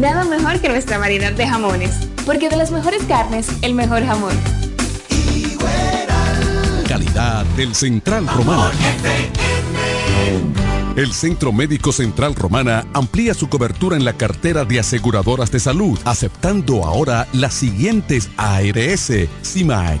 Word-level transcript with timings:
nada 0.00 0.24
mejor 0.24 0.60
que 0.60 0.68
nuestra 0.68 0.98
variedad 0.98 1.32
de 1.32 1.46
jamones. 1.46 1.92
Porque 2.24 2.48
de 2.48 2.56
las 2.56 2.72
mejores 2.72 3.04
carnes, 3.04 3.46
el 3.62 3.74
mejor 3.74 4.04
jamón. 4.04 4.34
Calidad 6.88 7.44
del 7.56 7.74
Central 7.74 8.26
Romano. 8.26 8.70
El 10.96 11.12
Centro 11.12 11.52
Médico 11.52 11.92
Central 11.92 12.34
Romana 12.34 12.86
amplía 12.92 13.34
su 13.34 13.48
cobertura 13.48 13.96
en 13.96 14.04
la 14.04 14.14
cartera 14.14 14.64
de 14.64 14.80
aseguradoras 14.80 15.52
de 15.52 15.60
salud, 15.60 15.98
aceptando 16.04 16.84
ahora 16.84 17.28
las 17.32 17.54
siguientes 17.54 18.30
ARS, 18.38 19.12
CIMAC, 19.44 20.00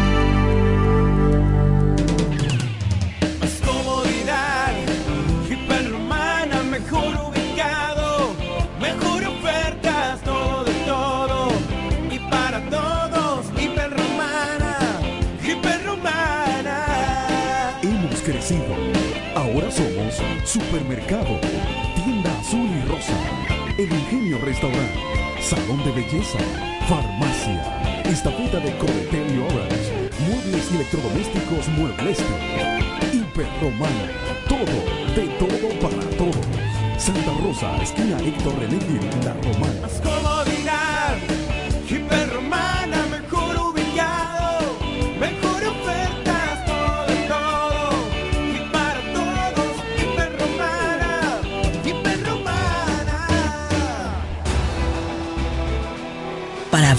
Farmacia, 26.11 28.03
Estafeta 28.03 28.59
de 28.59 28.77
Cometel 28.77 29.33
y 29.33 29.39
Orange, 29.39 30.09
Muebles 30.27 30.69
y 30.69 30.75
Electrodomésticos 30.75 31.69
Muebleste, 31.69 32.25
Hiperromana, 33.13 34.11
todo, 34.49 34.65
de 35.15 35.27
todo 35.39 35.69
para 35.79 36.17
todos. 36.17 36.45
Santa 36.97 37.31
Rosa, 37.41 37.81
esquina 37.81 38.19
Héctor 38.19 38.59
René 38.59 38.77
La 39.23 39.33
Romana. 39.35 41.00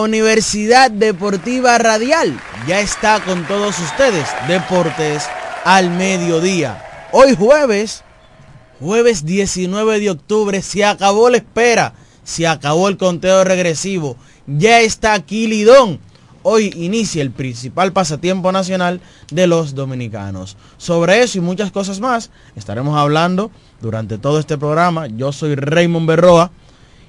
Universidad 0.00 0.90
Deportiva 0.90 1.78
Radial 1.78 2.38
ya 2.66 2.80
está 2.80 3.22
con 3.24 3.46
todos 3.46 3.78
ustedes. 3.78 4.26
Deportes 4.48 5.24
al 5.64 5.90
mediodía. 5.90 6.82
Hoy 7.12 7.34
jueves, 7.36 8.02
jueves 8.80 9.24
19 9.24 10.00
de 10.00 10.10
octubre, 10.10 10.62
se 10.62 10.84
acabó 10.84 11.30
la 11.30 11.38
espera, 11.38 11.94
se 12.24 12.46
acabó 12.46 12.88
el 12.88 12.96
conteo 12.96 13.44
regresivo. 13.44 14.16
Ya 14.46 14.80
está 14.80 15.14
aquí 15.14 15.46
Lidón. 15.46 16.00
Hoy 16.42 16.72
inicia 16.76 17.22
el 17.22 17.32
principal 17.32 17.92
pasatiempo 17.92 18.52
nacional 18.52 19.00
de 19.30 19.46
los 19.46 19.74
dominicanos. 19.74 20.56
Sobre 20.76 21.22
eso 21.22 21.38
y 21.38 21.40
muchas 21.40 21.72
cosas 21.72 21.98
más 22.00 22.30
estaremos 22.54 22.96
hablando 22.96 23.50
durante 23.80 24.18
todo 24.18 24.38
este 24.38 24.56
programa. 24.56 25.08
Yo 25.08 25.32
soy 25.32 25.56
Raymond 25.56 26.06
Berroa 26.06 26.52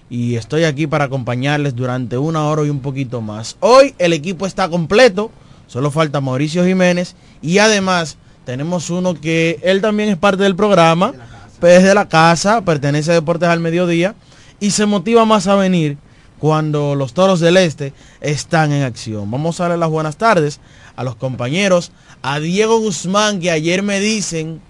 y 0.10 0.36
estoy 0.36 0.64
aquí 0.64 0.88
para 0.88 1.06
acompañarles 1.06 1.76
durante 1.76 2.18
una 2.18 2.46
hora 2.46 2.66
y 2.66 2.70
un 2.70 2.80
poquito 2.80 3.22
más. 3.22 3.58
Hoy 3.60 3.94
el 3.98 4.14
equipo 4.14 4.46
está 4.46 4.70
completo, 4.70 5.32
solo 5.68 5.92
falta 5.92 6.22
Mauricio 6.22 6.66
Jiménez 6.66 7.16
y 7.42 7.58
además 7.58 8.18
tenemos 8.46 8.90
uno 8.90 9.14
que 9.20 9.60
él 9.64 9.82
también 9.82 10.10
es 10.10 10.18
parte 10.18 10.44
del 10.44 10.56
programa, 10.56 11.14
es 11.62 11.84
de 11.84 11.94
la 11.94 12.08
casa, 12.08 12.62
pertenece 12.62 13.12
a 13.12 13.16
Deportes 13.16 13.50
al 13.50 13.60
Mediodía 13.60 14.16
y 14.60 14.72
se 14.72 14.86
motiva 14.86 15.26
más 15.26 15.48
a 15.48 15.56
venir 15.56 15.98
cuando 16.40 16.96
los 16.96 17.14
Toros 17.14 17.40
del 17.40 17.58
Este 17.58 17.94
están 18.22 18.72
en 18.72 18.84
acción. 18.84 19.30
Vamos 19.30 19.60
a 19.60 19.64
darle 19.64 19.78
las 19.78 19.90
buenas 19.90 20.18
tardes 20.18 20.60
a 20.96 21.04
los 21.04 21.16
compañeros, 21.16 21.92
a 22.22 22.40
Diego 22.40 22.80
Guzmán 22.80 23.40
que 23.40 23.52
ayer 23.52 23.84
me 23.84 24.00
dicen 24.00 24.62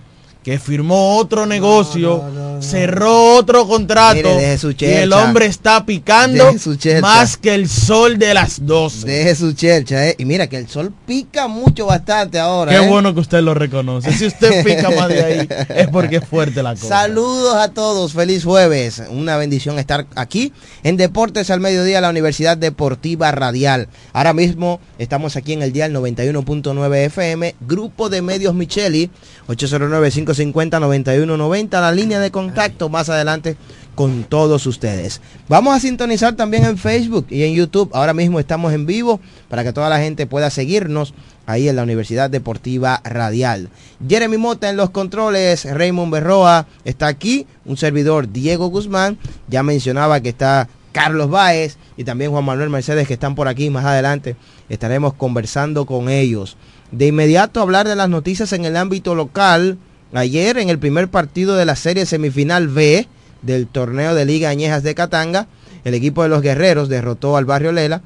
que 0.43 0.59
firmó 0.59 1.17
otro 1.17 1.45
negocio, 1.45 2.23
cerró 2.61 3.35
otro 3.35 3.67
contrato 3.67 4.15
Mire, 4.15 4.35
deje 4.35 4.57
su 4.57 4.71
y 4.71 4.85
el 4.85 5.13
hombre 5.13 5.45
está 5.45 5.85
picando 5.85 6.57
su 6.57 6.77
más 7.01 7.37
que 7.37 7.55
el 7.55 7.69
sol 7.69 8.17
de 8.17 8.33
las 8.33 8.65
12. 8.65 9.07
Deje 9.07 9.35
su 9.35 9.53
chercha, 9.53 10.07
¿eh? 10.07 10.15
Y 10.17 10.25
mira 10.25 10.47
que 10.47 10.57
el 10.57 10.67
sol 10.67 10.93
pica 11.05 11.47
mucho 11.47 11.85
bastante 11.85 12.39
ahora. 12.39 12.71
Qué 12.71 12.85
¿eh? 12.85 12.87
bueno 12.87 13.13
que 13.13 13.19
usted 13.19 13.41
lo 13.41 13.53
reconoce. 13.53 14.11
Si 14.13 14.25
usted 14.25 14.63
pica 14.63 14.89
más 14.89 15.09
de 15.09 15.23
ahí, 15.23 15.47
es 15.75 15.87
porque 15.87 16.17
es 16.17 16.25
fuerte 16.25 16.63
la 16.63 16.75
cosa. 16.75 16.87
Saludos 16.87 17.55
a 17.55 17.69
todos, 17.69 18.13
feliz 18.13 18.43
jueves. 18.43 19.01
Una 19.09 19.37
bendición 19.37 19.79
estar 19.79 20.07
aquí 20.15 20.53
en 20.83 20.97
Deportes 20.97 21.49
al 21.49 21.59
Mediodía, 21.59 22.01
la 22.01 22.09
Universidad 22.09 22.57
Deportiva 22.57 23.31
Radial. 23.31 23.87
Ahora 24.13 24.33
mismo 24.33 24.79
estamos 24.97 25.35
aquí 25.35 25.53
en 25.53 25.61
el 25.61 25.73
dial 25.73 25.93
91.9 25.93 27.05
FM, 27.05 27.55
Grupo 27.61 28.09
de 28.09 28.21
Medios 28.21 28.53
Micheli, 28.53 29.09
809-550-9190, 29.47 31.71
la 31.71 31.91
línea 31.91 32.19
de 32.19 32.31
contacto 32.47 32.89
más 32.89 33.09
adelante 33.09 33.57
con 33.95 34.23
todos 34.23 34.65
ustedes. 34.67 35.21
Vamos 35.49 35.75
a 35.75 35.79
sintonizar 35.79 36.35
también 36.35 36.65
en 36.65 36.77
Facebook 36.77 37.27
y 37.29 37.43
en 37.43 37.55
YouTube. 37.55 37.89
Ahora 37.93 38.13
mismo 38.13 38.39
estamos 38.39 38.73
en 38.73 38.85
vivo 38.85 39.19
para 39.49 39.63
que 39.63 39.73
toda 39.73 39.89
la 39.89 39.99
gente 39.99 40.27
pueda 40.27 40.49
seguirnos 40.49 41.13
ahí 41.47 41.67
en 41.67 41.75
la 41.75 41.83
Universidad 41.83 42.29
Deportiva 42.29 43.01
Radial. 43.03 43.69
Jeremy 44.07 44.37
Mota 44.37 44.69
en 44.69 44.77
los 44.77 44.91
controles, 44.91 45.65
Raymond 45.65 46.11
Berroa 46.11 46.67
está 46.85 47.07
aquí, 47.07 47.47
un 47.65 47.75
servidor 47.75 48.31
Diego 48.31 48.67
Guzmán, 48.67 49.17
ya 49.47 49.63
mencionaba 49.63 50.21
que 50.21 50.29
está 50.29 50.69
Carlos 50.91 51.29
Báez 51.29 51.77
y 51.95 52.03
también 52.03 52.31
Juan 52.31 52.45
Manuel 52.45 52.69
Mercedes 52.69 53.07
que 53.07 53.13
están 53.13 53.35
por 53.35 53.47
aquí 53.47 53.69
más 53.69 53.85
adelante. 53.85 54.35
Estaremos 54.69 55.13
conversando 55.13 55.85
con 55.85 56.09
ellos. 56.09 56.57
De 56.91 57.07
inmediato 57.07 57.61
hablar 57.61 57.87
de 57.87 57.95
las 57.95 58.09
noticias 58.09 58.53
en 58.53 58.63
el 58.63 58.77
ámbito 58.77 59.15
local, 59.15 59.77
Ayer 60.13 60.57
en 60.57 60.69
el 60.69 60.79
primer 60.79 61.09
partido 61.09 61.55
de 61.55 61.65
la 61.65 61.75
serie 61.75 62.05
semifinal 62.05 62.67
B 62.67 63.07
del 63.41 63.67
torneo 63.67 64.15
de 64.15 64.25
Liga 64.25 64.49
Añejas 64.49 64.83
de 64.83 64.95
Catanga, 64.95 65.47
el 65.83 65.93
equipo 65.93 66.23
de 66.23 66.29
los 66.29 66.41
Guerreros 66.41 66.89
derrotó 66.89 67.37
al 67.37 67.45
Barrio 67.45 67.71
Lela 67.71 68.01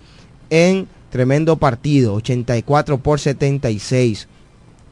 en 0.49 0.87
tremendo 1.09 1.57
partido, 1.57 2.15
84 2.15 2.97
por 2.99 3.19
76. 3.19 4.27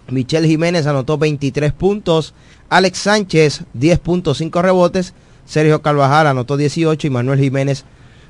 Michelle 0.09 0.47
Jiménez 0.47 0.87
anotó 0.87 1.17
23 1.17 1.71
puntos, 1.73 2.33
Alex 2.69 2.97
Sánchez 2.99 3.63
10.5 3.77 4.61
rebotes, 4.61 5.13
Sergio 5.45 5.81
Carvajal 5.81 6.27
anotó 6.27 6.57
18 6.57 7.07
y 7.07 7.09
Manuel 7.09 7.39
Jiménez 7.39 7.85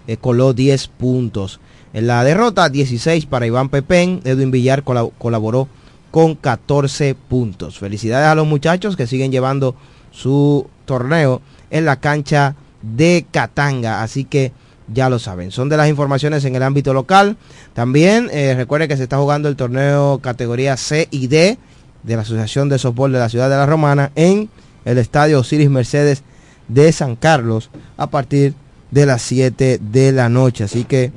eh, 0.07 0.17
coló 0.17 0.53
10 0.53 0.87
puntos. 0.87 1.59
En 1.93 2.07
la 2.07 2.23
derrota 2.23 2.69
16 2.69 3.25
para 3.25 3.47
Iván 3.47 3.69
Pepén, 3.69 4.21
Edwin 4.23 4.51
Villar 4.51 4.83
colab- 4.83 5.11
colaboró 5.17 5.67
con 6.11 6.35
14 6.35 7.15
puntos. 7.15 7.79
Felicidades 7.79 8.27
a 8.27 8.35
los 8.35 8.47
muchachos 8.47 8.95
que 8.95 9.07
siguen 9.07 9.31
llevando 9.31 9.75
su 10.11 10.67
torneo 10.85 11.41
en 11.69 11.85
la 11.85 11.99
cancha 11.99 12.55
de 12.81 13.25
Catanga. 13.31 14.01
Así 14.01 14.25
que 14.25 14.51
ya 14.93 15.09
lo 15.09 15.19
saben. 15.19 15.51
Son 15.51 15.69
de 15.69 15.77
las 15.77 15.89
informaciones 15.89 16.45
en 16.45 16.55
el 16.55 16.63
ámbito 16.63 16.93
local. 16.93 17.37
También 17.73 18.29
eh, 18.31 18.55
recuerde 18.55 18.87
que 18.87 18.97
se 18.97 19.03
está 19.03 19.17
jugando 19.17 19.49
el 19.49 19.55
torneo 19.55 20.19
categoría 20.19 20.77
C 20.77 21.07
y 21.11 21.27
D 21.27 21.57
de 22.03 22.15
la 22.15 22.23
Asociación 22.23 22.69
de 22.69 22.79
Softball 22.79 23.11
de 23.11 23.19
la 23.19 23.29
Ciudad 23.29 23.49
de 23.49 23.55
la 23.55 23.65
Romana 23.65 24.11
en 24.15 24.49
el 24.85 24.97
estadio 24.97 25.39
Osiris 25.39 25.69
Mercedes 25.69 26.23
de 26.67 26.91
San 26.91 27.15
Carlos 27.15 27.69
a 27.97 28.07
partir 28.07 28.53
de 28.91 29.05
las 29.05 29.21
7 29.21 29.79
de 29.79 30.11
la 30.11 30.29
noche. 30.29 30.63
Así 30.63 30.85
que 30.85 31.11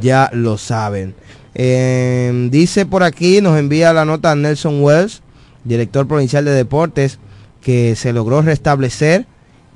ya 0.00 0.30
lo 0.32 0.58
saben. 0.58 1.14
Eh, 1.54 2.48
dice 2.50 2.86
por 2.86 3.02
aquí, 3.02 3.40
nos 3.40 3.58
envía 3.58 3.92
la 3.92 4.04
nota 4.04 4.34
Nelson 4.34 4.82
Wells, 4.82 5.22
director 5.64 6.06
provincial 6.06 6.44
de 6.44 6.52
deportes, 6.52 7.18
que 7.60 7.96
se 7.96 8.12
logró 8.12 8.42
restablecer 8.42 9.26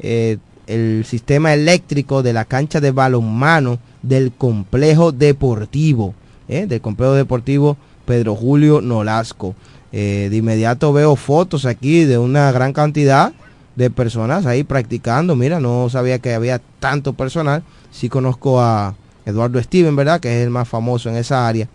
eh, 0.00 0.38
el 0.66 1.04
sistema 1.06 1.54
eléctrico 1.54 2.22
de 2.22 2.32
la 2.32 2.44
cancha 2.44 2.80
de 2.80 2.90
balonmano 2.90 3.78
del 4.02 4.32
complejo 4.32 5.12
deportivo, 5.12 6.14
eh, 6.48 6.66
del 6.66 6.80
complejo 6.80 7.14
deportivo 7.14 7.76
Pedro 8.04 8.36
Julio 8.36 8.80
Nolasco. 8.80 9.54
Eh, 9.90 10.28
de 10.30 10.36
inmediato 10.36 10.92
veo 10.92 11.16
fotos 11.16 11.64
aquí 11.64 12.04
de 12.04 12.18
una 12.18 12.52
gran 12.52 12.74
cantidad 12.74 13.32
de 13.74 13.90
personas 13.90 14.44
ahí 14.44 14.64
practicando. 14.64 15.34
Mira, 15.34 15.60
no 15.60 15.88
sabía 15.88 16.18
que 16.18 16.34
había 16.34 16.60
tanto 16.78 17.14
personal. 17.14 17.62
Sí 17.90 18.10
conozco 18.10 18.60
a 18.60 18.94
Eduardo 19.28 19.62
Steven, 19.62 19.94
¿verdad? 19.94 20.20
Que 20.20 20.38
es 20.40 20.44
el 20.44 20.50
más 20.50 20.68
famoso 20.68 21.08
en 21.08 21.16
esa 21.16 21.46
área. 21.46 21.68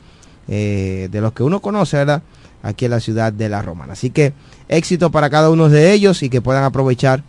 eh, 0.47 1.07
de 1.11 1.21
los 1.21 1.33
que 1.33 1.43
uno 1.43 1.61
conoce, 1.61 1.97
¿verdad? 1.97 2.21
Aquí 2.61 2.85
en 2.85 2.91
la 2.91 2.99
ciudad 2.99 3.31
de 3.31 3.49
La 3.49 3.61
Romana. 3.61 3.93
Así 3.93 4.09
que 4.09 4.33
éxito 4.67 5.11
para 5.11 5.29
cada 5.29 5.49
uno 5.49 5.69
de 5.69 5.93
ellos 5.93 6.23
y 6.23 6.29
que 6.29 6.41
puedan 6.41 6.63
aprovechar 6.63 7.23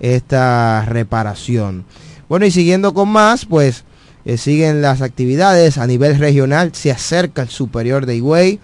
esta 0.00 0.84
reparación. 0.86 1.84
Bueno, 2.28 2.46
y 2.46 2.50
siguiendo 2.50 2.94
con 2.94 3.08
más, 3.08 3.46
pues 3.46 3.84
eh, 4.24 4.36
siguen 4.36 4.82
las 4.82 5.02
actividades 5.02 5.78
a 5.78 5.86
nivel 5.86 6.18
regional. 6.18 6.70
Se 6.74 6.90
acerca 6.90 7.42
el 7.42 7.48
superior 7.48 8.06
de 8.06 8.16
Higüey. 8.16 8.60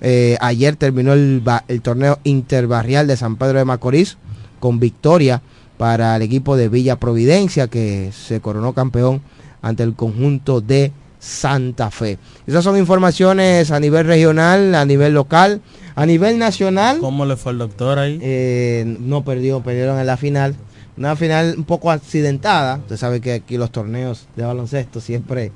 Eh, 0.00 0.36
ayer 0.40 0.76
terminó 0.76 1.12
el, 1.12 1.42
el 1.68 1.82
torneo 1.82 2.18
interbarrial 2.24 3.06
de 3.06 3.16
San 3.16 3.36
Pedro 3.36 3.58
de 3.58 3.64
Macorís 3.64 4.16
con 4.60 4.78
victoria 4.78 5.42
para 5.76 6.16
el 6.16 6.22
equipo 6.22 6.56
de 6.56 6.68
Villa 6.68 6.96
Providencia 6.96 7.68
que 7.68 8.12
se 8.12 8.40
coronó 8.40 8.72
campeón 8.74 9.22
ante 9.62 9.82
el 9.82 9.94
conjunto 9.94 10.60
de 10.60 10.92
Santa 11.18 11.90
Fe. 11.90 12.18
Esas 12.46 12.64
son 12.64 12.76
informaciones 12.78 13.70
a 13.70 13.80
nivel 13.80 14.06
regional, 14.06 14.74
a 14.74 14.84
nivel 14.84 15.14
local, 15.14 15.60
a 15.94 16.06
nivel 16.06 16.38
nacional. 16.38 16.98
¿Cómo 17.00 17.26
le 17.26 17.36
fue 17.36 17.52
al 17.52 17.58
doctor 17.58 17.98
ahí? 17.98 18.18
Eh, 18.22 18.84
no 19.00 19.24
perdió, 19.24 19.60
perdieron 19.60 19.98
en 19.98 20.06
la 20.06 20.16
final. 20.16 20.54
Una 20.96 21.16
final 21.16 21.54
un 21.58 21.64
poco 21.64 21.90
accidentada. 21.90 22.76
Usted 22.78 22.96
sabe 22.96 23.20
que 23.20 23.32
aquí 23.34 23.56
los 23.56 23.70
torneos 23.70 24.26
de 24.36 24.44
baloncesto 24.44 25.00
siempre 25.00 25.52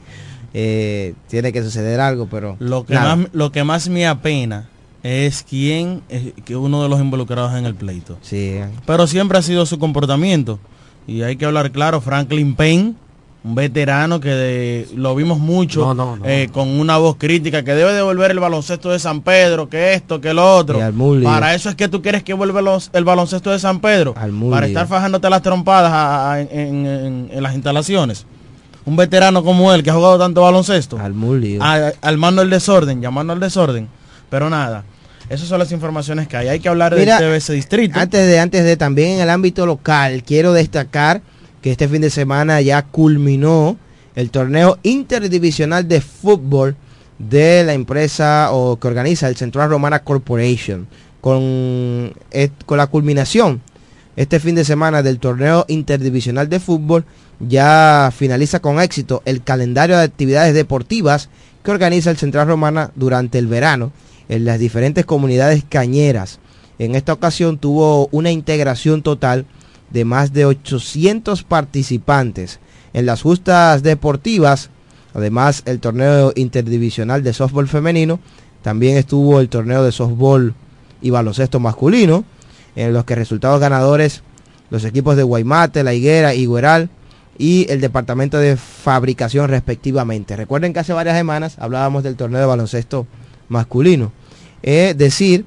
eh, 0.55 1.15
tiene 1.29 1.53
que 1.53 1.63
suceder 1.63 2.01
algo, 2.01 2.27
pero 2.31 2.57
Lo 2.59 2.85
que, 2.85 2.95
nada. 2.95 3.17
más, 3.17 3.29
lo 3.33 3.51
que 3.53 3.65
más 3.65 3.89
me 3.89 4.07
apena 4.07 4.69
es 5.03 5.43
quién 5.49 6.03
es 6.09 6.33
que 6.45 6.55
uno 6.57 6.83
de 6.83 6.89
los 6.89 7.01
involucrados 7.01 7.55
en 7.57 7.67
el 7.67 7.75
pleito. 7.75 8.19
Sí. 8.23 8.59
Pero 8.87 9.07
siempre 9.07 9.39
ha 9.39 9.43
sido 9.43 9.67
su 9.67 9.79
comportamiento. 9.79 10.59
Y 11.07 11.23
hay 11.23 11.37
que 11.37 11.45
hablar 11.45 11.73
claro, 11.73 12.01
Franklin 12.01 12.55
Payne, 12.55 12.95
un 13.45 13.55
veterano 13.57 14.21
que 14.21 14.29
de- 14.29 14.89
lo 14.95 15.15
vimos 15.17 15.39
mucho 15.41 15.81
No, 15.81 15.95
no, 15.95 16.17
no. 16.17 16.25
eh, 16.25 16.49
con 16.53 16.69
una 16.69 16.97
voz 16.99 17.17
crítica, 17.17 17.65
que 17.65 17.75
debe 17.75 17.93
devolver 17.93 18.31
el 18.31 18.39
baloncesto 18.39 18.91
de 18.91 19.01
San 19.01 19.21
Pedro, 19.23 19.69
que 19.69 19.95
esto, 19.95 20.21
que 20.21 20.33
lo 20.33 20.57
otro. 20.57 20.79
Para 21.25 21.53
eso 21.55 21.69
es 21.69 21.75
que 21.75 21.89
tú 21.89 22.01
quieres 22.03 22.23
que 22.23 22.35
vuelva 22.35 22.63
los- 22.63 22.91
el 22.93 23.05
baloncesto 23.05 23.51
de 23.51 23.59
San 23.59 23.81
Pedro. 23.81 24.15
Para 24.15 24.67
estar 24.67 24.87
fajándote 24.87 25.29
las 25.29 25.43
trompadas 25.43 25.91
a- 25.93 26.33
a- 26.35 26.41
en, 26.41 26.49
en- 26.53 26.87
en- 26.87 27.31
en 27.33 27.43
las 27.43 27.55
instalaciones. 27.55 28.27
Un 28.85 28.97
veterano 28.97 29.43
como 29.45 29.73
él, 29.73 29.83
que 29.83 29.91
ha 29.91 29.95
jugado 29.95 30.19
tanto 30.19 30.43
baloncesto. 30.43 30.99
Al 30.99 31.13
Muli. 31.15 31.59
a- 31.61 31.93
al 32.01 32.19
mando 32.19 32.43
al 32.43 32.51
desorden, 32.51 33.01
llamando 33.01 33.33
al 33.33 33.41
desorden. 33.41 33.89
Pero 34.31 34.51
nada, 34.51 34.85
esas 35.29 35.49
son 35.49 35.59
las 35.59 35.73
informaciones 35.73 36.29
que 36.29 36.37
hay. 36.37 36.49
Hay 36.49 36.61
que 36.61 36.69
hablar 36.69 36.95
Mira, 36.97 37.21
del 37.21 37.29
TBS 37.41 37.53
Distrito. 37.55 37.99
Antes 37.99 38.27
de, 38.27 38.39
antes 38.39 38.65
de 38.65 38.77
también 38.77 39.11
en 39.17 39.21
el 39.21 39.31
ámbito 39.31 39.67
local, 39.67 40.23
quiero 40.25 40.53
destacar 40.53 41.23
que 41.63 41.71
este 41.71 41.89
fin 41.89 42.03
de 42.03 42.11
semana 42.11 42.61
ya 42.61 42.83
culminó 42.83 43.79
el 44.15 44.31
torneo 44.31 44.79
interdivisional 44.83 45.89
de 45.89 46.01
fútbol 46.01 46.77
de 47.19 47.65
la 47.65 47.73
empresa 47.73 48.49
o 48.53 48.79
que 48.79 48.89
organiza 48.89 49.29
el 49.29 49.37
Central 49.37 49.71
Romana 49.71 50.01
Corporation 50.01 50.89
con, 51.21 52.13
con 52.67 52.79
la 52.79 52.89
culminación 52.89 53.63
este 54.17 54.41
fin 54.41 54.55
de 54.55 54.65
semana 54.65 55.03
del 55.03 55.19
torneo 55.19 55.65
interdivisional 55.69 56.49
de 56.49 56.61
fútbol 56.61 57.05
ya 57.41 58.13
finaliza 58.15 58.61
con 58.61 58.79
éxito 58.79 59.23
el 59.25 59.43
calendario 59.43 59.97
de 59.97 60.03
actividades 60.03 60.53
deportivas 60.53 61.31
que 61.65 61.71
organiza 61.71 62.11
el 62.11 62.19
Central 62.19 62.49
Romana 62.49 62.91
durante 62.95 63.39
el 63.39 63.47
verano 63.47 63.93
en 64.29 64.45
las 64.45 64.59
diferentes 64.59 65.07
comunidades 65.07 65.65
cañeras. 65.67 66.41
En 66.79 66.95
esta 66.95 67.13
ocasión 67.13 67.59
tuvo 67.59 68.09
una 68.13 68.31
integración 68.31 69.03
total 69.03 69.47
de 69.93 70.05
más 70.05 70.33
de 70.33 70.47
800 70.47 71.43
participantes 71.45 72.61
en 72.93 73.07
las 73.07 73.23
justas 73.23 73.83
deportivas. 73.83 74.71
Además, 75.15 75.63
el 75.67 75.81
torneo 75.81 76.33
interdivisional 76.35 77.23
de 77.23 77.33
softball 77.33 77.69
femenino. 77.69 78.19
También 78.63 78.97
estuvo 78.97 79.41
el 79.41 79.49
torneo 79.49 79.83
de 79.83 79.93
softball 79.93 80.55
y 81.01 81.11
baloncesto 81.11 81.61
masculino, 81.61 82.25
en 82.77 82.93
los 82.93 83.05
que 83.05 83.15
resultados 83.15 83.61
ganadores 83.61 84.23
los 84.71 84.85
equipos 84.85 85.17
de 85.17 85.23
Guaymate, 85.23 85.85
La 85.85 85.93
Higuera, 85.93 86.35
Igueral 86.35 86.89
y 87.37 87.67
el 87.71 87.81
departamento 87.81 88.39
de 88.39 88.57
fabricación 88.57 89.49
respectivamente. 89.49 90.37
Recuerden 90.37 90.73
que 90.73 90.81
hace 90.81 90.95
varias 90.95 91.17
semanas 91.17 91.57
hablábamos 91.59 92.03
del 92.03 92.17
torneo 92.17 92.41
de 92.41 92.47
baloncesto 92.47 93.07
masculino. 93.49 94.13
Es 94.63 94.97
decir, 94.97 95.45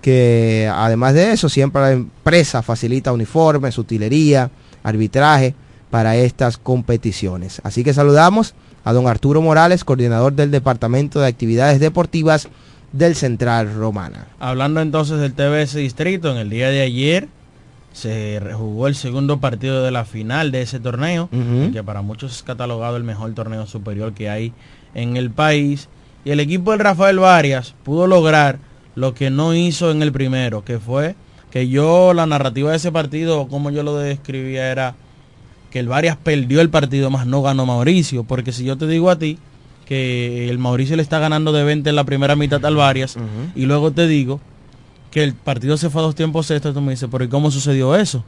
que 0.00 0.70
además 0.72 1.14
de 1.14 1.32
eso, 1.32 1.48
siempre 1.48 1.82
la 1.82 1.92
empresa 1.92 2.62
facilita 2.62 3.12
uniformes, 3.12 3.78
utilería, 3.78 4.50
arbitraje 4.82 5.54
para 5.90 6.16
estas 6.16 6.58
competiciones. 6.58 7.60
Así 7.64 7.82
que 7.82 7.94
saludamos 7.94 8.54
a 8.84 8.92
don 8.92 9.06
Arturo 9.08 9.42
Morales, 9.42 9.84
coordinador 9.84 10.34
del 10.34 10.50
Departamento 10.50 11.20
de 11.20 11.26
Actividades 11.26 11.80
Deportivas 11.80 12.48
del 12.92 13.16
Central 13.16 13.74
Romana. 13.74 14.28
Hablando 14.38 14.80
entonces 14.80 15.18
del 15.18 15.34
TBS 15.34 15.74
Distrito, 15.74 16.30
en 16.30 16.38
el 16.38 16.50
día 16.50 16.68
de 16.70 16.82
ayer 16.82 17.28
se 17.92 18.40
jugó 18.54 18.86
el 18.86 18.94
segundo 18.94 19.40
partido 19.40 19.82
de 19.82 19.90
la 19.90 20.04
final 20.04 20.52
de 20.52 20.62
ese 20.62 20.78
torneo, 20.78 21.28
que 21.72 21.82
para 21.82 22.02
muchos 22.02 22.36
es 22.36 22.42
catalogado 22.42 22.96
el 22.96 23.04
mejor 23.04 23.34
torneo 23.34 23.66
superior 23.66 24.12
que 24.12 24.30
hay 24.30 24.52
en 24.94 25.16
el 25.16 25.30
país. 25.30 25.88
Y 26.24 26.30
el 26.30 26.40
equipo 26.40 26.70
del 26.70 26.80
Rafael 26.80 27.18
Varias 27.18 27.74
pudo 27.84 28.06
lograr 28.06 28.58
lo 28.98 29.14
que 29.14 29.30
no 29.30 29.54
hizo 29.54 29.92
en 29.92 30.02
el 30.02 30.10
primero, 30.10 30.64
que 30.64 30.80
fue 30.80 31.14
que 31.52 31.68
yo, 31.68 32.12
la 32.14 32.26
narrativa 32.26 32.72
de 32.72 32.76
ese 32.78 32.90
partido, 32.90 33.46
como 33.46 33.70
yo 33.70 33.84
lo 33.84 33.96
describía, 33.96 34.72
era 34.72 34.96
que 35.70 35.78
el 35.78 35.86
Varias 35.86 36.16
perdió 36.16 36.60
el 36.60 36.68
partido, 36.68 37.08
más 37.08 37.24
no 37.24 37.40
ganó 37.40 37.64
Mauricio. 37.64 38.24
Porque 38.24 38.52
si 38.52 38.64
yo 38.64 38.76
te 38.76 38.88
digo 38.88 39.08
a 39.08 39.16
ti 39.16 39.38
que 39.86 40.50
el 40.50 40.58
Mauricio 40.58 40.96
le 40.96 41.02
está 41.02 41.20
ganando 41.20 41.52
de 41.52 41.62
20 41.62 41.88
en 41.88 41.96
la 41.96 42.02
primera 42.02 42.34
mitad 42.34 42.64
al 42.66 42.74
Varias, 42.74 43.16
y 43.54 43.66
luego 43.66 43.92
te 43.92 44.08
digo 44.08 44.40
que 45.12 45.22
el 45.22 45.32
partido 45.32 45.76
se 45.76 45.90
fue 45.90 46.02
a 46.02 46.04
dos 46.06 46.16
tiempos 46.16 46.50
extra, 46.50 46.72
tú 46.72 46.80
me 46.80 46.90
dices, 46.90 47.08
pero 47.10 47.22
¿y 47.22 47.28
cómo 47.28 47.52
sucedió 47.52 47.94
eso? 47.94 48.24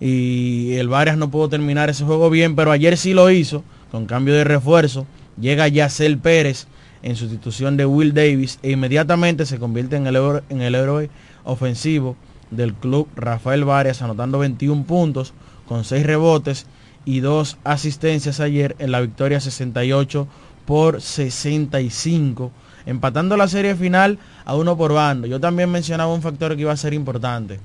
Y 0.00 0.72
el 0.72 0.88
Varias 0.88 1.16
no 1.16 1.30
pudo 1.30 1.48
terminar 1.48 1.88
ese 1.88 2.04
juego 2.04 2.30
bien, 2.30 2.56
pero 2.56 2.72
ayer 2.72 2.96
sí 2.96 3.14
lo 3.14 3.30
hizo, 3.30 3.62
con 3.92 4.06
cambio 4.06 4.34
de 4.34 4.42
refuerzo. 4.42 5.06
Llega 5.40 5.68
Yacel 5.68 6.18
Pérez 6.18 6.66
en 7.02 7.16
sustitución 7.16 7.76
de 7.76 7.86
Will 7.86 8.14
Davis 8.14 8.58
e 8.62 8.70
inmediatamente 8.72 9.46
se 9.46 9.58
convierte 9.58 9.96
en 9.96 10.06
el, 10.06 10.16
héroe- 10.16 10.42
en 10.48 10.62
el 10.62 10.74
héroe 10.74 11.10
ofensivo 11.44 12.16
del 12.50 12.74
club 12.74 13.08
Rafael 13.14 13.64
Varias, 13.64 14.02
anotando 14.02 14.38
21 14.38 14.84
puntos 14.84 15.32
con 15.66 15.84
6 15.84 16.04
rebotes 16.06 16.66
y 17.04 17.20
2 17.20 17.58
asistencias 17.64 18.40
ayer 18.40 18.74
en 18.78 18.90
la 18.90 19.00
victoria 19.00 19.40
68 19.40 20.26
por 20.66 21.00
65, 21.00 22.50
empatando 22.86 23.36
la 23.36 23.48
serie 23.48 23.74
final 23.74 24.18
a 24.44 24.54
uno 24.54 24.76
por 24.76 24.92
bando. 24.92 25.26
Yo 25.26 25.40
también 25.40 25.70
mencionaba 25.70 26.12
un 26.12 26.22
factor 26.22 26.54
que 26.54 26.62
iba 26.62 26.72
a 26.72 26.76
ser 26.76 26.94
importante. 26.94 27.60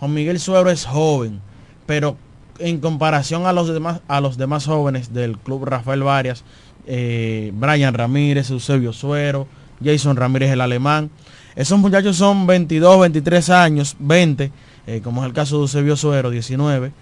Juan 0.00 0.14
Miguel 0.14 0.40
Suero 0.40 0.70
es 0.70 0.84
joven, 0.84 1.40
pero 1.86 2.16
en 2.58 2.78
comparación 2.80 3.46
a 3.46 3.52
los 3.52 3.68
demás, 3.72 4.00
a 4.08 4.20
los 4.20 4.36
demás 4.36 4.66
jóvenes 4.66 5.12
del 5.12 5.38
club 5.38 5.64
Rafael 5.64 6.02
Varias, 6.02 6.44
eh, 6.86 7.52
Brian 7.54 7.94
Ramírez, 7.94 8.50
Eusebio 8.50 8.92
Suero, 8.92 9.46
Jason 9.82 10.16
Ramírez 10.16 10.50
el 10.50 10.60
alemán, 10.60 11.10
esos 11.54 11.78
muchachos 11.78 12.16
son 12.16 12.46
22, 12.46 13.00
23 13.00 13.50
años, 13.50 13.96
20, 13.98 14.50
eh, 14.86 15.00
como 15.04 15.22
es 15.22 15.26
el 15.26 15.34
caso 15.34 15.56
de 15.56 15.62
Eusebio 15.62 15.96
Suero, 15.96 16.30
19. 16.30 16.92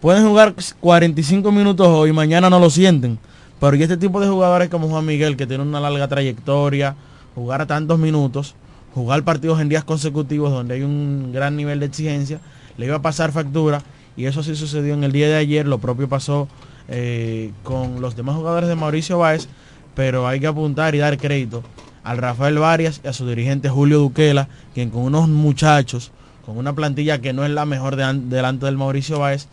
Pueden 0.00 0.26
jugar 0.26 0.54
45 0.80 1.52
minutos 1.52 1.86
hoy, 1.86 2.12
mañana 2.12 2.50
no 2.50 2.58
lo 2.58 2.70
sienten. 2.70 3.20
Pero 3.60 3.76
y 3.76 3.82
este 3.84 3.96
tipo 3.96 4.20
de 4.20 4.26
jugadores 4.26 4.68
como 4.68 4.88
Juan 4.88 5.06
Miguel, 5.06 5.36
que 5.36 5.46
tiene 5.46 5.62
una 5.62 5.78
larga 5.78 6.08
trayectoria, 6.08 6.96
jugar 7.36 7.60
a 7.60 7.66
tantos 7.66 8.00
minutos, 8.00 8.56
jugar 8.92 9.22
partidos 9.22 9.60
en 9.60 9.68
días 9.68 9.84
consecutivos 9.84 10.50
donde 10.50 10.74
hay 10.74 10.82
un 10.82 11.30
gran 11.32 11.54
nivel 11.56 11.78
de 11.78 11.86
exigencia, 11.86 12.40
le 12.76 12.86
iba 12.86 12.96
a 12.96 13.02
pasar 13.02 13.30
factura. 13.30 13.80
Y 14.16 14.24
eso 14.24 14.42
sí 14.42 14.56
sucedió 14.56 14.94
en 14.94 15.04
el 15.04 15.12
día 15.12 15.28
de 15.28 15.36
ayer. 15.36 15.68
Lo 15.68 15.78
propio 15.78 16.08
pasó 16.08 16.48
eh, 16.88 17.52
con 17.62 18.00
los 18.00 18.16
demás 18.16 18.36
jugadores 18.36 18.68
de 18.68 18.74
Mauricio 18.76 19.18
Báez. 19.18 19.48
Pero 19.94 20.26
hay 20.26 20.40
que 20.40 20.46
apuntar 20.46 20.94
y 20.94 20.98
dar 20.98 21.18
crédito 21.18 21.62
al 22.02 22.18
Rafael 22.18 22.58
Varias 22.58 23.00
y 23.04 23.08
a 23.08 23.12
su 23.12 23.26
dirigente 23.28 23.68
Julio 23.68 23.98
Duquela, 23.98 24.48
quien 24.74 24.90
con 24.90 25.02
unos 25.02 25.28
muchachos, 25.28 26.10
con 26.46 26.56
una 26.56 26.72
plantilla 26.72 27.20
que 27.20 27.32
no 27.32 27.44
es 27.44 27.50
la 27.50 27.66
mejor 27.66 27.96
de- 27.96 28.20
delante 28.28 28.66
del 28.66 28.76
Mauricio 28.78 29.18
Báez, 29.18 29.48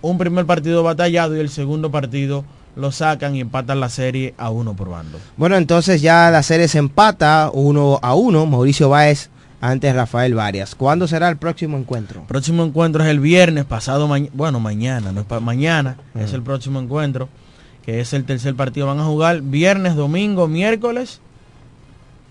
un 0.00 0.16
primer 0.16 0.46
partido 0.46 0.82
batallado 0.82 1.36
y 1.36 1.40
el 1.40 1.50
segundo 1.50 1.90
partido 1.90 2.44
lo 2.76 2.92
sacan 2.92 3.34
y 3.36 3.40
empatan 3.40 3.80
la 3.80 3.88
serie 3.88 4.34
a 4.38 4.50
uno 4.50 4.74
por 4.74 4.88
bando. 4.88 5.18
Bueno, 5.36 5.56
entonces 5.56 6.00
ya 6.00 6.30
la 6.30 6.42
serie 6.42 6.68
se 6.68 6.78
empata 6.78 7.50
uno 7.52 7.98
a 8.02 8.14
uno. 8.14 8.46
Mauricio 8.46 8.88
Báez 8.88 9.30
ante 9.60 9.92
Rafael 9.92 10.34
Varias. 10.34 10.74
¿Cuándo 10.74 11.08
será 11.08 11.28
el 11.28 11.36
próximo 11.36 11.76
encuentro? 11.76 12.22
Próximo 12.28 12.62
encuentro 12.64 13.02
es 13.02 13.08
el 13.10 13.20
viernes, 13.20 13.64
pasado 13.64 14.06
mañana, 14.08 14.30
bueno, 14.34 14.60
mañana, 14.60 15.12
no 15.12 15.20
es 15.20 15.26
pa- 15.26 15.40
mañana, 15.40 15.96
es 16.14 16.32
el 16.32 16.42
próximo 16.42 16.78
encuentro, 16.80 17.28
que 17.84 18.00
es 18.00 18.12
el 18.12 18.24
tercer 18.24 18.54
partido. 18.54 18.86
Van 18.86 19.00
a 19.00 19.04
jugar 19.04 19.40
viernes, 19.42 19.96
domingo, 19.96 20.46
miércoles, 20.48 21.20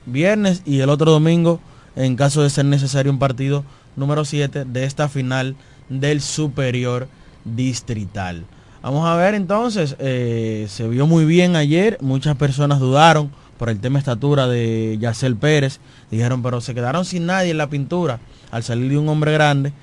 viernes 0.05 0.61
y 0.65 0.79
el 0.79 0.89
otro 0.89 1.11
domingo, 1.11 1.59
en 1.95 2.15
caso 2.15 2.43
de 2.43 2.49
ser 2.49 2.65
necesario, 2.65 3.11
un 3.11 3.19
partido 3.19 3.63
número 3.95 4.23
7 4.25 4.65
de 4.65 4.83
esta 4.85 5.09
final 5.09 5.55
del 5.89 6.21
superior 6.21 7.07
distrital. 7.43 8.45
Vamos 8.81 9.07
a 9.07 9.15
ver 9.15 9.33
entonces, 9.33 9.95
eh, 9.99 10.67
se 10.69 10.87
vio 10.87 11.07
muy 11.07 11.25
bien 11.25 11.55
ayer, 11.55 11.97
muchas 11.99 12.35
personas 12.37 12.79
dudaron 12.79 13.31
por 13.57 13.69
el 13.69 13.79
tema 13.79 13.99
estatura 13.99 14.47
de 14.47 14.97
Yacel 14.99 15.35
Pérez, 15.35 15.79
dijeron, 16.11 16.43
pero 16.43 16.61
se 16.61 16.73
quedaron 16.73 17.05
sin 17.05 17.25
nadie 17.25 17.51
en 17.51 17.57
la 17.57 17.69
pintura 17.69 18.19
al 18.51 18.63
salir 18.63 18.91
de 18.91 18.97
un 18.97 19.09
hombre 19.09 19.33
grande, 19.33 19.73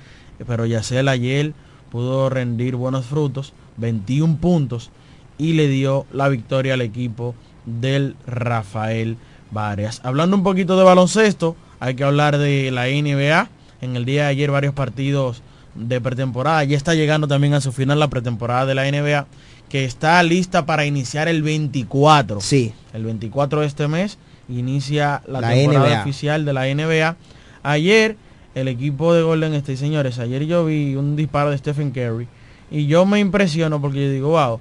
pero 0.47 0.65
Yacel 0.65 1.07
ayer 1.07 1.53
pudo 1.91 2.29
rendir 2.29 2.75
buenos 2.75 3.05
frutos, 3.05 3.53
21 3.77 4.37
puntos, 4.37 4.91
y 5.37 5.53
le 5.53 5.67
dio 5.67 6.05
la 6.11 6.29
victoria 6.29 6.73
al 6.73 6.81
equipo 6.81 7.35
del 7.65 8.15
Rafael 8.25 9.17
Varias. 9.51 10.01
Hablando 10.03 10.35
un 10.35 10.43
poquito 10.43 10.77
de 10.77 10.83
baloncesto, 10.83 11.55
hay 11.79 11.95
que 11.95 12.03
hablar 12.03 12.37
de 12.37 12.71
la 12.71 12.87
NBA. 12.87 13.49
En 13.81 13.95
el 13.95 14.05
día 14.05 14.23
de 14.23 14.29
ayer 14.29 14.51
varios 14.51 14.73
partidos 14.73 15.41
de 15.75 16.01
pretemporada. 16.01 16.63
Ya 16.63 16.77
está 16.77 16.93
llegando 16.93 17.27
también 17.27 17.53
a 17.53 17.61
su 17.61 17.71
final 17.71 17.99
la 17.99 18.09
pretemporada 18.09 18.65
de 18.65 18.75
la 18.75 18.89
NBA, 18.89 19.27
que 19.69 19.85
está 19.85 20.21
lista 20.23 20.65
para 20.65 20.85
iniciar 20.85 21.27
el 21.27 21.41
24. 21.41 22.39
Sí. 22.41 22.73
El 22.93 23.03
24 23.05 23.61
de 23.61 23.67
este 23.67 23.87
mes 23.87 24.17
inicia 24.47 25.21
la, 25.27 25.41
La 25.41 25.49
temporada 25.51 25.89
NBA. 25.89 26.01
oficial 26.01 26.45
de 26.45 26.53
la 26.53 26.65
NBA. 26.65 27.15
Ayer 27.63 28.15
el 28.53 28.67
equipo 28.67 29.13
de 29.13 29.21
Golden 29.23 29.53
State, 29.55 29.77
señores, 29.77 30.17
ayer 30.19 30.45
yo 30.45 30.65
vi 30.65 30.95
un 30.95 31.15
disparo 31.15 31.49
de 31.49 31.57
Stephen 31.57 31.91
Curry 31.91 32.27
y 32.71 32.85
yo 32.87 33.05
me 33.05 33.19
impresiono 33.19 33.81
porque 33.81 34.05
yo 34.05 34.11
digo, 34.11 34.29
wow, 34.29 34.59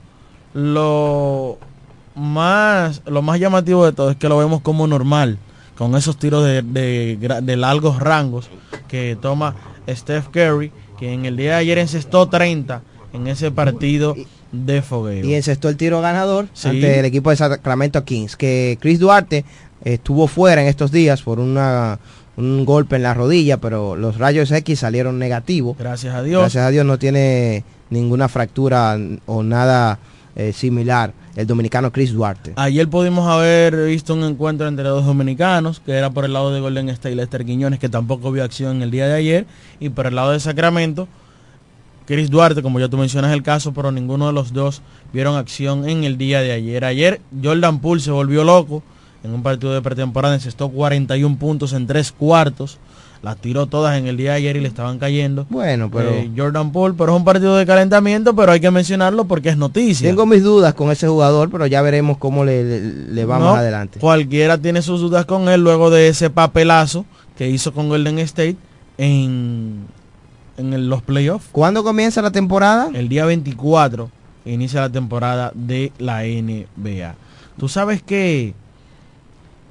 lo 0.54 1.58
más, 2.14 3.02
lo 3.06 3.22
más 3.22 3.38
llamativo 3.38 3.84
de 3.84 3.92
todo 3.92 4.10
es 4.10 4.16
que 4.16 4.28
lo 4.28 4.38
vemos 4.38 4.62
como 4.62 4.86
normal, 4.86 5.38
con 5.76 5.94
esos 5.96 6.16
tiros 6.16 6.44
de, 6.44 6.62
de 6.62 7.18
gra- 7.20 7.40
de 7.40 7.56
largos 7.56 7.98
rangos 8.00 8.48
que 8.88 9.16
toma 9.20 9.54
Steph 9.88 10.28
Curry, 10.28 10.72
que 10.98 11.12
en 11.12 11.24
el 11.26 11.36
día 11.36 11.50
de 11.50 11.56
ayer 11.56 11.78
encestó 11.78 12.28
30 12.28 12.82
en 13.12 13.26
ese 13.26 13.50
partido 13.50 14.14
de 14.54 14.82
fogueo. 14.82 15.24
Y 15.24 15.34
encestó 15.34 15.68
el 15.68 15.76
tiro 15.76 16.00
ganador 16.00 16.48
Sí. 16.52 16.68
ante 16.68 17.00
el 17.00 17.04
equipo 17.04 17.30
de 17.30 17.36
Sacramento 17.36 18.04
Kings. 18.04 18.36
Que 18.36 18.78
Chris 18.80 18.98
Duarte 18.98 19.44
estuvo 19.84 20.26
fuera 20.28 20.62
en 20.62 20.68
estos 20.68 20.90
días 20.92 21.22
por 21.22 21.38
una, 21.40 21.98
un 22.36 22.64
golpe 22.64 22.96
en 22.96 23.02
la 23.02 23.14
rodilla, 23.14 23.58
pero 23.58 23.96
los 23.96 24.18
rayos 24.18 24.50
X 24.50 24.78
salieron 24.80 25.18
negativos. 25.18 25.76
Gracias 25.78 26.14
a 26.14 26.22
Dios. 26.22 26.40
Gracias 26.40 26.64
a 26.64 26.70
Dios 26.70 26.86
no 26.86 26.98
tiene 26.98 27.64
ninguna 27.90 28.28
fractura 28.28 28.98
o 29.26 29.42
nada 29.42 29.98
eh, 30.36 30.52
similar 30.52 31.12
el 31.36 31.46
dominicano 31.46 31.90
Chris 31.92 32.12
Duarte. 32.12 32.52
Ayer 32.56 32.88
pudimos 32.88 33.28
haber 33.28 33.86
visto 33.86 34.14
un 34.14 34.22
encuentro 34.24 34.68
entre 34.68 34.84
dos 34.84 35.04
dominicanos, 35.04 35.80
que 35.84 35.92
era 35.92 36.10
por 36.10 36.24
el 36.24 36.32
lado 36.32 36.52
de 36.52 36.60
Golden 36.60 36.88
State 36.90 37.14
Lester 37.16 37.44
Quiñones, 37.44 37.80
que 37.80 37.88
tampoco 37.88 38.30
vio 38.30 38.44
acción 38.44 38.82
el 38.82 38.90
día 38.90 39.06
de 39.08 39.14
ayer, 39.14 39.46
y 39.80 39.88
por 39.88 40.06
el 40.06 40.14
lado 40.14 40.30
de 40.30 40.40
Sacramento, 40.40 41.08
Chris 42.06 42.30
Duarte, 42.30 42.62
como 42.62 42.78
ya 42.80 42.88
tú 42.88 42.96
mencionas 42.98 43.32
el 43.32 43.42
caso, 43.42 43.72
pero 43.72 43.90
ninguno 43.90 44.26
de 44.26 44.32
los 44.32 44.52
dos 44.52 44.82
vieron 45.12 45.36
acción 45.36 45.88
en 45.88 46.04
el 46.04 46.18
día 46.18 46.40
de 46.42 46.52
ayer. 46.52 46.84
Ayer 46.84 47.20
Jordan 47.42 47.78
Poole 47.80 48.00
se 48.02 48.10
volvió 48.10 48.44
loco 48.44 48.82
en 49.22 49.32
un 49.32 49.42
partido 49.42 49.72
de 49.72 49.80
pretemporada, 49.80 50.34
encestó 50.34 50.68
41 50.68 51.38
puntos 51.38 51.72
en 51.72 51.86
tres 51.86 52.12
cuartos, 52.12 52.76
las 53.22 53.38
tiró 53.38 53.64
todas 53.64 53.96
en 53.96 54.06
el 54.06 54.18
día 54.18 54.32
de 54.32 54.36
ayer 54.36 54.56
y 54.56 54.60
le 54.60 54.68
estaban 54.68 54.98
cayendo. 54.98 55.46
Bueno, 55.48 55.90
pero 55.90 56.10
Eh, 56.10 56.30
Jordan 56.36 56.72
Poole, 56.72 56.94
pero 56.98 57.12
es 57.14 57.16
un 57.16 57.24
partido 57.24 57.56
de 57.56 57.64
calentamiento, 57.64 58.36
pero 58.36 58.52
hay 58.52 58.60
que 58.60 58.70
mencionarlo 58.70 59.24
porque 59.24 59.48
es 59.48 59.56
noticia. 59.56 60.06
tengo 60.06 60.26
mis 60.26 60.42
dudas 60.42 60.74
con 60.74 60.90
ese 60.90 61.08
jugador, 61.08 61.48
pero 61.50 61.66
ya 61.66 61.80
veremos 61.80 62.18
cómo 62.18 62.44
le, 62.44 62.62
le- 62.64 62.90
le 63.14 63.24
va 63.24 63.38
No, 63.38 63.46
más 63.52 63.58
adelante. 63.60 63.98
Cualquiera 63.98 64.58
tiene 64.58 64.82
sus 64.82 65.00
dudas 65.00 65.24
con 65.24 65.48
él 65.48 65.62
luego 65.62 65.88
de 65.88 66.08
ese 66.08 66.28
papelazo 66.28 67.06
que 67.38 67.48
hizo 67.48 67.72
con 67.72 67.88
Golden 67.88 68.18
State 68.18 68.56
en, 68.98 69.86
en 70.56 70.72
el- 70.72 70.88
los 70.88 71.02
playoffs. 71.02 71.46
¿Cuándo 71.52 71.82
comienza 71.84 72.22
la 72.22 72.30
temporada? 72.30 72.90
El 72.94 73.08
día 73.08 73.24
24 73.24 74.10
inicia 74.44 74.80
la 74.80 74.90
temporada 74.90 75.52
de 75.54 75.92
la 75.98 76.24
NBA. 76.24 77.14
Tú 77.58 77.68
sabes 77.68 78.02
que 78.02 78.54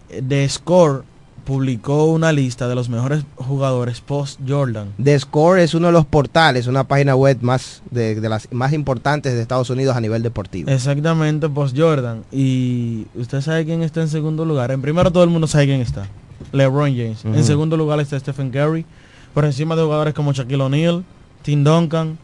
eh, 0.09 0.21
The 0.27 0.47
Score 0.49 1.03
publicó 1.45 2.05
una 2.05 2.31
lista 2.31 2.69
de 2.69 2.75
los 2.75 2.87
mejores 2.87 3.25
jugadores 3.35 3.99
post 3.99 4.39
Jordan. 4.47 4.93
The 5.03 5.19
Score 5.19 5.59
es 5.61 5.73
uno 5.73 5.87
de 5.87 5.93
los 5.93 6.05
portales, 6.05 6.67
una 6.67 6.85
página 6.85 7.15
web 7.17 7.37
más 7.41 7.81
de, 7.91 8.15
de 8.15 8.29
las 8.29 8.47
más 8.53 8.71
importantes 8.71 9.33
de 9.33 9.41
Estados 9.41 9.69
Unidos 9.69 9.97
a 9.97 10.01
nivel 10.01 10.23
deportivo. 10.23 10.71
Exactamente, 10.71 11.49
post 11.49 11.77
Jordan. 11.77 12.23
Y 12.31 13.07
usted 13.15 13.41
sabe 13.41 13.65
quién 13.65 13.83
está 13.83 14.01
en 14.01 14.07
segundo 14.07 14.45
lugar. 14.45 14.71
En 14.71 14.81
primero 14.81 15.11
todo 15.11 15.23
el 15.25 15.29
mundo 15.29 15.47
sabe 15.47 15.65
quién 15.65 15.81
está. 15.81 16.07
LeBron 16.53 16.91
James. 16.95 17.25
En 17.25 17.43
segundo 17.43 17.75
lugar 17.75 17.99
está 17.99 18.17
Stephen 18.19 18.49
Curry. 18.49 18.85
Por 19.33 19.45
encima 19.45 19.75
de 19.75 19.83
jugadores 19.83 20.13
como 20.13 20.31
Shaquille 20.33 20.61
O'Neal, 20.61 21.03
Tim 21.41 21.63
Duncan, 21.63 22.17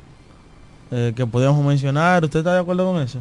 eh, 0.92 1.14
que 1.16 1.26
podríamos 1.26 1.64
mencionar. 1.66 2.24
¿Usted 2.24 2.40
está 2.40 2.54
de 2.54 2.60
acuerdo 2.60 2.86
con 2.92 3.02
eso? 3.02 3.20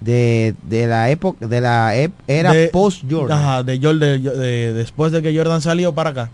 De, 0.00 0.54
de 0.62 0.86
la 0.86 1.10
época, 1.10 1.46
de 1.46 1.60
la 1.60 1.96
ep- 1.96 2.12
era 2.26 2.52
De- 2.52 2.68
post 2.68 3.02
Jordan. 3.10 3.38
Ajá, 3.38 3.62
de, 3.62 3.80
Jor- 3.80 3.98
de- 3.98 4.18
de- 4.18 4.72
después 4.74 5.10
de 5.12 5.22
que 5.22 5.36
Jordan 5.36 5.60
salió 5.60 5.94
para 5.94 6.10
acá. 6.10 6.30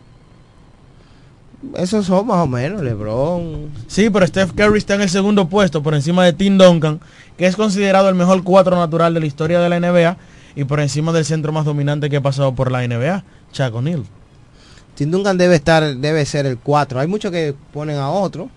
Esos 1.76 2.06
son 2.06 2.26
más 2.26 2.38
o 2.38 2.46
menos, 2.48 2.82
LeBron. 2.82 3.70
Sí, 3.86 4.10
pero 4.10 4.26
Steph 4.26 4.52
Curry 4.52 4.78
está 4.78 4.94
en 4.96 5.02
el 5.02 5.08
segundo 5.08 5.48
puesto 5.48 5.80
por 5.82 5.94
encima 5.94 6.24
de 6.24 6.32
Tim 6.32 6.58
Duncan, 6.58 7.00
que 7.38 7.46
es 7.46 7.54
considerado 7.54 8.08
el 8.08 8.16
mejor 8.16 8.42
cuatro 8.42 8.76
natural 8.76 9.14
de 9.14 9.20
la 9.20 9.26
historia 9.26 9.60
de 9.60 9.68
la 9.68 9.78
NBA 9.78 10.16
y 10.56 10.64
por 10.64 10.80
encima 10.80 11.12
del 11.12 11.24
centro 11.24 11.52
más 11.52 11.64
dominante 11.64 12.10
que 12.10 12.16
ha 12.16 12.20
pasado 12.20 12.52
por 12.54 12.72
la 12.72 12.82
NBA, 12.86 13.22
Shaquille 13.52 13.78
O'Neal. 13.78 14.02
Tim 14.94 15.10
Duncan 15.10 15.38
debe 15.38 15.56
estar, 15.56 15.96
debe 15.96 16.24
ser 16.26 16.46
el 16.46 16.58
4. 16.58 17.00
Hay 17.00 17.06
muchos 17.06 17.30
que 17.32 17.54
ponen 17.72 17.96
a 17.96 18.10
otro, 18.10 18.50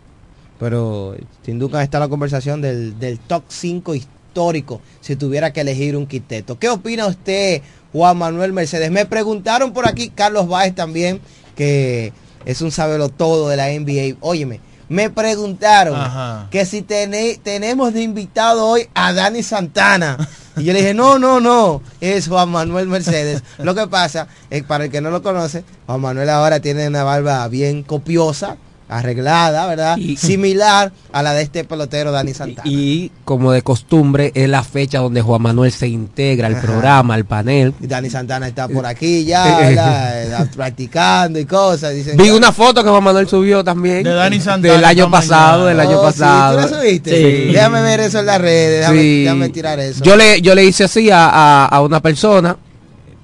pero 0.59 1.15
Tim 1.43 1.59
Duncan 1.59 1.81
está 1.81 1.97
en 1.97 2.01
la 2.03 2.09
conversación 2.09 2.61
del, 2.61 2.99
del 2.99 3.19
top 3.19 3.43
5 3.47 3.95
histórico 3.95 4.81
si 5.01 5.15
tuviera 5.15 5.53
que 5.53 5.61
elegir 5.61 5.95
un 5.95 6.05
quinteto. 6.07 6.59
¿Qué 6.59 6.69
opina 6.69 7.07
usted, 7.07 7.61
Juan 7.93 8.17
Manuel 8.17 8.53
Mercedes? 8.53 8.91
Me 8.91 9.05
preguntaron 9.05 9.71
por 9.73 9.87
aquí, 9.87 10.09
Carlos 10.09 10.47
Báez 10.47 10.75
también, 10.75 11.21
que 11.55 12.11
es 12.45 12.61
un 12.61 12.71
sabelo 12.71 13.09
todo 13.09 13.47
de 13.49 13.55
la 13.57 13.67
NBA. 13.69 14.17
Óyeme, 14.19 14.59
me 14.89 15.09
preguntaron 15.09 15.95
Ajá. 15.95 16.47
que 16.51 16.65
si 16.65 16.81
tene- 16.81 17.39
tenemos 17.41 17.93
de 17.93 18.01
invitado 18.03 18.65
hoy 18.67 18.87
a 18.93 19.13
Dani 19.13 19.41
Santana. 19.41 20.17
Y 20.57 20.63
yo 20.63 20.73
le 20.73 20.79
dije, 20.79 20.93
no, 20.93 21.19
no, 21.19 21.39
no, 21.39 21.81
es 21.99 22.27
Juan 22.27 22.49
Manuel 22.49 22.87
Mercedes. 22.87 23.43
Lo 23.57 23.75
que 23.75 23.87
pasa 23.87 24.27
es, 24.49 24.63
para 24.63 24.85
el 24.85 24.91
que 24.91 25.01
no 25.01 25.09
lo 25.11 25.21
conoce, 25.21 25.63
Juan 25.85 26.01
Manuel 26.01 26.29
ahora 26.29 26.59
tiene 26.59 26.87
una 26.87 27.03
barba 27.03 27.47
bien 27.49 27.83
copiosa, 27.83 28.57
arreglada, 28.89 29.67
¿verdad? 29.67 29.97
Y- 29.97 30.17
Similar 30.17 30.91
a 31.11 31.23
la 31.23 31.33
de 31.33 31.43
este 31.43 31.63
pelotero 31.63 32.11
Dani 32.11 32.33
Santana. 32.33 32.69
Y 32.69 33.11
como 33.23 33.51
de 33.51 33.61
costumbre, 33.61 34.31
es 34.35 34.47
la 34.49 34.63
fecha 34.63 34.99
donde 34.99 35.21
Juan 35.21 35.41
Manuel 35.41 35.71
se 35.71 35.87
integra 35.87 36.47
al 36.47 36.55
Ajá. 36.55 36.61
programa, 36.63 37.13
al 37.13 37.25
panel. 37.25 37.73
Y 37.81 37.87
Dani 37.87 38.09
Santana 38.09 38.47
está 38.47 38.67
por 38.67 38.85
aquí 38.85 39.25
ya, 39.25 39.57
¿verdad? 39.59 40.43
Eh, 40.43 40.49
practicando 40.55 41.39
y 41.39 41.45
cosas. 41.45 41.93
Dicen, 41.93 42.17
Vi 42.17 42.29
una 42.29 42.51
foto 42.51 42.83
que 42.83 42.89
Juan 42.89 43.03
Manuel 43.03 43.27
subió 43.27 43.63
también. 43.63 44.03
De 44.03 44.11
Dani 44.13 44.39
Santana 44.39 44.73
Del 44.73 44.85
año 44.85 45.09
pasado, 45.09 45.63
mañana. 45.65 45.69
del 45.69 45.79
año 45.79 45.99
Oh, 45.99 46.11
sí, 46.11 46.19
pasado. 46.19 46.61
¿tú 46.67 46.69
la 46.73 46.77
subiste? 46.81 47.09
Sí. 47.11 47.53
Déjame 47.53 47.81
ver 47.81 47.99
eso 48.01 48.19
en 48.19 48.25
las 48.25 48.41
redes, 48.41 48.79
déjame, 48.81 49.01
Sí. 49.01 49.23
déjame 49.23 49.49
tirar 49.49 49.79
eso. 49.79 50.03
Yo 50.03 50.15
le, 50.15 50.41
yo 50.41 50.53
le 50.55 50.63
hice 50.65 50.83
así 50.83 51.09
a, 51.09 51.27
a- 51.29 51.65
a 51.65 51.81
una 51.81 52.01
persona 52.01 52.57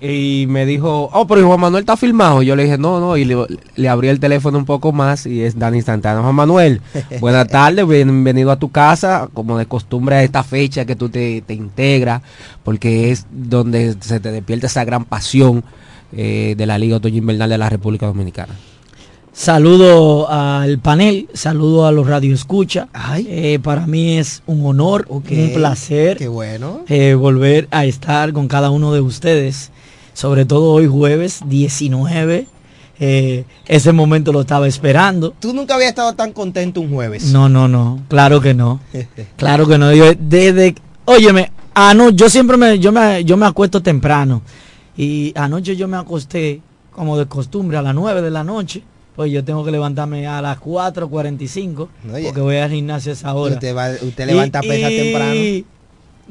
y 0.01 0.45
me 0.49 0.65
dijo, 0.65 1.09
oh, 1.13 1.27
pero 1.27 1.45
Juan 1.45 1.59
Manuel 1.59 1.83
está 1.83 1.95
filmado. 1.95 2.41
Yo 2.41 2.55
le 2.55 2.63
dije, 2.63 2.77
no, 2.77 2.99
no, 2.99 3.17
y 3.17 3.23
le, 3.25 3.37
le 3.75 3.89
abrí 3.89 4.07
el 4.07 4.19
teléfono 4.19 4.57
un 4.57 4.65
poco 4.65 4.91
más 4.91 5.27
y 5.27 5.43
es 5.43 5.59
Dani 5.59 5.81
Santana. 5.83 6.21
Juan 6.21 6.33
Manuel, 6.33 6.81
buenas 7.19 7.47
tardes, 7.47 7.87
bienvenido 7.87 8.49
a 8.51 8.57
tu 8.57 8.69
casa, 8.71 9.29
como 9.33 9.57
de 9.59 9.67
costumbre 9.67 10.15
a 10.15 10.23
esta 10.23 10.43
fecha 10.43 10.85
que 10.85 10.95
tú 10.95 11.09
te, 11.09 11.41
te 11.41 11.53
integras, 11.53 12.23
porque 12.63 13.11
es 13.11 13.27
donde 13.31 13.95
se 14.01 14.19
te 14.19 14.31
despierta 14.31 14.65
esa 14.67 14.83
gran 14.85 15.05
pasión 15.05 15.63
eh, 16.13 16.55
de 16.57 16.65
la 16.65 16.77
Liga 16.79 16.97
Otoño 16.97 17.17
Invernal 17.17 17.49
de 17.49 17.57
la 17.59 17.69
República 17.69 18.07
Dominicana. 18.07 18.55
Saludo 19.33 20.29
al 20.29 20.79
panel, 20.79 21.29
saludo 21.33 21.85
a 21.85 21.91
los 21.93 22.05
radioescucha. 22.05 22.89
Eh, 23.17 23.59
para 23.63 23.87
mí 23.87 24.17
es 24.17 24.43
un 24.45 24.65
honor, 24.65 25.05
un 25.07 25.21
placer. 25.21 26.17
Qué 26.17 26.27
bueno. 26.27 26.81
eh, 26.89 27.13
volver 27.13 27.67
a 27.71 27.85
estar 27.85 28.33
con 28.33 28.49
cada 28.49 28.71
uno 28.71 28.91
de 28.93 28.99
ustedes, 28.99 29.71
sobre 30.13 30.45
todo 30.45 30.71
hoy 30.71 30.87
jueves 30.87 31.39
19. 31.45 32.47
eh, 33.03 33.45
ese 33.67 33.91
momento 33.93 34.31
lo 34.31 34.41
estaba 34.41 34.67
esperando. 34.67 35.33
Tú 35.39 35.53
nunca 35.53 35.73
habías 35.75 35.89
estado 35.89 36.13
tan 36.13 36.33
contento 36.33 36.81
un 36.81 36.91
jueves. 36.93 37.31
No, 37.31 37.49
no, 37.49 37.67
no, 37.67 37.99
claro 38.07 38.41
que 38.41 38.53
no. 38.53 38.79
Claro 39.37 39.67
que 39.67 39.77
no. 39.79 39.91
Yo, 39.93 40.13
desde, 40.19 40.75
óyeme, 41.05 41.51
ano, 41.73 42.09
yo 42.11 42.29
siempre 42.29 42.57
me, 42.57 42.77
yo 42.79 42.91
me, 42.91 43.23
yo 43.25 43.37
me 43.37 43.45
acuesto 43.47 43.81
temprano. 43.81 44.41
Y 44.95 45.31
anoche 45.35 45.75
yo 45.75 45.87
me 45.87 45.97
acosté, 45.97 46.61
como 46.91 47.17
de 47.17 47.25
costumbre, 47.25 47.77
a 47.77 47.81
las 47.81 47.95
9 47.95 48.21
de 48.21 48.29
la 48.29 48.43
noche. 48.43 48.83
Pues 49.15 49.31
yo 49.31 49.43
tengo 49.43 49.65
que 49.65 49.71
levantarme 49.71 50.25
a 50.27 50.41
las 50.41 50.59
4.45 50.59 51.87
Oye. 52.13 52.25
porque 52.25 52.41
voy 52.41 52.57
al 52.57 52.71
gimnasio 52.71 53.11
a 53.11 53.13
esa 53.13 53.33
hora. 53.33 53.55
Usted, 53.55 53.75
va- 53.75 53.89
usted 54.07 54.25
levanta 54.25 54.61
pesas 54.61 54.89
temprano. 54.89 55.33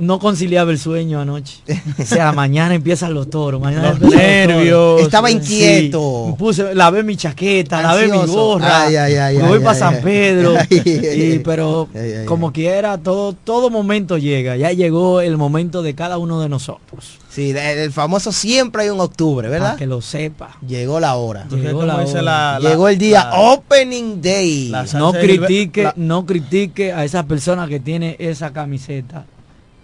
No 0.01 0.19
conciliaba 0.19 0.71
el 0.71 0.79
sueño 0.79 1.21
anoche. 1.21 1.59
O 1.99 2.05
sea, 2.05 2.33
mañana 2.35 2.75
empiezan 2.75 3.15
los 3.15 3.31
toros. 3.31 3.61
Mañana 3.61 3.91
Los 3.93 4.03
empiezan 4.03 4.19
los 4.19 4.47
toros. 4.47 4.57
nervios. 4.57 5.01
Estaba 5.03 5.31
inquieto. 5.31 6.25
Sí, 6.29 6.35
puse, 6.39 6.75
lavé 6.75 7.03
mi 7.03 7.17
chaqueta, 7.17 7.83
lavé 7.83 8.07
mi 8.09 8.13
Ansioso. 8.19 8.33
gorra. 8.33 8.83
Ay, 8.85 8.97
ay, 8.97 9.15
ay, 9.17 9.37
me 9.39 9.43
voy 9.49 9.59
ay, 9.59 9.65
para 9.65 9.79
San. 9.79 10.01
Pedro. 10.03 10.55
Ay, 10.59 10.67
ay, 10.71 10.83
y- 10.85 11.33
ay. 11.33 11.39
pero 11.45 11.89
Ay, 11.95 12.13
ay, 12.21 12.27
como 12.27 12.49
ay. 12.49 12.53
quiera, 12.55 12.99
todo, 12.99 13.33
todo 13.33 13.71
momento 13.71 14.19
llega. 14.19 14.57
Ya 14.57 14.73
llegó 14.73 15.21
el 15.21 15.37
momento 15.37 15.83
de 15.83 15.95
cada 15.95 16.19
uno 16.19 16.41
de 16.41 16.49
nosotros. 16.49 17.19
Sí, 17.31 17.51
el 17.57 17.93
famoso 17.93 18.33
siempre 18.33 18.83
hay 18.83 18.89
un 18.91 18.99
octubre, 19.01 19.49
Para 19.49 19.61
¿verdad? 19.61 19.77
que 19.79 19.87
lo 19.87 20.01
sepa. 20.01 20.57
Llegó 20.67 20.99
la 20.99 21.15
hora. 21.15 21.47
Llegó 21.49 21.85
la 21.87 21.97
hora. 21.99 22.23
la- 22.23 22.59
la- 22.61 22.71
Llegó 22.71 22.89
el 22.89 22.99
día 22.99 23.25
la- 23.31 23.41
Opening 23.41 24.21
Day. 24.21 24.73
No 24.95 25.13
critique, 25.13 25.85
la- 25.85 25.95
no 25.97 26.27
critique 26.27 26.93
a 26.93 27.05
esa 27.05 27.23
persona 27.27 27.69
que 27.69 27.79
tiene 27.79 28.17
esa 28.19 28.53
camiseta. 28.53 29.27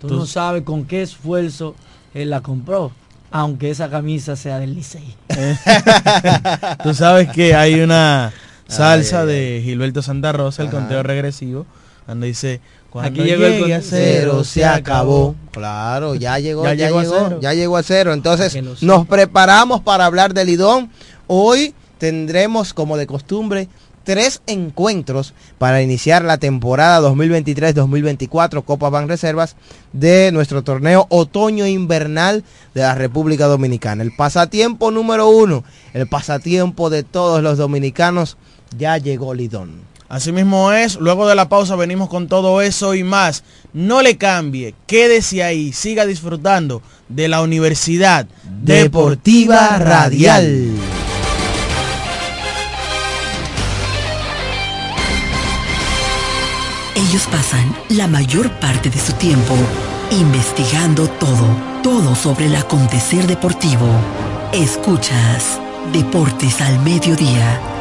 Tú, 0.00 0.08
Tú- 0.08 0.14
no 0.16 0.26
sabes 0.26 0.62
con 0.62 0.84
qué 0.84 1.02
esfuerzo 1.02 1.74
él 2.14 2.30
la 2.30 2.40
compró, 2.42 2.92
aunque 3.30 3.70
esa 3.70 3.88
camisa 3.90 4.36
sea 4.36 4.58
del 4.58 4.74
Licey. 4.74 5.14
Tú 6.82 6.94
sabes 6.94 7.28
que 7.30 7.54
hay 7.54 7.80
una 7.80 8.32
salsa 8.68 9.22
Ay, 9.22 9.28
ay, 9.28 9.34
de 9.34 9.60
Gilberto 9.64 10.02
Santa 10.02 10.32
Rosa, 10.32 10.62
el 10.62 10.68
Ajá. 10.68 10.78
conteo 10.78 11.02
regresivo, 11.02 11.66
donde 12.06 12.26
dice, 12.28 12.60
cuando 12.90 13.10
Aquí 13.20 13.28
llegó 13.28 13.44
el 13.44 13.58
llegue 13.60 13.74
a 13.74 13.82
Cero 13.82 14.44
se 14.44 14.64
acabó. 14.64 15.34
Claro, 15.50 16.14
ya 16.14 16.38
llegó, 16.38 16.64
ya, 16.64 16.74
Ya 16.74 16.86
llegó, 16.86 17.00
llegó 17.02 17.14
a 17.16 17.18
cero. 17.28 17.38
ya 17.42 17.52
llegó 17.54 17.76
a 17.76 17.82
cero. 17.82 18.12
Entonces 18.12 18.56
nos 18.82 19.06
preparamos 19.06 19.80
para 19.82 20.06
hablar 20.06 20.32
del 20.34 20.46
Lidón. 20.46 20.90
Hoy 21.26 21.74
tendremos, 21.98 22.72
como 22.72 22.96
de 22.96 23.06
costumbre, 23.06 23.68
tres 24.06 24.40
encuentros 24.46 25.34
para 25.58 25.82
iniciar 25.82 26.24
la 26.24 26.38
temporada 26.38 27.06
2023-2024 27.10 28.64
Copa 28.64 28.88
Ban 28.88 29.08
Reservas 29.08 29.56
de 29.92 30.30
nuestro 30.32 30.62
torneo 30.62 31.06
otoño 31.10 31.66
invernal 31.66 32.44
de 32.72 32.82
la 32.82 32.94
República 32.94 33.46
Dominicana. 33.46 34.04
El 34.04 34.14
pasatiempo 34.14 34.92
número 34.92 35.28
uno, 35.28 35.64
el 35.92 36.08
pasatiempo 36.08 36.88
de 36.88 37.02
todos 37.02 37.42
los 37.42 37.58
dominicanos, 37.58 38.36
ya 38.78 38.96
llegó 38.96 39.34
Lidón. 39.34 39.80
Así 40.08 40.30
mismo 40.30 40.70
es, 40.70 41.00
luego 41.00 41.26
de 41.26 41.34
la 41.34 41.48
pausa 41.48 41.74
venimos 41.74 42.08
con 42.08 42.28
todo 42.28 42.62
eso 42.62 42.94
y 42.94 43.02
más. 43.02 43.42
No 43.72 44.02
le 44.02 44.16
cambie, 44.16 44.76
quédese 44.86 45.42
ahí, 45.42 45.72
siga 45.72 46.06
disfrutando 46.06 46.80
de 47.08 47.26
la 47.26 47.42
Universidad 47.42 48.28
Deportiva 48.62 49.78
Radial. 49.78 50.70
Ellos 56.96 57.26
pasan 57.30 57.76
la 57.90 58.08
mayor 58.08 58.50
parte 58.52 58.88
de 58.88 58.98
su 58.98 59.12
tiempo 59.12 59.54
investigando 60.10 61.06
todo, 61.06 61.46
todo 61.82 62.14
sobre 62.14 62.46
el 62.46 62.56
acontecer 62.56 63.26
deportivo. 63.26 63.86
Escuchas 64.54 65.60
Deportes 65.92 66.58
al 66.62 66.78
Mediodía. 66.80 67.75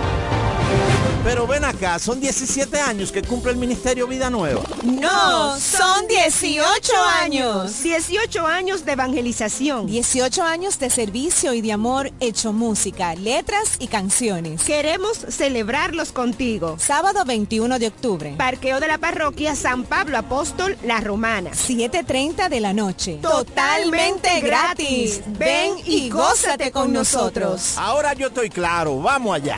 Acá, 1.76 2.00
son 2.00 2.22
17 2.22 2.80
años 2.80 3.12
que 3.12 3.22
cumple 3.22 3.52
el 3.52 3.58
Ministerio 3.58 4.08
Vida 4.08 4.30
Nueva. 4.30 4.62
No, 4.86 5.60
son 5.60 6.08
18 6.08 6.94
años. 7.22 7.84
18 7.84 8.48
años 8.48 8.86
de 8.86 8.94
evangelización. 8.94 9.86
18 9.86 10.42
años 10.42 10.80
de 10.80 10.90
servicio 10.90 11.54
y 11.54 11.60
de 11.60 11.74
amor 11.74 12.14
hecho 12.22 12.54
música, 12.54 13.14
letras 13.16 13.76
y 13.80 13.88
canciones. 13.88 14.64
Queremos 14.64 15.18
celebrarlos 15.18 16.14
contigo. 16.14 16.78
Sábado 16.80 17.26
21 17.26 17.78
de 17.78 17.88
octubre, 17.88 18.36
Parqueo 18.38 18.80
de 18.80 18.88
la 18.88 18.98
parroquia 18.98 19.54
San 19.54 19.84
Pablo 19.84 20.18
Apóstol 20.18 20.78
La 20.82 21.02
Romana. 21.02 21.52
7.30 21.52 22.48
de 22.48 22.62
la 22.62 22.72
noche. 22.72 23.20
Totalmente 23.22 24.40
gratis. 24.40 25.20
Ven 25.38 25.74
y 25.84 26.10
gózate 26.10 26.72
con 26.72 26.94
nosotros. 26.94 27.74
Ahora 27.78 28.14
yo 28.14 28.28
estoy 28.28 28.50
claro, 28.50 29.02
vamos 29.02 29.36
allá. 29.36 29.58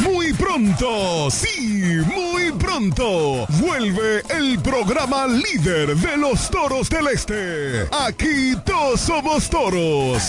Muy 0.00 0.32
pronto, 0.34 1.30
sí, 1.30 2.00
muy 2.06 2.52
pronto, 2.52 3.46
vuelve 3.60 4.22
el 4.30 4.58
programa 4.60 5.26
líder 5.26 5.96
de 5.96 6.16
los 6.16 6.50
toros 6.50 6.88
del 6.88 7.08
este. 7.08 7.88
Aquí 7.92 8.54
todos 8.64 9.00
somos 9.00 9.48
toros. 9.48 10.22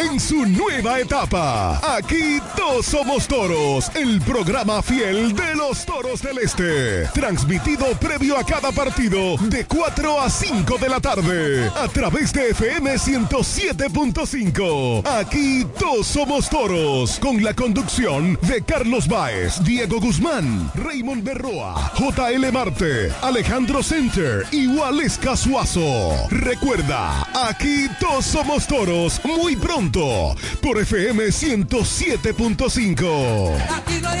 En 0.00 0.18
su 0.18 0.46
nueva 0.46 0.98
etapa, 0.98 1.78
aquí 1.96 2.40
todos 2.56 2.86
somos 2.86 3.28
toros, 3.28 3.90
el 3.94 4.18
programa 4.22 4.80
fiel 4.80 5.36
de 5.36 5.54
los 5.54 5.84
toros 5.84 6.22
del 6.22 6.38
este. 6.38 7.06
Transmitido 7.12 7.84
previo 8.00 8.38
a 8.38 8.44
cada 8.44 8.72
partido 8.72 9.36
de 9.36 9.66
4 9.66 10.22
a 10.22 10.30
5 10.30 10.78
de 10.78 10.88
la 10.88 11.00
tarde 11.00 11.70
a 11.76 11.86
través 11.88 12.32
de 12.32 12.48
FM 12.48 12.94
107.5. 12.94 15.06
Aquí 15.06 15.66
todos 15.78 16.06
somos 16.06 16.48
toros, 16.48 17.18
con 17.18 17.44
la 17.44 17.52
conducción 17.52 18.38
de 18.40 18.62
Carlos 18.62 19.06
Baez, 19.06 19.62
Diego 19.64 20.00
Guzmán, 20.00 20.72
Raymond 20.76 21.22
Berroa, 21.22 21.92
JL 21.98 22.50
Marte, 22.50 23.12
Alejandro 23.20 23.82
Center 23.82 24.46
y 24.50 24.66
Waleska 24.66 25.36
Suazo. 25.36 26.26
Recuerda, 26.30 27.28
aquí 27.50 27.86
todos 28.00 28.24
somos 28.24 28.66
toros 28.66 29.20
muy 29.24 29.56
pronto 29.56 29.89
punto 29.90 30.36
por 30.60 30.78
FM 30.78 31.24
107.5. 31.26 33.56
Aquí 33.70 34.00
no 34.00 34.08
hay 34.08 34.20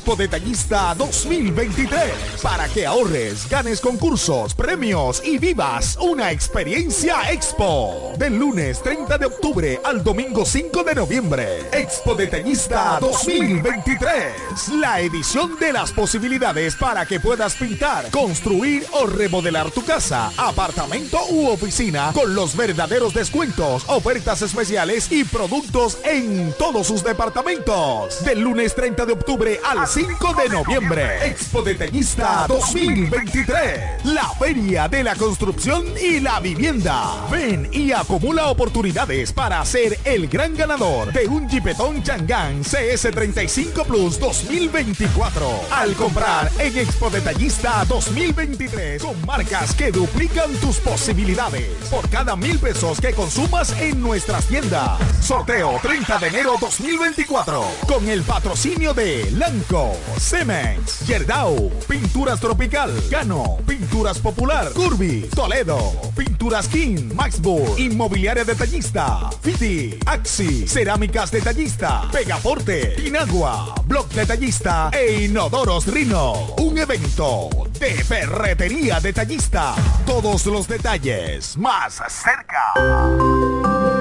Expo 0.00 0.16
Detallista 0.16 0.94
2023. 0.94 2.40
Para 2.42 2.66
que 2.68 2.86
ahorres, 2.86 3.46
ganes 3.50 3.82
concursos, 3.82 4.54
premios 4.54 5.20
y 5.22 5.36
vivas 5.36 5.98
una 6.00 6.32
experiencia 6.32 7.30
Expo. 7.30 8.14
Del 8.16 8.38
lunes 8.38 8.82
30 8.82 9.18
de 9.18 9.26
octubre 9.26 9.78
al 9.84 10.02
domingo 10.02 10.46
5 10.46 10.84
de 10.84 10.94
noviembre. 10.94 11.68
Expo 11.72 12.14
Detallista 12.14 12.96
2023. 12.98 14.68
La 14.76 15.00
edición 15.00 15.58
de 15.58 15.74
las 15.74 15.92
posibilidades 15.92 16.76
para 16.76 17.04
que 17.04 17.20
puedas 17.20 17.56
pintar, 17.56 18.10
construir 18.10 18.86
o 18.92 19.06
remodelar 19.06 19.70
tu 19.70 19.84
casa, 19.84 20.32
apartamento 20.38 21.18
u 21.28 21.48
oficina 21.48 22.12
con 22.14 22.34
los 22.34 22.56
verdaderos 22.56 23.12
descuentos, 23.12 23.84
ofertas 23.86 24.40
especiales 24.40 25.12
y 25.12 25.24
productos 25.24 25.98
en 26.04 26.54
todos 26.54 26.86
sus 26.86 27.04
departamentos. 27.04 28.24
Del 28.24 28.40
lunes 28.40 28.74
30 28.74 29.04
de 29.04 29.12
octubre 29.12 29.60
al 29.62 29.89
5 29.92 30.34
de 30.34 30.48
noviembre. 30.50 31.26
Expo 31.26 31.62
Detallista 31.62 32.44
2023. 32.46 34.04
La 34.04 34.28
feria 34.38 34.86
de 34.86 35.02
la 35.02 35.16
construcción 35.16 35.84
y 36.00 36.20
la 36.20 36.38
vivienda. 36.38 37.26
Ven 37.28 37.68
y 37.72 37.90
acumula 37.90 38.50
oportunidades 38.50 39.32
para 39.32 39.64
ser 39.64 39.98
el 40.04 40.28
gran 40.28 40.56
ganador 40.56 41.12
de 41.12 41.26
un 41.26 41.48
Jeepetón 41.48 42.04
Changán 42.04 42.62
CS35 42.62 43.84
Plus 43.84 44.20
2024. 44.20 45.48
Al 45.72 45.94
comprar 45.94 46.52
en 46.60 46.78
Expo 46.78 47.10
Detallista 47.10 47.84
2023 47.86 49.02
con 49.02 49.26
marcas 49.26 49.74
que 49.74 49.90
duplican 49.90 50.52
tus 50.60 50.76
posibilidades. 50.76 51.66
Por 51.90 52.08
cada 52.10 52.36
mil 52.36 52.60
pesos 52.60 53.00
que 53.00 53.12
consumas 53.12 53.72
en 53.80 54.00
nuestras 54.00 54.46
tiendas. 54.46 55.00
Sorteo 55.20 55.80
30 55.82 56.18
de 56.18 56.28
enero 56.28 56.54
2024. 56.60 57.64
Con 57.88 58.08
el 58.08 58.22
patrocinio 58.22 58.94
de 58.94 59.28
Lanco, 59.32 59.79
Cemex, 60.18 61.06
Yerdau, 61.06 61.70
Pinturas 61.88 62.40
Tropical, 62.40 62.90
Cano, 63.10 63.58
Pinturas 63.66 64.18
Popular, 64.18 64.72
Curvi, 64.72 65.28
Toledo, 65.34 65.78
Pinturas 66.16 66.68
King, 66.68 67.14
Maxburg, 67.14 67.78
Inmobiliaria 67.78 68.44
Detallista, 68.44 69.30
Fiti, 69.42 69.98
Axi, 70.06 70.66
Cerámicas 70.66 71.30
Detallista, 71.30 72.08
Pegaforte, 72.12 72.96
Inagua, 73.04 73.74
Block 73.86 74.12
Detallista 74.12 74.90
e 74.92 75.24
Inodoros 75.24 75.86
Rino. 75.86 76.54
Un 76.58 76.78
evento 76.78 77.48
de 77.78 77.90
ferretería 78.04 79.00
detallista. 79.00 79.74
Todos 80.06 80.46
los 80.46 80.68
detalles 80.68 81.56
más 81.56 82.02
cerca. 82.08 82.74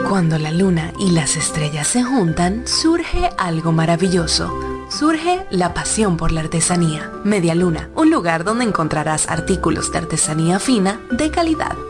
Cuando 0.09 0.37
la 0.37 0.51
luna 0.51 0.91
y 0.99 1.11
las 1.11 1.35
estrellas 1.35 1.87
se 1.87 2.03
juntan, 2.03 2.67
surge 2.67 3.29
algo 3.37 3.71
maravilloso. 3.71 4.78
Surge 4.89 5.45
la 5.51 5.75
pasión 5.75 6.17
por 6.17 6.31
la 6.31 6.41
artesanía. 6.41 7.11
Media 7.23 7.53
Luna, 7.53 7.89
un 7.95 8.09
lugar 8.09 8.43
donde 8.43 8.65
encontrarás 8.65 9.29
artículos 9.29 9.91
de 9.91 9.99
artesanía 9.99 10.59
fina 10.59 10.99
de 11.11 11.29
calidad. 11.29 11.77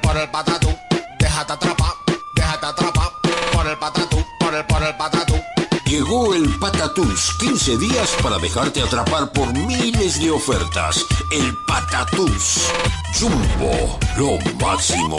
Por 0.00 0.16
el 0.16 0.28
patatú. 0.30 0.68
Déjate 1.18 1.52
atrapar, 1.52 1.92
déjate 2.34 2.66
atrapar 2.66 3.10
por 3.52 3.66
el 3.66 3.78
patatú, 3.78 4.24
por 4.40 4.54
el, 4.54 4.64
por 4.66 4.82
el 4.82 4.96
patatú. 4.96 5.34
Llegó 5.88 6.34
el 6.34 6.46
Patatús, 6.58 7.34
15 7.40 7.78
días 7.78 8.14
para 8.22 8.36
dejarte 8.36 8.82
atrapar 8.82 9.32
por 9.32 9.50
miles 9.54 10.20
de 10.20 10.30
ofertas. 10.30 11.06
El 11.32 11.56
Patatús. 11.66 12.68
Jumbo, 13.18 13.98
lo 14.18 14.38
máximo. 14.62 15.18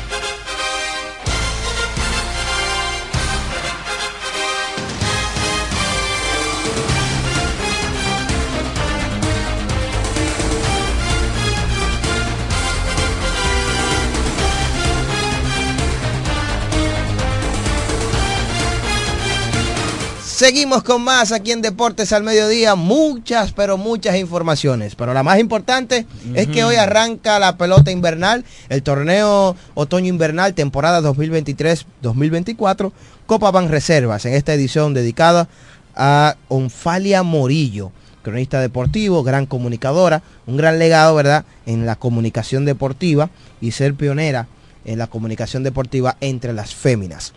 Seguimos 20.41 20.81
con 20.81 21.03
más 21.03 21.31
aquí 21.31 21.51
en 21.51 21.61
Deportes 21.61 22.11
al 22.13 22.23
Mediodía. 22.23 22.73
Muchas, 22.73 23.51
pero 23.51 23.77
muchas 23.77 24.15
informaciones. 24.15 24.95
Pero 24.95 25.13
la 25.13 25.21
más 25.21 25.37
importante 25.37 26.07
es 26.33 26.47
que 26.47 26.63
hoy 26.63 26.77
arranca 26.77 27.37
la 27.37 27.57
pelota 27.57 27.91
invernal, 27.91 28.43
el 28.69 28.81
torneo 28.81 29.55
otoño-invernal, 29.75 30.55
temporada 30.55 30.99
2023-2024, 31.01 32.91
Copa 33.27 33.51
Ban 33.51 33.69
Reservas, 33.69 34.25
en 34.25 34.33
esta 34.33 34.55
edición 34.55 34.95
dedicada 34.95 35.47
a 35.95 36.35
Onfalia 36.47 37.21
Morillo, 37.21 37.91
cronista 38.23 38.59
deportivo, 38.61 39.21
gran 39.21 39.45
comunicadora, 39.45 40.23
un 40.47 40.57
gran 40.57 40.79
legado, 40.79 41.13
¿verdad?, 41.13 41.45
en 41.67 41.85
la 41.85 41.97
comunicación 41.97 42.65
deportiva 42.65 43.29
y 43.61 43.73
ser 43.73 43.93
pionera 43.93 44.47
en 44.85 44.97
la 44.97 45.05
comunicación 45.05 45.61
deportiva 45.61 46.17
entre 46.19 46.53
las 46.53 46.73
féminas. 46.73 47.33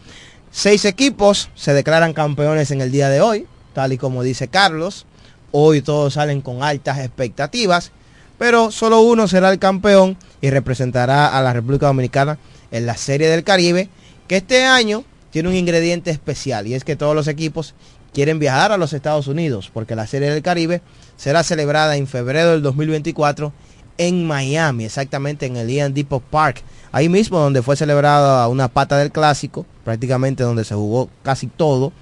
Seis 0.56 0.84
equipos 0.84 1.50
se 1.56 1.74
declaran 1.74 2.12
campeones 2.12 2.70
en 2.70 2.80
el 2.80 2.92
día 2.92 3.08
de 3.08 3.20
hoy, 3.20 3.48
tal 3.72 3.92
y 3.92 3.98
como 3.98 4.22
dice 4.22 4.46
Carlos. 4.46 5.04
Hoy 5.50 5.82
todos 5.82 6.14
salen 6.14 6.42
con 6.42 6.62
altas 6.62 7.00
expectativas, 7.00 7.90
pero 8.38 8.70
solo 8.70 9.00
uno 9.00 9.26
será 9.26 9.50
el 9.50 9.58
campeón 9.58 10.16
y 10.40 10.50
representará 10.50 11.36
a 11.36 11.42
la 11.42 11.52
República 11.52 11.86
Dominicana 11.86 12.38
en 12.70 12.86
la 12.86 12.96
Serie 12.96 13.28
del 13.28 13.42
Caribe, 13.42 13.88
que 14.28 14.36
este 14.36 14.64
año 14.64 15.02
tiene 15.32 15.48
un 15.48 15.56
ingrediente 15.56 16.12
especial 16.12 16.68
y 16.68 16.74
es 16.74 16.84
que 16.84 16.94
todos 16.94 17.16
los 17.16 17.26
equipos 17.26 17.74
quieren 18.12 18.38
viajar 18.38 18.70
a 18.70 18.76
los 18.78 18.92
Estados 18.92 19.26
Unidos, 19.26 19.72
porque 19.74 19.96
la 19.96 20.06
Serie 20.06 20.30
del 20.30 20.42
Caribe 20.42 20.82
será 21.16 21.42
celebrada 21.42 21.96
en 21.96 22.06
febrero 22.06 22.52
del 22.52 22.62
2024 22.62 23.52
en 23.98 24.24
Miami, 24.24 24.84
exactamente 24.84 25.46
en 25.46 25.56
el 25.56 25.68
Ian 25.68 25.94
Depot 25.94 26.22
Park, 26.22 26.62
ahí 26.94 27.08
mismo 27.08 27.38
donde 27.40 27.60
fue 27.62 27.76
celebrada 27.76 28.46
una 28.48 28.68
pata 28.68 28.96
del 28.98 29.10
clásico, 29.10 29.66
prácticamente 29.84 30.42
donde 30.44 30.64
se 30.64 30.74
jugó 30.74 31.10
casi 31.22 31.48
todo, 31.48 31.92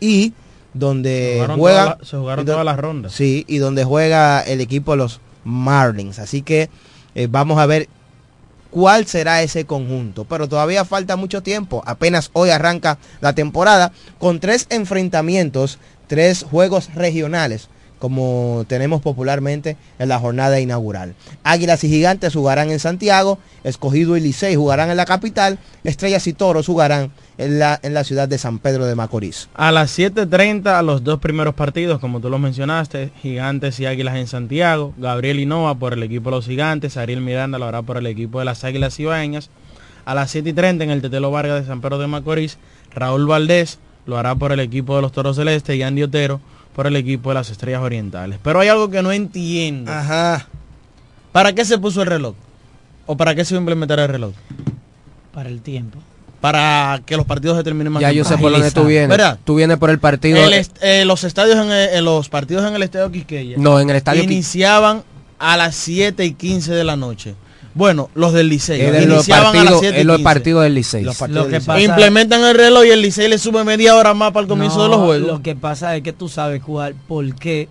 y 0.00 0.32
donde 0.74 1.34
jugaron 1.36 1.58
juega, 1.58 1.82
toda 1.84 1.96
la- 2.00 2.04
se 2.04 2.16
jugaron 2.16 2.44
do- 2.44 2.52
todas 2.52 2.64
las 2.64 2.76
rondas. 2.78 3.12
Sí, 3.12 3.44
y 3.46 3.58
donde 3.58 3.84
juega 3.84 4.40
el 4.40 4.60
equipo 4.60 4.92
de 4.92 4.96
los 4.98 5.20
Marlins. 5.44 6.18
Así 6.18 6.42
que 6.42 6.70
eh, 7.14 7.28
vamos 7.30 7.58
a 7.58 7.66
ver 7.66 7.88
cuál 8.70 9.06
será 9.06 9.42
ese 9.42 9.64
conjunto. 9.66 10.24
Pero 10.24 10.48
todavía 10.48 10.84
falta 10.84 11.16
mucho 11.16 11.42
tiempo. 11.42 11.82
Apenas 11.86 12.30
hoy 12.32 12.50
arranca 12.50 12.98
la 13.20 13.34
temporada 13.34 13.92
con 14.18 14.40
tres 14.40 14.66
enfrentamientos, 14.70 15.78
tres 16.06 16.42
juegos 16.42 16.92
regionales, 16.94 17.68
como 18.02 18.64
tenemos 18.66 19.00
popularmente 19.00 19.76
en 20.00 20.08
la 20.08 20.18
jornada 20.18 20.58
inaugural. 20.58 21.14
Águilas 21.44 21.84
y 21.84 21.88
Gigantes 21.88 22.34
jugarán 22.34 22.72
en 22.72 22.80
Santiago, 22.80 23.38
Escogido 23.62 24.16
y 24.16 24.20
Licey 24.20 24.56
jugarán 24.56 24.90
en 24.90 24.96
la 24.96 25.04
capital, 25.04 25.60
Estrellas 25.84 26.26
y 26.26 26.32
Toros 26.32 26.66
jugarán 26.66 27.12
en 27.38 27.60
la, 27.60 27.78
en 27.80 27.94
la 27.94 28.02
ciudad 28.02 28.26
de 28.26 28.38
San 28.38 28.58
Pedro 28.58 28.86
de 28.86 28.96
Macorís. 28.96 29.48
A 29.54 29.70
las 29.70 29.96
7.30 29.96 30.76
a 30.76 30.82
los 30.82 31.04
dos 31.04 31.20
primeros 31.20 31.54
partidos, 31.54 32.00
como 32.00 32.18
tú 32.18 32.28
lo 32.28 32.40
mencionaste, 32.40 33.12
Gigantes 33.22 33.78
y 33.78 33.86
Águilas 33.86 34.16
en 34.16 34.26
Santiago, 34.26 34.92
Gabriel 34.98 35.38
Hinoa 35.38 35.76
por 35.76 35.92
el 35.92 36.02
equipo 36.02 36.30
de 36.30 36.36
los 36.38 36.46
Gigantes, 36.46 36.96
Ariel 36.96 37.20
Miranda 37.20 37.60
lo 37.60 37.66
hará 37.66 37.82
por 37.82 37.98
el 37.98 38.08
equipo 38.08 38.40
de 38.40 38.46
las 38.46 38.64
Águilas 38.64 38.98
Ibaeñas. 38.98 39.48
A 40.06 40.16
las 40.16 40.34
7.30 40.34 40.82
en 40.82 40.90
el 40.90 41.02
Tetelo 41.02 41.30
Vargas 41.30 41.60
de 41.60 41.68
San 41.68 41.80
Pedro 41.80 41.98
de 41.98 42.08
Macorís, 42.08 42.58
Raúl 42.92 43.26
Valdés 43.26 43.78
lo 44.06 44.18
hará 44.18 44.34
por 44.34 44.50
el 44.50 44.58
equipo 44.58 44.96
de 44.96 45.02
los 45.02 45.12
Toros 45.12 45.36
Celeste 45.36 45.76
y 45.76 45.84
Andy 45.84 46.02
Otero 46.02 46.40
por 46.74 46.86
el 46.86 46.96
equipo 46.96 47.30
de 47.30 47.34
las 47.34 47.50
Estrellas 47.50 47.82
Orientales. 47.82 48.38
Pero 48.42 48.60
hay 48.60 48.68
algo 48.68 48.88
que 48.90 49.02
no 49.02 49.12
entiendo. 49.12 49.90
Ajá. 49.92 50.46
¿Para 51.32 51.52
qué 51.54 51.64
se 51.64 51.78
puso 51.78 52.02
el 52.02 52.08
reloj? 52.08 52.34
¿O 53.06 53.16
para 53.16 53.34
qué 53.34 53.44
se 53.44 53.54
iba 53.54 53.58
a 53.58 53.62
implementar 53.62 53.98
el 54.00 54.08
reloj? 54.08 54.32
Para 55.32 55.48
el 55.48 55.60
tiempo. 55.60 55.98
Para 56.40 57.00
que 57.06 57.16
los 57.16 57.24
partidos 57.24 57.56
se 57.56 57.62
terminen 57.64 57.92
más 57.92 58.00
Ya 58.00 58.10
yo 58.10 58.24
sé 58.24 58.36
por 58.36 58.50
dónde 58.50 58.70
tú 58.70 58.84
vienes. 58.84 59.08
¿Verdad? 59.08 59.38
Tú 59.44 59.54
vienes 59.56 59.76
por 59.78 59.90
el 59.90 59.98
partido. 59.98 60.38
El 60.44 60.52
est- 60.54 60.76
eh, 60.82 61.04
los 61.04 61.22
estadios 61.24 61.56
en, 61.56 61.70
el- 61.70 61.90
en 61.90 62.04
los 62.04 62.28
partidos 62.28 62.66
en 62.66 62.74
el 62.74 62.82
estadio 62.82 63.10
Quisqueya 63.12 63.56
No, 63.58 63.78
en 63.78 63.90
el 63.90 63.96
estadio 63.96 64.22
iniciaban 64.24 65.04
a 65.38 65.56
las 65.56 65.74
7 65.76 66.24
y 66.24 66.34
15 66.34 66.72
de 66.74 66.84
la 66.84 66.96
noche 66.96 67.34
bueno 67.74 68.10
los 68.14 68.32
del 68.32 68.48
Licey 68.48 68.80
iniciaban 69.04 69.56
a 69.56 69.64
las 69.64 69.72
partidos- 69.74 69.80
7 69.80 70.00
y 70.00 70.04
los 70.04 70.16
15. 70.18 70.24
partidos 70.24 70.62
del 70.64 70.74
Licey. 70.74 71.02
Los 71.04 71.16
partidos 71.16 71.44
Lo 71.44 71.48
que 71.48 71.52
del 71.52 71.60
Licey. 71.60 71.74
pasa- 71.74 71.80
implementan 71.84 72.44
el 72.44 72.54
reloj 72.54 72.84
y 72.84 72.90
el 72.90 73.00
Licey 73.02 73.28
le 73.28 73.38
sube 73.38 73.64
media 73.64 73.96
hora 73.96 74.14
más 74.14 74.32
para 74.32 74.42
el 74.42 74.48
comienzo 74.48 74.76
No, 74.78 74.82
de 74.84 74.88
los 74.90 74.98
juegos 74.98 75.26
Lo 75.28 75.42
que 75.42 75.54
pasa 75.56 75.96
es 75.96 76.02
que 76.02 76.12
tú 76.12 76.28
sabes 76.28 76.62
cuál, 76.62 76.94
por 77.08 77.34
qué 77.36 77.68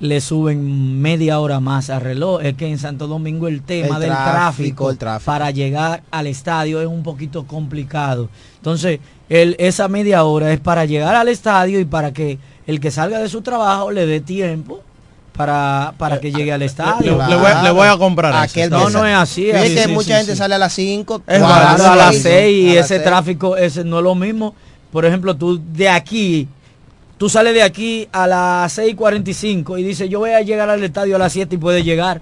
le 0.00 0.20
suben 0.20 1.00
media 1.00 1.38
hora 1.38 1.60
más 1.60 1.88
al 1.88 2.00
reloj. 2.00 2.42
Es 2.42 2.54
que 2.54 2.66
en 2.66 2.76
Santo 2.76 3.06
Domingo 3.06 3.46
el 3.46 3.62
tema 3.62 3.94
El 3.96 4.00
del 4.02 4.10
tráfico, 4.10 4.32
tráfico, 4.32 4.90
el 4.90 4.98
tráfico. 4.98 5.26
para 5.30 5.50
llegar 5.52 6.02
al 6.10 6.26
estadio 6.26 6.80
es 6.80 6.88
un 6.88 7.04
poquito 7.04 7.46
complicado. 7.46 8.28
Entonces, 8.56 8.98
el, 9.28 9.54
esa 9.60 9.86
media 9.86 10.24
hora 10.24 10.52
es 10.52 10.58
para 10.58 10.86
llegar 10.86 11.14
al 11.14 11.28
estadio 11.28 11.78
y 11.78 11.84
para 11.84 12.12
que 12.12 12.38
el 12.66 12.80
que 12.80 12.90
salga 12.90 13.20
de 13.20 13.28
su 13.28 13.42
trabajo 13.42 13.92
le 13.92 14.04
dé 14.06 14.20
tiempo 14.20 14.80
para, 15.36 15.94
para 15.98 16.20
que 16.20 16.30
llegue 16.30 16.52
al 16.52 16.62
estadio. 16.62 17.18
le 17.28 17.36
voy 17.36 17.46
a- 17.50 17.62
le 17.62 17.70
voy 17.70 17.88
a 17.88 17.96
comprar 17.96 18.32
eso. 18.32 18.42
Aquel 18.42 18.70
No, 18.70 18.90
no 18.90 19.06
es 19.06 19.14
así. 19.16 19.46
Sí, 19.46 19.74
que 19.74 19.82
sí, 19.84 19.88
mucha 19.92 20.06
sí, 20.08 20.12
gente 20.18 20.32
sí. 20.32 20.38
sale 20.38 20.54
a 20.54 20.58
las 20.58 20.72
5, 20.74 21.22
Es 21.26 21.38
Claro, 21.38 21.66
Cuatro, 21.76 21.92
a 21.92 21.96
las 21.96 22.14
seis, 22.16 22.22
6 22.22 22.64
y 22.64 22.76
ese 22.76 22.88
seis. 22.88 23.02
tráfico 23.02 23.56
ese 23.56 23.84
no 23.84 23.98
es 23.98 24.04
lo 24.04 24.14
mismo. 24.14 24.54
Por 24.90 25.04
ejemplo, 25.06 25.34
tú 25.34 25.58
de 25.72 25.88
aquí, 25.88 26.48
tú 27.16 27.28
sales 27.30 27.54
de 27.54 27.62
aquí 27.62 28.08
a 28.12 28.26
las 28.26 28.76
6.45 28.78 29.78
y 29.78 29.82
dices, 29.84 30.10
yo 30.10 30.18
voy 30.18 30.30
a 30.30 30.42
llegar 30.42 30.68
al 30.68 30.82
estadio 30.84 31.16
a 31.16 31.18
las 31.18 31.32
7 31.32 31.54
y 31.54 31.58
puede 31.58 31.82
llegar. 31.82 32.20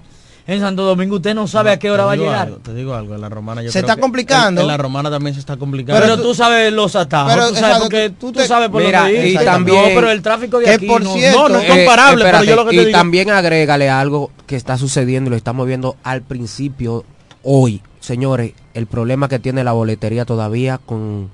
En 0.51 0.59
Santo 0.59 0.83
Domingo 0.83 1.15
usted 1.15 1.33
no 1.33 1.47
sabe 1.47 1.71
a 1.71 1.79
qué 1.79 1.89
hora 1.89 2.03
va 2.03 2.11
a 2.11 2.15
llegar. 2.17 2.47
algo, 2.47 2.57
te 2.57 2.73
digo 2.73 2.93
algo 2.93 3.15
en 3.15 3.21
la 3.21 3.29
romana 3.29 3.61
yo 3.61 3.69
Se 3.71 3.79
creo 3.79 3.83
está 3.87 3.95
que- 3.95 4.01
complicando. 4.01 4.61
en, 4.61 4.65
en 4.65 4.67
la 4.67 4.77
romana 4.77 5.09
también 5.09 5.33
se 5.33 5.39
está 5.39 5.55
complicando 5.55 6.01
Pero, 6.01 6.21
tú, 6.21 6.35
sabes 6.35 6.73
los 6.73 6.93
atajos, 6.95 7.33
Pero, 7.33 7.47
tú 7.49 7.55
sabes, 7.55 7.63
exacto, 7.63 7.83
porque 7.83 8.09
tú 8.19 8.33
sabes 8.45 8.69
por 8.69 8.83
Mira, 8.83 9.03
dónde 9.03 9.29
y 9.29 9.35
también- 9.35 9.77
No, 9.77 9.89
pero 9.95 10.11
el 10.11 10.21
tráfico 10.21 10.59
de 10.59 10.65
que 10.65 10.71
aquí 10.71 10.87
por 10.87 11.01
no, 11.03 11.13
cierto- 11.13 11.39
no, 11.43 11.49
no 11.49 11.59
es 11.59 11.63
Eh, 11.63 11.67
comparable, 11.69 12.23
pero 12.25 12.37
espérate, 12.37 12.45
yo 12.47 12.55
lo 12.57 12.65
que 12.69 12.75
y 12.75 12.79
digo... 12.85 12.91
también 12.91 13.29
agrégale 13.29 13.89
algo 13.89 14.29
que 14.45 14.57
está 14.57 14.77
sucediendo 14.77 15.29
y 15.29 15.31
lo 15.31 15.37
estamos 15.37 15.65
viendo 15.67 15.95
al 16.03 16.21
principio 16.21 17.05
hoy. 17.43 17.81
Señores, 18.01 18.51
el 18.73 18.87
problema 18.87 19.29
que 19.29 19.39
tiene 19.39 19.63
la 19.63 19.71
boletería 19.71 20.25
todavía 20.25 20.79
con, 20.85 21.29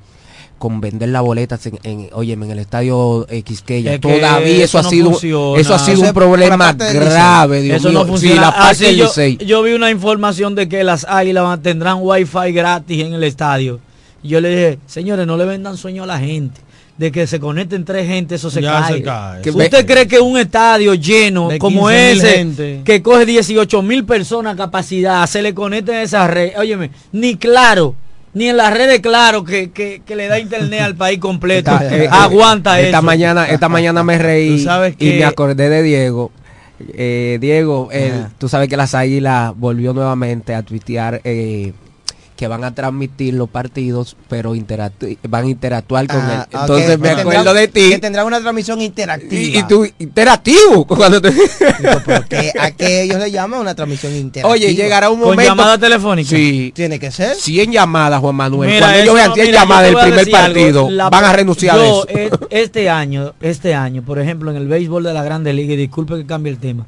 con 0.58 0.82
vender 0.82 1.10
las 1.10 1.22
boletas 1.22 1.66
en, 1.68 1.80
en, 1.84 2.10
óyeme, 2.14 2.46
en 2.48 2.52
el 2.54 2.60
estadio 2.60 3.26
eh, 3.30 3.42
Quisqueya. 3.44 3.94
Es 3.96 4.02
Todavía 4.02 4.64
eso, 4.64 4.64
eso 4.66 4.80
ha 4.80 4.84
no 4.84 4.90
sido 4.90 5.10
funciona. 5.12 5.62
eso 5.62 5.74
ha 5.76 5.80
sido 5.80 5.98
Eso 5.98 6.06
un 6.08 6.14
problema 6.14 6.74
grave, 6.74 7.62
Dios 7.62 7.78
Eso 7.78 7.90
mío. 7.90 8.06
no 8.06 8.18
Sí, 8.18 8.34
la 8.34 8.54
parte 8.56 8.86
del 8.94 9.38
yo, 9.40 9.62
vi 9.64 9.74
una 9.74 9.92
información 9.92 10.56
de 10.56 10.68
que 10.68 10.84
las 10.84 11.06
águilas 11.08 11.44
van- 11.44 11.62
tendrán 11.62 11.98
wifi 12.02 12.52
gratis 12.52 13.04
en 13.04 13.14
el 13.14 13.24
estadio. 13.24 13.80
Y 14.24 14.30
yo 14.30 14.42
le 14.42 14.50
dije, 14.50 14.80
señores, 14.88 15.28
no 15.28 15.38
le 15.38 15.46
vendan 15.46 15.78
sueño 15.78 16.04
a 16.04 16.08
la 16.08 16.20
gente. 16.20 16.62
De 16.98 17.12
que 17.12 17.28
se 17.28 17.40
conecten 17.40 17.86
tres 17.86 18.08
gente, 18.08 18.34
eso 18.34 18.50
se 18.50 18.60
Ya 18.60 18.82
cae. 18.82 18.94
se 18.96 19.04
cae. 19.04 19.42
¿Usted 19.52 19.86
cree 19.86 20.08
que 20.08 20.20
un 20.20 20.36
estadio 20.40 20.96
lleno 20.96 21.50
De 21.50 21.60
como 21.60 21.88
15.000 21.92 21.94
ese, 22.18 22.28
gente. 22.38 22.82
que 22.84 23.04
coge 23.04 23.28
18 23.28 23.84
mil 23.84 24.04
personas 24.04 24.56
capacidad, 24.58 25.24
se 25.28 25.44
le 25.44 25.54
conecten 25.54 25.94
a 25.98 26.02
esa 26.02 26.26
red? 26.26 26.54
Óyeme, 26.58 26.90
ni 27.12 27.36
claro, 27.36 27.94
ni 28.34 28.50
en 28.50 28.58
las 28.58 28.74
redes 28.74 29.00
claro 29.02 29.44
que, 29.44 29.72
que, 29.72 30.02
que 30.06 30.16
le 30.16 30.28
da 30.28 30.40
internet 30.40 30.82
al 30.82 30.96
país 30.96 31.20
completo. 31.20 31.72
Esta, 31.72 31.96
eh, 31.98 32.08
aguanta 32.12 32.80
esta 32.80 32.98
eso. 33.00 33.06
mañana 33.06 33.46
esta 33.48 33.70
mañana 33.70 34.04
me 34.04 34.18
reí 34.18 34.60
sabes 34.64 34.94
y 35.00 35.12
que- 35.12 35.18
me 35.20 35.26
acordé 35.26 35.70
de 35.70 35.82
Diego 35.84 36.32
Eh, 36.94 37.40
Diego 37.42 37.90
él- 37.92 38.28
tú 38.38 38.48
sabes 38.48 38.70
que 38.70 38.78
las 38.78 38.94
águilas 38.94 39.54
volvió 39.58 39.94
nuevamente 39.94 40.54
a 40.54 40.62
tuitear 40.62 41.22
eh, 41.24 41.74
que 42.38 42.48
van 42.48 42.64
a 42.64 42.74
transmitir 42.74 43.34
los 43.34 43.50
partidos 43.50 44.16
pero 44.30 44.56
interactu- 44.56 45.18
van 45.28 45.46
a 45.46 45.48
interactuar 45.50 46.08
con 46.08 46.18
Ah, 46.22 46.48
él 46.50 46.58
entonces 46.62 47.00
me 47.00 47.10
que 47.16 47.22
acuerdo 47.22 47.44
tendrá- 47.44 47.54
de 47.54 47.68
ti 47.68 47.90
Que 47.90 48.00
tendrá 48.00 48.24
una 48.24 48.40
transmisión 48.40 48.80
interactiva. 48.80 49.34
y, 49.42 49.58
y 49.58 49.64
tú 49.64 49.86
interactivo 50.00 50.86
cuando 50.88 51.20
te- 51.22 51.32
Digo, 51.32 52.02
pero 52.06 52.24
que- 52.30 52.54
a 52.58 52.72
que 52.72 53.02
ellos 53.02 53.18
le 53.20 53.32
llaman 53.32 53.60
una 53.60 53.76
transmisión 53.76 54.14
interactiva. 54.16 54.54
oye 54.54 54.74
llegará 54.76 55.10
un 55.10 55.20
Con 55.20 55.30
momento 55.32 55.50
llamada 55.52 55.78
telefónica. 55.78 56.30
sí 56.30 56.72
Tiene 56.76 57.00
que 57.00 57.12
ser. 57.12 57.36
100 57.36 57.72
llamadas 57.72 58.20
Juan 58.22 58.36
Manuel 58.36 58.70
Mira, 58.70 58.80
cuando 58.86 59.00
ellos 59.02 59.16
vean 59.16 59.28
no, 59.30 59.34
100 59.36 59.46
mira, 59.48 59.56
yo 59.58 59.62
llamadas 59.64 59.84
del 59.84 59.96
primer 59.98 60.20
algo. 60.20 60.32
partido 60.32 60.90
La- 60.92 61.10
van 61.10 61.24
a 61.26 61.34
renunciar 61.34 61.80
a 61.80 61.86
eso 61.86 62.08
eh, 62.10 62.30
Este 62.52 62.90
año, 62.90 63.34
este 63.42 63.74
año, 63.74 64.04
por 64.04 64.20
ejemplo, 64.20 64.52
en 64.52 64.58
el 64.58 64.68
béisbol 64.68 65.04
de 65.04 65.14
la 65.14 65.24
Grande 65.24 65.54
Liga, 65.54 65.74
y 65.74 65.78
disculpe 65.78 66.16
que 66.16 66.26
cambie 66.26 66.52
el 66.52 66.60
tema, 66.60 66.86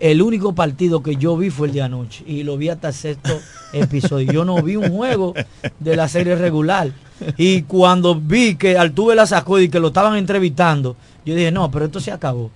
el 0.00 0.22
único 0.22 0.54
partido 0.54 1.02
que 1.02 1.16
yo 1.16 1.36
vi 1.36 1.50
fue 1.50 1.68
el 1.68 1.74
de 1.74 1.82
anoche 1.82 2.24
y 2.26 2.42
lo 2.42 2.56
vi 2.56 2.68
hasta 2.70 2.88
el 2.88 2.94
sexto 2.94 3.38
episodio. 3.72 4.32
Yo 4.32 4.44
no 4.44 4.60
vi 4.62 4.76
un 4.76 4.90
juego 4.90 5.34
de 5.78 5.96
la 5.96 6.08
serie 6.08 6.34
regular. 6.36 6.90
Y 7.36 7.62
cuando 7.62 8.14
vi 8.14 8.54
que 8.56 8.78
Altuve 8.78 9.14
la 9.14 9.26
sacó 9.26 9.58
y 9.60 9.68
que 9.68 9.78
lo 9.78 9.88
estaban 9.88 10.16
entrevistando, 10.16 10.96
yo 11.26 11.34
dije, 11.34 11.52
no, 11.52 11.70
pero 11.70 11.84
esto 11.84 12.00
se 12.00 12.10
acabó. 12.10 12.50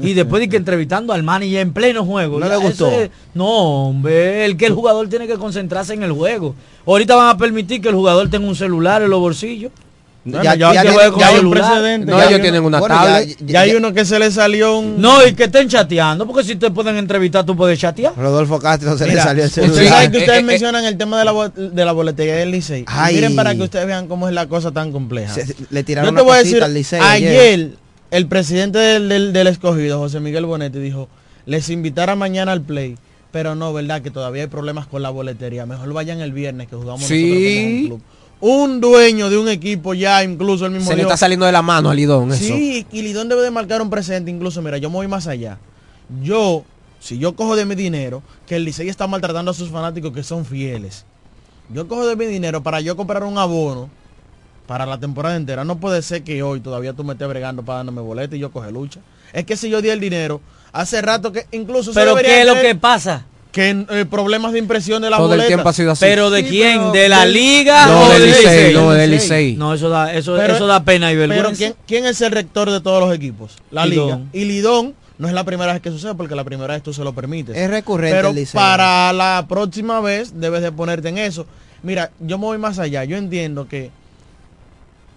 Y 0.00 0.14
después 0.14 0.40
de 0.40 0.48
que 0.48 0.56
entrevistando 0.56 1.12
al 1.12 1.22
manager 1.24 1.58
en 1.60 1.72
pleno 1.72 2.04
juego. 2.04 2.38
¿No 2.38 2.48
le 2.48 2.56
gustó? 2.56 2.88
ese- 2.88 3.10
no, 3.34 3.88
hombre, 3.88 4.44
el 4.46 4.56
que 4.56 4.66
el 4.66 4.72
jugador 4.74 5.08
tiene 5.08 5.26
que 5.26 5.34
concentrarse 5.36 5.92
en 5.92 6.02
el 6.04 6.12
juego. 6.12 6.54
Ahorita 6.86 7.16
van 7.16 7.28
a 7.28 7.36
permitir 7.36 7.80
que 7.82 7.88
el 7.88 7.94
jugador 7.96 8.30
tenga 8.30 8.46
un 8.46 8.54
celular 8.54 9.02
en 9.02 9.10
los 9.10 9.18
bolsillos. 9.20 9.72
Bueno, 10.26 10.42
Ya- 10.42 10.54
ya, 10.54 10.72
ya 10.72 10.84
ya- 10.84 11.28
hay 11.28 11.38
un 11.40 11.50
precedente. 11.50 12.10
No, 12.10 12.18
Ya 12.18 12.28
ellos 12.28 12.40
tienen 12.40 12.64
una 12.64 12.80
bueno, 12.80 12.94
tablet. 12.94 13.36
Ya, 13.40 13.46
ya 13.46 13.60
hay 13.60 13.74
uno 13.74 13.92
que 13.92 14.06
se 14.06 14.18
le 14.18 14.30
salió 14.30 14.78
un... 14.78 14.98
No, 15.00 15.26
y 15.26 15.34
que 15.34 15.44
estén 15.44 15.68
chateando, 15.68 16.26
porque 16.26 16.44
si 16.44 16.56
te 16.56 16.70
pueden 16.70 16.96
entrevistar, 16.96 17.44
tú 17.44 17.54
puedes 17.54 17.78
chatear. 17.78 18.14
Rodolfo 18.16 18.58
Castro 18.58 18.96
se 18.96 19.06
le 19.06 19.16
salió 19.20 19.42
el 19.44 19.48
Ustedes 19.50 19.70
celular. 19.72 19.92
saben 19.92 20.10
que 20.12 20.18
ustedes 20.18 20.38
Eh, 20.38 20.40
eh, 20.40 20.44
mencionan 20.44 20.84
el 20.86 20.96
tema 20.96 21.18
de 21.18 21.24
la, 21.26 21.48
de 21.54 21.84
la 21.84 21.92
boletería 21.92 22.36
del 22.36 22.52
Licey. 22.52 22.86
Miren 23.12 23.36
para 23.36 23.54
que 23.54 23.62
ustedes 23.64 23.86
vean 23.86 24.08
cómo 24.08 24.26
es 24.26 24.34
la 24.34 24.46
cosa 24.48 24.72
tan 24.72 24.92
compleja. 24.92 25.34
Se- 25.34 25.54
le 25.68 25.84
tiraron 25.84 26.08
Yo 26.10 26.14
te 26.16 26.22
una 26.22 26.22
voy 26.22 26.36
a 26.36 26.42
decir, 26.42 26.62
al 26.62 26.72
Licey 26.72 27.00
ayer, 27.02 27.40
ayer. 27.40 27.70
el 28.10 28.26
presidente 28.26 28.78
del, 28.78 29.10
del- 29.10 29.32
del 29.34 29.46
escogido, 29.48 29.98
José 29.98 30.20
Miguel 30.20 30.46
Bonetti, 30.46 30.78
dijo, 30.78 31.10
les 31.44 31.68
invitara 31.68 32.16
mañana 32.16 32.52
al 32.52 32.62
play, 32.62 32.96
pero 33.30 33.54
no, 33.54 33.74
¿verdad? 33.74 34.00
Que 34.00 34.10
todavía 34.10 34.44
hay 34.44 34.48
problemas 34.48 34.86
con 34.86 35.02
la 35.02 35.10
boletería. 35.10 35.66
Mejor 35.66 35.92
vayan 35.92 36.22
el 36.22 36.32
viernes 36.32 36.68
que 36.68 36.76
jugamos 36.76 37.02
Sí. 37.02 37.20
nosotros 37.26 37.44
como 37.44 37.66
un 37.76 37.86
club. 37.86 38.00
Un 38.46 38.78
dueño 38.78 39.30
de 39.30 39.38
un 39.38 39.48
equipo 39.48 39.94
ya, 39.94 40.22
incluso 40.22 40.66
el 40.66 40.72
mismo 40.72 40.90
Se 40.90 40.96
le 40.96 41.00
está 41.00 41.16
saliendo 41.16 41.46
de 41.46 41.52
la 41.52 41.62
mano 41.62 41.88
a 41.88 41.94
Lidón 41.94 42.30
eso. 42.30 42.44
Sí, 42.44 42.86
y 42.92 43.00
Lidón 43.00 43.30
debe 43.30 43.40
de 43.40 43.50
marcar 43.50 43.80
un 43.80 43.88
presente. 43.88 44.30
Incluso, 44.30 44.60
mira, 44.60 44.76
yo 44.76 44.90
me 44.90 44.96
voy 44.96 45.08
más 45.08 45.26
allá. 45.26 45.56
Yo, 46.22 46.62
si 47.00 47.16
yo 47.16 47.34
cojo 47.34 47.56
de 47.56 47.64
mi 47.64 47.74
dinero, 47.74 48.22
que 48.46 48.56
el 48.56 48.66
Licey 48.66 48.90
está 48.90 49.06
maltratando 49.06 49.50
a 49.50 49.54
sus 49.54 49.70
fanáticos 49.70 50.12
que 50.12 50.22
son 50.22 50.44
fieles. 50.44 51.06
Yo 51.70 51.88
cojo 51.88 52.06
de 52.06 52.16
mi 52.16 52.26
dinero 52.26 52.62
para 52.62 52.82
yo 52.82 52.98
comprar 52.98 53.24
un 53.24 53.38
abono 53.38 53.88
para 54.66 54.84
la 54.84 55.00
temporada 55.00 55.36
entera. 55.36 55.64
No 55.64 55.78
puede 55.78 56.02
ser 56.02 56.22
que 56.22 56.42
hoy 56.42 56.60
todavía 56.60 56.92
tú 56.92 57.02
me 57.02 57.14
estés 57.14 57.26
bregando 57.26 57.64
para 57.64 57.82
darme 57.82 58.02
boleto 58.02 58.36
y 58.36 58.40
yo 58.40 58.52
coge 58.52 58.70
lucha. 58.70 59.00
Es 59.32 59.46
que 59.46 59.56
si 59.56 59.70
yo 59.70 59.80
di 59.80 59.88
el 59.88 60.00
dinero, 60.00 60.42
hace 60.70 61.00
rato 61.00 61.32
que 61.32 61.46
incluso 61.52 61.94
se 61.94 61.98
Pero 61.98 62.14
¿qué 62.16 62.42
es 62.42 62.46
lo 62.46 62.60
que 62.60 62.74
pasa? 62.74 63.24
Que 63.54 63.70
eh, 63.88 64.04
problemas 64.10 64.52
de 64.52 64.58
impresión 64.58 65.00
de 65.00 65.08
la 65.10 65.16
Todo 65.16 65.26
el 65.26 65.38
boleta. 65.38 65.46
tiempo 65.46 65.68
ha 65.68 65.72
sido 65.72 65.92
así. 65.92 66.04
¿Pero 66.04 66.28
de 66.28 66.42
Sí, 66.42 66.48
quién? 66.50 66.78
pero 66.78 66.92
¿De 66.92 67.08
la 67.08 67.24
liga 67.24 67.86
No, 67.86 68.00
o 68.02 68.08
del 68.10 68.20
del 68.22 68.30
Licey, 68.30 68.42
Licey? 68.66 68.74
no, 68.74 68.90
del 68.90 69.10
Licey. 69.12 69.56
No, 69.56 69.72
eso 69.74 69.88
da, 69.88 70.12
eso, 70.12 70.34
Pero- 70.36 70.56
eso 70.56 70.66
da 70.66 70.82
pena 70.84 71.12
y 71.12 71.16
vergüenza. 71.16 71.44
Pero 71.44 71.56
¿quién, 71.56 71.74
quién 71.86 72.04
es 72.06 72.20
el 72.20 72.32
rector 72.32 72.68
de 72.72 72.80
todos 72.80 73.00
los 73.00 73.14
equipos? 73.14 73.52
La 73.70 73.86
Lidón. 73.86 74.06
liga. 74.06 74.20
Y 74.32 74.44
Lidón 74.44 74.94
no 75.18 75.28
es 75.28 75.34
la 75.34 75.44
primera 75.44 75.72
vez 75.72 75.80
que 75.80 75.90
sucede 75.90 76.16
porque 76.16 76.34
la 76.34 76.42
primera 76.42 76.74
vez 76.74 76.82
tú 76.82 76.92
se 76.92 77.04
lo 77.04 77.12
permites. 77.14 77.56
Es 77.56 77.70
recurrente 77.70 78.16
Pero 78.16 78.30
el 78.30 78.34
Licey. 78.34 78.54
para 78.60 79.12
la 79.12 79.46
próxima 79.48 80.00
vez 80.00 80.32
debes 80.40 80.60
de 80.60 80.72
ponerte 80.72 81.08
en 81.10 81.18
eso. 81.18 81.46
Mira, 81.84 82.10
yo 82.18 82.38
me 82.38 82.46
voy 82.46 82.58
más 82.58 82.80
allá. 82.80 83.04
Yo 83.04 83.16
entiendo 83.16 83.68
que 83.68 83.92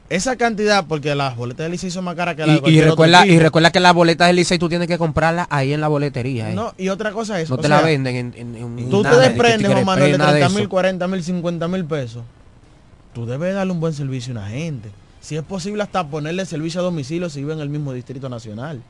esa 0.10 0.36
cantidad, 0.38 0.86
porque 0.88 1.14
las 1.16 1.36
boletas 1.36 1.66
del 1.66 1.72
Licey 1.74 1.92
son 1.92 2.06
más 2.06 2.16
caras 2.16 2.36
que 2.36 2.46
las 2.46 2.62
de 2.62 2.70
Y, 2.72 2.76
y 2.76 2.80
otro 2.80 2.92
recuerda, 2.92 3.26
y 3.28 3.40
recuerda 3.40 3.72
que 3.72 3.80
las 3.82 3.94
boletas 3.94 4.28
del 4.28 4.38
Licey 4.38 4.58
tú 4.58 4.70
tienes 4.70 4.88
que 4.88 4.98
comprarlas 4.98 5.48
ahí 5.50 5.74
en 5.74 5.82
la 5.82 5.88
boletería. 5.90 6.50
¿eh? 6.52 6.54
No, 6.56 6.74
y 6.78 6.90
otra 6.90 7.12
cosa 7.12 7.40
es, 7.42 7.50
No 7.50 7.58
te 7.58 7.68
sea, 7.68 7.78
la 7.78 7.82
venden 7.84 8.16
en, 8.16 8.34
en- 8.38 8.56
en 8.78 8.90
Tú 8.90 9.04
nada, 9.04 9.16
te 9.16 9.22
de 9.22 9.28
desprendes, 9.30 9.72
Juan 9.72 9.86
Manuel, 9.86 10.12
de 10.12 10.18
Pre, 10.18 10.18
nada 10.18 10.32
30 10.32 10.48
eso. 10.48 10.58
mil, 10.60 10.70
40 10.70 11.08
mil, 11.10 11.24
50 11.24 11.68
mil 11.68 11.86
pesos. 11.86 12.24
Tú 13.14 13.26
debes 13.26 13.54
darle 13.54 13.74
un 13.74 13.80
buen 13.80 13.94
servicio 13.94 14.34
a 14.34 14.38
una 14.40 14.48
gente. 14.50 14.90
Si 15.20 15.36
es 15.36 15.44
posible 15.44 15.84
hasta 15.84 16.08
ponerle 16.08 16.46
servicio 16.46 16.80
a 16.80 16.84
domicilio 16.84 17.30
si 17.30 17.40
vive 17.42 17.54
en 17.54 17.60
el 17.60 17.70
mismo 17.70 17.92
distrito 17.92 18.30
nacional. 18.30 18.82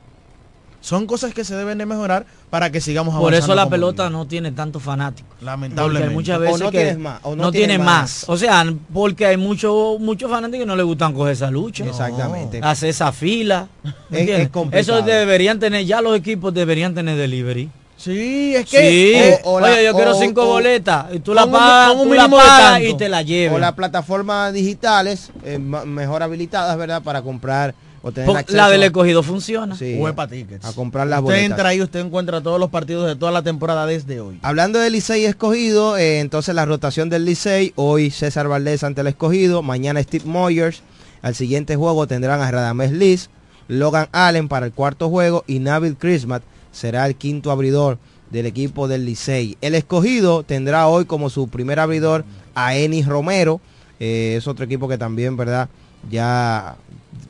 Son 0.80 1.06
cosas 1.06 1.34
que 1.34 1.44
se 1.44 1.56
deben 1.56 1.76
de 1.78 1.86
mejorar 1.86 2.24
para 2.50 2.70
que 2.70 2.80
sigamos 2.80 3.12
Por 3.14 3.34
eso 3.34 3.44
avanzando 3.46 3.54
la 3.56 3.68
pelota 3.68 4.10
no 4.10 4.26
tiene 4.26 4.52
tantos 4.52 4.80
fanáticos. 4.82 5.34
Lamentablemente. 5.42 6.00
Porque 6.02 6.14
muchas 6.14 6.36
O 6.36 6.40
veces 6.40 6.60
no 6.60 6.70
que 6.70 6.78
tienes 6.78 6.98
más, 6.98 7.20
o 7.24 7.34
no 7.36 7.42
no, 7.44 7.50
tienes 7.52 7.78
más. 7.78 7.86
más. 7.86 8.24
O 8.28 8.36
sea, 8.36 8.64
porque 8.94 9.26
hay 9.26 9.36
muchos 9.36 9.98
muchos 9.98 10.30
fanáticos 10.30 10.60
que 10.60 10.66
no 10.66 10.76
les 10.76 10.86
gustan 10.86 11.12
coger 11.14 11.32
esa 11.32 11.50
lucha. 11.50 11.84
Exactamente. 11.84 12.60
Hacer 12.62 12.90
esa 12.90 13.10
fila. 13.12 13.66
Es- 13.84 13.92
¿entiendes? 14.20 14.38
es 14.46 14.48
complicado. 14.50 14.98
Eso 14.98 15.02
deberían 15.04 15.58
tener, 15.58 15.84
ya 15.84 16.00
los 16.00 16.16
equipos 16.16 16.54
deberían 16.54 16.94
tener 16.94 17.16
delivery. 17.16 17.68
Sí, 17.96 18.54
es 18.54 18.68
Sí, 18.70 18.76
que... 18.76 19.40
o- 19.42 19.54
o 19.54 19.60
la- 19.60 19.72
oye, 19.72 19.84
yo 19.84 19.92
quiero 19.94 20.14
cinco 20.14 20.42
o- 20.44 20.46
boletas 20.46 21.06
y 21.12 21.18
tú 21.18 21.34
la 21.34 21.44
pagas, 21.50 22.00
tú 22.00 22.14
la 22.14 22.28
pagas 22.28 22.82
y 22.82 22.94
te 22.96 23.08
la 23.08 23.22
llevas. 23.22 23.56
O 23.56 23.58
las 23.58 23.72
plataformas 23.72 24.52
digitales 24.52 25.32
eh, 25.44 25.58
mejor 25.58 26.22
habilitadas, 26.22 26.78
¿verdad? 26.78 27.02
Para 27.02 27.22
comprar 27.22 27.74
o 28.02 28.12
tener 28.12 28.26
Porque 28.26 28.40
acceso 28.40 28.56
la 28.56 28.70
del 28.70 28.82
a- 28.82 28.86
escogido 28.86 29.22
funciona. 29.22 29.74
Sí, 29.76 29.98
Tickets. 30.30 30.64
a 30.64 30.72
comprar 30.72 31.06
las 31.06 31.18
usted 31.20 31.32
boletas. 31.32 31.50
entra 31.50 31.68
ahí, 31.70 31.80
usted 31.82 32.00
encuentra 32.00 32.40
todos 32.40 32.60
los 32.60 32.70
partidos 32.70 33.06
de 33.06 33.16
toda 33.16 33.32
la 33.32 33.42
temporada 33.42 33.86
desde 33.86 34.20
hoy. 34.20 34.38
Hablando 34.42 34.78
del 34.78 34.92
Licey 34.92 35.24
escogido, 35.24 35.96
eh, 35.96 36.20
entonces 36.20 36.54
la 36.54 36.64
rotación 36.64 37.10
del 37.10 37.24
Licey, 37.24 37.72
hoy 37.76 38.10
César 38.10 38.48
Valdés 38.48 38.84
ante 38.84 39.00
el 39.00 39.06
escogido, 39.08 39.62
mañana 39.62 40.02
Steve 40.02 40.24
Moyers, 40.26 40.82
al 41.22 41.34
siguiente 41.34 41.76
juego 41.76 42.06
tendrán 42.06 42.40
a 42.40 42.50
Radamés 42.50 42.92
Liz, 42.92 43.30
Logan 43.68 44.08
Allen 44.12 44.48
para 44.48 44.66
el 44.66 44.72
cuarto 44.72 45.08
juego 45.10 45.44
y 45.46 45.58
Nabil 45.58 45.96
Christmas 45.96 46.42
será 46.72 47.06
el 47.06 47.16
quinto 47.16 47.50
abridor 47.50 47.98
del 48.30 48.46
equipo 48.46 48.88
del 48.88 49.04
Licey. 49.06 49.56
El 49.60 49.74
escogido 49.74 50.42
tendrá 50.42 50.86
hoy 50.86 51.04
como 51.06 51.30
su 51.30 51.48
primer 51.48 51.80
abridor 51.80 52.24
a 52.54 52.76
Enis 52.76 53.06
Romero, 53.06 53.60
eh, 54.00 54.34
es 54.38 54.46
otro 54.46 54.64
equipo 54.64 54.86
que 54.88 54.96
también, 54.98 55.36
¿verdad? 55.36 55.68
Ya 56.10 56.76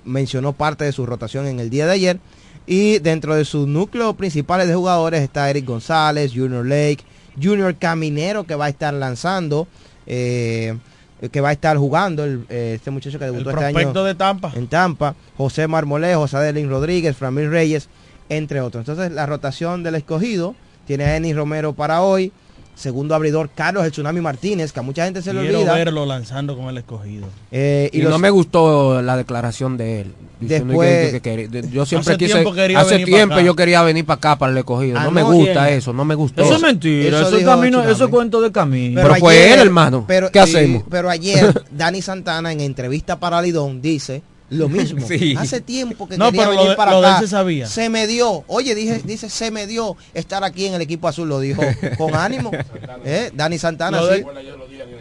mencionó 0.04 0.52
parte 0.52 0.84
de 0.84 0.92
su 0.92 1.06
rotación 1.06 1.46
en 1.46 1.60
el 1.60 1.70
día 1.70 1.86
de 1.86 1.92
ayer. 1.92 2.20
Y 2.66 2.98
dentro 2.98 3.34
de 3.34 3.44
sus 3.44 3.66
núcleos 3.66 4.14
principales 4.16 4.68
de 4.68 4.74
jugadores 4.74 5.22
está 5.22 5.48
Eric 5.48 5.64
González, 5.64 6.32
Junior 6.34 6.66
Lake, 6.66 6.98
Junior 7.42 7.74
Caminero 7.76 8.44
que 8.44 8.54
va 8.54 8.66
a 8.66 8.68
estar 8.68 8.92
lanzando, 8.92 9.66
eh, 10.06 10.76
que 11.32 11.40
va 11.40 11.48
a 11.48 11.52
estar 11.52 11.76
jugando, 11.78 12.24
el, 12.24 12.44
eh, 12.50 12.74
este 12.76 12.90
muchacho 12.90 13.18
que 13.18 13.24
El 13.24 13.32
debutó 13.32 13.50
este 13.50 13.64
año 13.64 13.74
prospecto 13.74 14.04
de 14.04 14.14
Tampa. 14.14 14.52
en 14.54 14.66
Tampa, 14.66 15.14
José 15.36 15.66
Marmolejo, 15.66 16.28
Sadelín 16.28 16.68
Rodríguez, 16.68 17.16
Framil 17.16 17.50
Reyes, 17.50 17.88
entre 18.28 18.60
otros. 18.60 18.82
Entonces 18.82 19.12
la 19.12 19.24
rotación 19.26 19.82
del 19.82 19.94
escogido 19.94 20.54
tiene 20.86 21.04
a 21.04 21.16
Enis 21.16 21.36
Romero 21.36 21.72
para 21.72 22.02
hoy, 22.02 22.32
segundo 22.78 23.14
abridor 23.14 23.50
Carlos 23.54 23.84
el 23.84 23.90
Tsunami 23.90 24.20
Martínez, 24.20 24.72
que 24.72 24.78
a 24.80 24.82
mucha 24.82 25.04
gente 25.04 25.20
se 25.20 25.32
le 25.32 25.40
Quiero 25.42 25.58
olvida. 25.58 25.74
verlo 25.74 26.06
lanzando 26.06 26.56
con 26.56 26.66
el 26.68 26.78
escogido. 26.78 27.26
Eh, 27.50 27.90
Y, 27.92 28.02
los- 28.02 28.10
no 28.10 28.18
me 28.18 28.30
gustó 28.30 29.02
la 29.02 29.16
declaración 29.16 29.76
de 29.76 30.02
él. 30.02 30.12
diciendo 30.40 30.68
Después- 30.68 31.20
que- 31.20 31.20
que- 31.50 31.68
yo 31.72 31.84
siempre 31.84 32.12
Hace 32.14 32.18
quise, 32.18 32.32
tiempo 32.34 32.50
hace 32.78 32.98
tiempo 33.04 33.34
acá. 33.34 33.42
yo 33.42 33.56
quería 33.56 33.82
venir 33.82 34.04
para 34.06 34.18
acá 34.18 34.38
para 34.38 34.52
el 34.52 34.58
escogido. 34.58 34.96
Ah, 34.96 35.02
no 35.02 35.10
me 35.10 35.24
gusta 35.24 35.64
¿quién? 35.66 35.78
eso, 35.78 35.92
no 35.92 36.04
me 36.04 36.14
gustó. 36.14 36.42
Eso 36.42 36.54
es 36.54 36.62
mentira, 36.62 37.08
Eso 37.08 37.18
eso, 37.26 37.28
es 37.30 37.38
dijo 37.38 37.50
camino, 37.50 37.78
Tsunami. 37.78 37.92
eso 37.92 38.04
es 38.04 38.10
cuento 38.10 38.40
de 38.40 38.52
camino. 38.52 39.00
Pero 39.02 39.14
fue 39.16 39.52
él, 39.52 39.58
hermano. 39.58 40.04
Pero, 40.06 40.30
¿Qué 40.30 40.38
y- 40.38 40.42
hacemos? 40.42 40.84
pero 40.88 41.10
ayer 41.10 41.64
Dani 41.72 42.00
Santana 42.02 42.52
en 42.52 42.60
entrevista 42.60 43.18
para 43.18 43.42
Lidón 43.42 43.82
dice 43.82 44.22
lo 44.50 44.68
mismo. 44.68 45.04
Sí. 45.08 45.34
Hace 45.38 45.60
tiempo 45.60 46.08
que 46.08 46.16
No, 46.18 46.26
quería 46.26 46.42
pero 46.42 46.52
lo 46.52 46.56
venir 46.58 46.70
de- 46.70 46.76
para 46.76 46.92
lo 46.92 47.00
de 47.00 47.06
él 47.08 47.12
acá. 47.14 47.20
se 47.22 47.28
sabía. 47.28 47.66
Se 47.66 47.88
me 47.88 48.06
dio. 48.06 48.44
Oye, 48.46 48.74
dije, 48.74 49.00
dice, 49.04 49.28
se 49.28 49.50
me 49.50 49.66
dio 49.66 49.96
estar 50.14 50.42
aquí 50.44 50.66
en 50.66 50.74
el 50.74 50.80
equipo 50.82 51.08
azul. 51.08 51.28
Lo 51.28 51.40
dijo 51.40 51.62
con 51.98 52.14
ánimo. 52.14 52.50
¿Eh? 53.04 53.30
Dani 53.34 53.58
Santana. 53.58 54.00
Lo 54.00 54.08
sí. 54.08 54.22
de, 54.22 54.26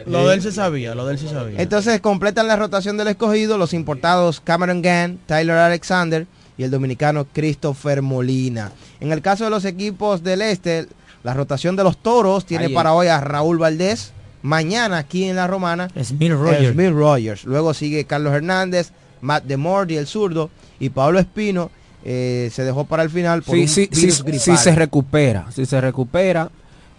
lo 0.05 0.27
de 0.27 0.35
él 0.35 0.41
se 0.41 0.51
sabía, 0.51 0.95
lo 0.95 1.05
de 1.05 1.13
él 1.13 1.19
se 1.19 1.27
sabía. 1.29 1.61
Entonces 1.61 1.99
completan 2.01 2.47
la 2.47 2.55
rotación 2.55 2.97
del 2.97 3.09
escogido 3.09 3.57
los 3.57 3.73
importados 3.73 4.39
Cameron 4.41 4.81
Gann, 4.81 5.19
Tyler 5.25 5.57
Alexander 5.57 6.25
y 6.57 6.63
el 6.63 6.71
dominicano 6.71 7.25
Christopher 7.33 8.01
Molina. 8.01 8.71
En 8.99 9.11
el 9.11 9.21
caso 9.21 9.43
de 9.43 9.49
los 9.49 9.65
equipos 9.65 10.23
del 10.23 10.41
este, 10.41 10.87
la 11.23 11.33
rotación 11.33 11.75
de 11.75 11.83
los 11.83 11.97
toros 11.97 12.45
tiene 12.45 12.69
para 12.69 12.93
hoy 12.93 13.07
a 13.07 13.19
Raúl 13.19 13.57
Valdés. 13.57 14.11
Mañana 14.43 14.97
aquí 14.99 15.25
en 15.25 15.35
la 15.35 15.47
romana, 15.47 15.89
Smith 16.01 16.31
Rogers. 16.31 16.71
Smith 16.73 16.91
Rogers. 16.91 17.43
Luego 17.43 17.73
sigue 17.73 18.05
Carlos 18.05 18.33
Hernández, 18.33 18.91
Matt 19.21 19.45
DeMordi, 19.45 19.97
el 19.97 20.07
zurdo, 20.07 20.49
y 20.79 20.89
Pablo 20.89 21.19
Espino 21.19 21.69
eh, 22.05 22.49
se 22.53 22.63
dejó 22.63 22.85
para 22.85 23.03
el 23.03 23.09
final 23.09 23.41
por 23.43 23.55
Sí, 23.55 23.61
un 23.63 23.67
sí, 23.67 23.89
virus 23.93 24.17
sí 24.17 24.23
gripal. 24.23 24.57
se 24.57 24.75
recupera, 24.75 25.45
si 25.51 25.65
se 25.65 25.81
recupera, 25.81 26.49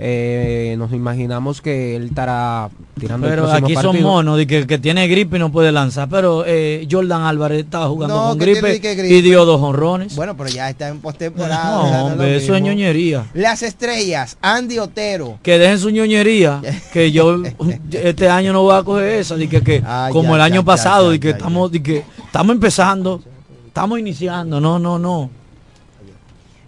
eh, 0.00 0.76
nos 0.78 0.92
imaginamos 0.92 1.60
que 1.60 1.96
él 1.96 2.06
estará 2.06 2.70
tirando 3.00 3.26
el 3.26 3.32
Pero 3.32 3.46
próximo 3.46 3.66
aquí 3.66 3.74
son 3.74 4.00
monos, 4.00 4.38
de 4.38 4.46
que 4.46 4.58
el 4.58 4.66
que 4.68 4.78
tiene 4.78 5.08
gripe 5.08 5.36
y 5.36 5.40
no 5.40 5.50
puede 5.50 5.72
lanzar. 5.72 6.08
Pero 6.08 6.44
eh, 6.46 6.86
Jordan 6.88 7.22
Álvarez 7.22 7.64
estaba 7.64 7.88
jugando 7.88 8.14
No, 8.14 8.28
con 8.30 8.38
gripe, 8.38 8.78
gripe. 8.78 9.08
y 9.08 9.22
dio 9.22 9.44
dos 9.44 9.60
honrones. 9.60 10.14
Bueno, 10.14 10.36
pero 10.36 10.50
ya 10.50 10.70
está 10.70 10.88
en 10.88 11.00
postemporada. 11.00 11.82
no, 11.82 12.06
o 12.06 12.16
sea, 12.16 12.28
eso 12.28 12.54
es 12.54 12.62
ñoñería. 12.62 13.26
Las 13.34 13.62
estrellas, 13.64 14.38
Andy 14.40 14.78
Otero. 14.78 15.38
Que 15.42 15.58
dejen 15.58 15.80
su 15.80 15.90
ñoñería, 15.90 16.60
que 16.92 17.10
yo 17.10 17.42
este 17.90 18.28
año 18.28 18.52
no 18.52 18.62
voy 18.62 18.76
a 18.78 18.84
coger 18.84 19.18
esa, 19.18 19.34
de 19.36 19.48
que, 19.48 19.62
que 19.62 19.82
como 20.12 20.22
ya, 20.22 20.32
el 20.34 20.38
ya, 20.38 20.44
año 20.44 20.60
ya, 20.60 20.64
pasado, 20.66 21.10
de 21.10 21.18
que 21.18 21.30
ya, 21.30 21.36
estamos, 21.36 21.72
de 21.72 21.82
que 21.82 22.04
estamos 22.24 22.54
empezando, 22.54 23.20
estamos 23.66 23.98
iniciando, 23.98 24.60
no, 24.60 24.78
no, 24.78 24.96
no. 24.98 25.37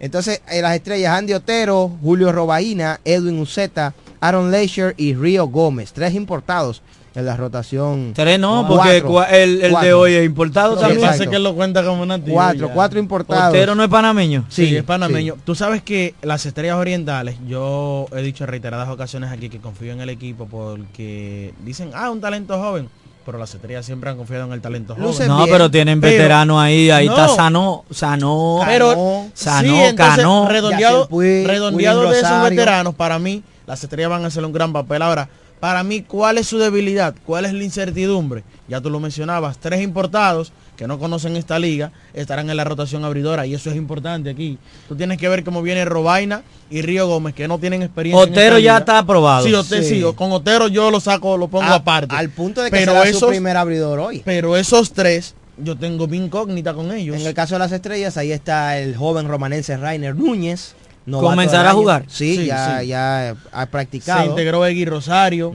Entonces, 0.00 0.40
en 0.48 0.62
las 0.62 0.74
estrellas, 0.74 1.16
Andy 1.16 1.34
Otero, 1.34 1.90
Julio 2.02 2.32
Robaina, 2.32 3.00
Edwin 3.04 3.38
Uceta, 3.38 3.92
Aaron 4.20 4.50
Leisure 4.50 4.94
y 4.96 5.14
Río 5.14 5.46
Gómez. 5.46 5.92
Tres 5.92 6.14
importados 6.14 6.82
en 7.14 7.26
la 7.26 7.36
rotación. 7.36 8.12
Tres 8.14 8.38
no, 8.38 8.66
porque 8.68 9.03
Cuatro. 9.03 9.34
el, 9.36 9.62
el 9.62 9.74
de 9.80 9.92
hoy 9.92 10.14
es 10.14 10.24
importado 10.24 10.76
que 10.76 10.80
también. 10.82 11.01
pasa 11.03 11.26
que 11.26 11.36
él 11.36 11.42
lo 11.42 11.55
cuenta 11.55 11.84
como 11.84 12.07
nativo. 12.07 12.34
Cuatro, 12.34 12.68
ya. 12.68 12.74
cuatro 12.74 12.98
importados. 12.98 13.51
Otero 13.51 13.74
no 13.74 13.82
es 13.82 13.88
panameño. 13.90 14.46
Sí, 14.48 14.66
Sí, 14.68 14.76
es 14.76 14.84
panameño. 14.84 15.36
Tú 15.44 15.55
sabes 15.55 15.82
que 15.82 16.14
las 16.22 16.46
estrellas 16.46 16.76
orientales, 16.76 17.36
yo 17.46 18.07
he 18.16 18.22
dicho 18.22 18.44
en 18.44 18.51
reiteradas 18.51 18.88
ocasiones 18.88 19.30
aquí 19.30 19.48
que 19.51 19.59
confío 19.59 19.92
en 19.92 20.01
el 20.01 20.09
equipo 20.09 20.46
porque 20.46 21.53
dicen, 21.64 21.90
ah, 21.94 22.11
un 22.11 22.20
talento 22.20 22.59
joven. 22.59 22.88
Pero 23.31 23.39
las 23.39 23.55
estrellas 23.55 23.87
siempre 23.87 24.11
han 24.11 24.16
confiado 24.16 24.45
en 24.47 24.53
el 24.55 24.61
talento 24.61 24.95
joven. 24.95 25.07
Lucen 25.07 25.28
No, 25.28 25.37
bien, 25.45 25.51
pero 25.51 25.70
tienen 25.70 26.01
pero- 26.01 26.12
veteranos 26.14 26.61
ahí, 26.61 26.91
ahí 26.91 27.07
No. 27.07 27.12
está 27.12 27.28
Sano, 27.28 27.85
Sano, 27.89 28.59
Pero 28.66 29.24
Sano, 29.35 29.68
sí, 29.91 29.95
Cano. 29.95 30.49
redondeado, 30.49 31.07
Puig, 31.09 31.47
redondeado 31.47 32.01
Willy 32.01 32.12
de 32.14 32.20
esos 32.22 32.43
veteranos, 32.51 32.95
para 32.97 33.20
mí, 33.20 33.45
las 33.68 33.85
estrellas 33.85 34.11
van 34.11 34.24
a 34.24 34.26
hacer 34.26 34.45
un 34.45 34.53
gran 34.53 34.72
papel. 34.72 35.03
Ahora, 35.03 35.28
Para 35.61 35.83
mí, 35.85 36.01
¿cuál 36.01 36.39
es 36.39 36.47
su 36.49 36.57
debilidad? 36.57 37.14
¿Cuál 37.26 37.45
es 37.45 37.53
la 37.53 37.62
incertidumbre? 37.62 38.45
Ya 38.66 38.81
tú 38.81 38.89
lo 38.89 38.99
mencionabas, 38.99 39.59
tres 39.59 39.83
importados 39.83 40.55
que 40.81 40.87
no 40.87 40.99
conocen 40.99 41.37
esta 41.37 41.59
liga 41.59 41.93
estarán 42.14 42.49
en 42.49 42.57
la 42.57 42.64
rotación 42.64 43.05
abridora 43.05 43.45
y 43.45 43.53
eso 43.53 43.68
es 43.68 43.76
importante 43.76 44.31
aquí. 44.31 44.57
Tú 44.89 44.97
tienes 44.97 45.18
que 45.18 45.28
ver 45.28 45.45
cómo 45.45 45.61
viene 45.61 45.85
Robaina 45.85 46.43
y 46.70 46.81
Río 46.81 47.07
Gómez 47.07 47.35
que 47.35 47.47
no 47.47 47.59
tienen 47.59 47.83
experiencia. 47.83 48.24
en 48.24 48.31
Otero 48.33 48.55
ya 48.55 48.59
liga. 48.72 48.78
está 48.78 48.99
aprobado. 48.99 49.45
Sí, 49.45 49.53
Ote- 49.53 49.83
Sí. 49.83 50.01
sí, 50.01 50.05
con 50.16 50.33
Otero 50.33 50.68
yo 50.68 50.91
lo 50.91 50.99
saco, 50.99 51.37
lo 51.37 51.49
pongo 51.49 51.64
A- 51.70 51.74
aparte. 51.74 52.14
Al 52.16 52.31
punto 52.31 52.62
de 52.62 52.70
que 52.70 52.78
Pero 52.78 52.93
será 52.93 53.05
su 53.11 53.11
esos- 53.18 53.28
primer 53.28 53.59
abridor 53.59 53.99
hoy. 53.99 54.22
Pero 54.24 54.57
esos 54.57 54.95
tres, 54.95 55.35
yo 55.59 55.76
tengo 55.76 56.07
mi 56.07 56.16
incógnita 56.16 56.72
con 56.72 56.91
ellos. 56.93 57.14
En 57.20 57.26
el 57.26 57.35
caso 57.35 57.57
de 57.57 57.59
las 57.59 57.72
estrellas, 57.72 58.16
ahí 58.16 58.33
está 58.33 58.78
el 58.78 58.97
joven 58.97 59.28
romanense 59.28 59.76
Rainer 59.76 60.16
Núñez. 60.16 60.74
Novato 61.11 61.30
¿Comenzará 61.30 61.62
del 61.64 61.70
a 61.70 61.74
jugar? 61.74 62.04
Sí, 62.08 62.36
Sí, 62.36 62.46
ya, 62.46 62.80
sí. 62.80 62.86
ya 62.88 63.34
ha 63.52 63.66
practicado. 63.66 64.22
Se 64.22 64.26
integró 64.28 64.64
Egui 64.66 64.84
Rosario, 64.84 65.52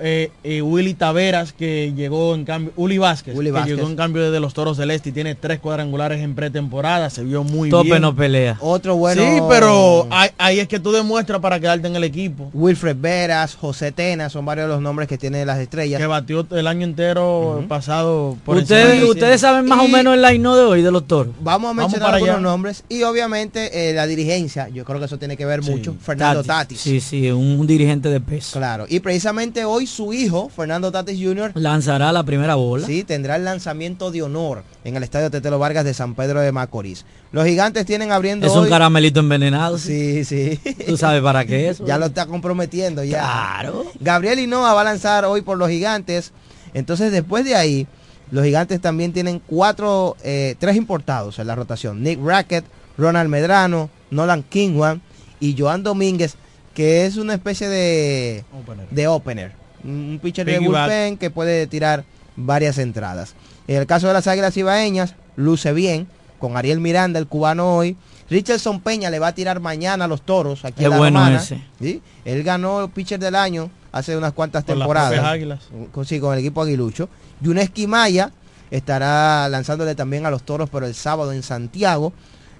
eh, 0.00 0.30
eh, 0.42 0.62
Willy 0.62 0.94
Taveras 0.94 1.52
que 1.52 1.92
llegó 1.94 2.34
en 2.34 2.44
cambio, 2.44 2.72
Uli 2.76 2.98
Vázquez, 2.98 3.36
Uli 3.36 3.46
que 3.48 3.52
Vázquez. 3.52 3.76
llegó 3.76 3.88
en 3.88 3.96
cambio 3.96 4.22
desde 4.22 4.40
los 4.40 4.54
Toros 4.54 4.76
del 4.76 4.90
Este 4.90 5.10
y 5.10 5.12
tiene 5.12 5.34
tres 5.34 5.60
cuadrangulares 5.60 6.20
en 6.22 6.34
pretemporada, 6.34 7.10
se 7.10 7.22
vio 7.24 7.44
muy 7.44 7.70
Tope 7.70 7.90
bien. 7.90 8.02
no 8.02 8.14
pelea. 8.16 8.56
Otro 8.60 8.96
bueno. 8.96 9.22
Sí, 9.22 9.40
pero 9.48 10.06
ahí, 10.10 10.30
ahí 10.38 10.60
es 10.60 10.68
que 10.68 10.80
tú 10.80 10.92
demuestras 10.92 11.40
para 11.40 11.60
quedarte 11.60 11.86
en 11.86 11.96
el 11.96 12.04
equipo. 12.04 12.50
Wilfred 12.54 12.96
Veras, 12.98 13.54
José 13.54 13.92
Tena, 13.92 14.30
son 14.30 14.44
varios 14.44 14.66
de 14.68 14.72
los 14.74 14.82
nombres 14.82 15.08
que 15.08 15.18
tiene 15.18 15.44
las 15.44 15.58
estrellas. 15.58 16.00
Que 16.00 16.06
batió 16.06 16.46
el 16.50 16.66
año 16.66 16.84
entero 16.84 17.64
pasado 17.68 18.36
por 18.44 18.56
Ustedes, 18.56 19.00
de 19.00 19.04
ustedes 19.06 19.40
saben 19.40 19.66
más 19.66 19.80
o 19.80 19.88
menos 19.88 20.14
el 20.14 20.22
line 20.22 20.42
de 20.44 20.48
hoy 20.62 20.82
de 20.82 20.90
los 20.90 21.06
toros. 21.06 21.34
Vamos 21.40 21.66
a 21.70 21.74
Vamos 21.74 21.76
mencionar 21.76 22.06
para 22.06 22.16
algunos 22.16 22.36
allá. 22.36 22.42
nombres 22.42 22.84
y 22.88 23.02
obviamente 23.02 23.90
eh, 23.90 23.94
la 23.94 24.06
dirigencia, 24.06 24.68
yo 24.68 24.84
creo 24.84 24.93
que 24.98 25.06
eso 25.06 25.18
tiene 25.18 25.36
que 25.36 25.44
ver 25.46 25.62
mucho. 25.62 25.94
Fernando 26.00 26.42
Tatis. 26.44 26.80
Sí, 26.80 27.00
sí, 27.00 27.30
un 27.30 27.66
dirigente 27.66 28.08
de 28.08 28.20
peso. 28.20 28.58
Claro, 28.58 28.86
y 28.88 29.00
precisamente 29.00 29.64
hoy 29.64 29.86
su 29.86 30.12
hijo, 30.12 30.48
Fernando 30.48 30.90
Tatis 30.92 31.18
Jr., 31.22 31.52
Lanzará 31.54 32.12
la 32.12 32.22
primera 32.24 32.54
bola. 32.54 32.86
Sí, 32.86 33.04
tendrá 33.04 33.36
el 33.36 33.44
lanzamiento 33.44 34.10
de 34.10 34.22
honor 34.22 34.62
en 34.84 34.96
el 34.96 35.02
estadio 35.02 35.30
Tetelo 35.30 35.58
Vargas 35.58 35.84
de 35.84 35.94
San 35.94 36.14
Pedro 36.14 36.40
de 36.40 36.52
Macorís. 36.52 37.04
Los 37.32 37.46
gigantes 37.46 37.84
tienen 37.86 38.12
abriendo 38.12 38.46
Es 38.46 38.52
hoy- 38.52 38.64
un 38.64 38.68
caramelito 38.70 39.20
envenenado. 39.20 39.78
Sí, 39.78 40.24
sí. 40.24 40.58
¿Tú 40.86 40.96
sabes 40.96 41.22
para 41.22 41.44
qué 41.44 41.68
es? 41.70 41.78
Ya 41.84 41.98
lo 41.98 42.06
está 42.06 42.26
comprometiendo 42.26 43.02
ya. 43.04 43.18
Claro. 43.20 43.84
Gabriel 44.00 44.38
Hinoa 44.38 44.72
va 44.74 44.80
a 44.82 44.84
lanzar 44.84 45.24
hoy 45.24 45.42
por 45.42 45.58
los 45.58 45.68
gigantes. 45.68 46.32
Entonces, 46.74 47.12
después 47.12 47.44
de 47.44 47.54
ahí, 47.56 47.86
los 48.30 48.44
gigantes 48.44 48.80
también 48.80 49.12
tienen 49.12 49.40
cuatro, 49.44 50.16
eh, 50.24 50.56
tres 50.58 50.76
importados 50.76 51.38
en 51.38 51.46
la 51.46 51.54
rotación. 51.54 52.02
Nick 52.02 52.18
Rackett, 52.24 52.64
Ronald 52.98 53.28
Medrano, 53.30 53.90
Nolan 54.14 54.42
Kingwan 54.42 55.00
y 55.40 55.54
Joan 55.58 55.82
Domínguez, 55.82 56.36
que 56.74 57.06
es 57.06 57.16
una 57.16 57.34
especie 57.34 57.68
de 57.68 58.44
Opener. 58.52 58.88
de 58.90 59.08
opener. 59.08 59.52
Un 59.84 60.18
pitcher 60.22 60.46
de 60.46 60.58
bullpen 60.60 61.18
que 61.18 61.30
puede 61.30 61.66
tirar 61.66 62.04
varias 62.36 62.78
entradas. 62.78 63.34
En 63.68 63.76
el 63.76 63.86
caso 63.86 64.06
de 64.06 64.12
las 64.14 64.26
Águilas 64.26 64.56
Ibaeñas, 64.56 65.14
luce 65.36 65.72
bien 65.72 66.06
con 66.38 66.56
Ariel 66.56 66.80
Miranda, 66.80 67.18
el 67.18 67.26
cubano 67.26 67.76
hoy. 67.76 67.96
Richardson 68.30 68.80
Peña 68.80 69.10
le 69.10 69.18
va 69.18 69.28
a 69.28 69.34
tirar 69.34 69.60
mañana 69.60 70.06
a 70.06 70.08
los 70.08 70.22
toros 70.22 70.64
aquí 70.64 70.78
Qué 70.78 70.84
en 70.84 70.90
la 70.90 70.96
bueno 70.98 71.18
Romana. 71.20 71.36
ese. 71.38 71.62
¿sí? 71.80 72.02
Él 72.24 72.42
ganó 72.42 72.82
el 72.84 72.90
pitcher 72.90 73.18
del 73.20 73.34
año 73.34 73.70
hace 73.92 74.16
unas 74.16 74.32
cuantas 74.32 74.64
Con 74.64 74.78
temporadas. 74.78 75.18
Águilas. 75.24 75.60
Con, 75.92 76.04
sí, 76.06 76.18
con 76.20 76.32
el 76.32 76.40
equipo 76.40 76.62
aguilucho. 76.62 77.08
Yuneski 77.40 77.86
Maya 77.86 78.32
estará 78.70 79.48
lanzándole 79.48 79.94
también 79.94 80.24
a 80.26 80.30
los 80.30 80.42
toros, 80.42 80.68
pero 80.70 80.86
el 80.86 80.94
sábado 80.94 81.32
en 81.32 81.42
Santiago. 81.42 82.12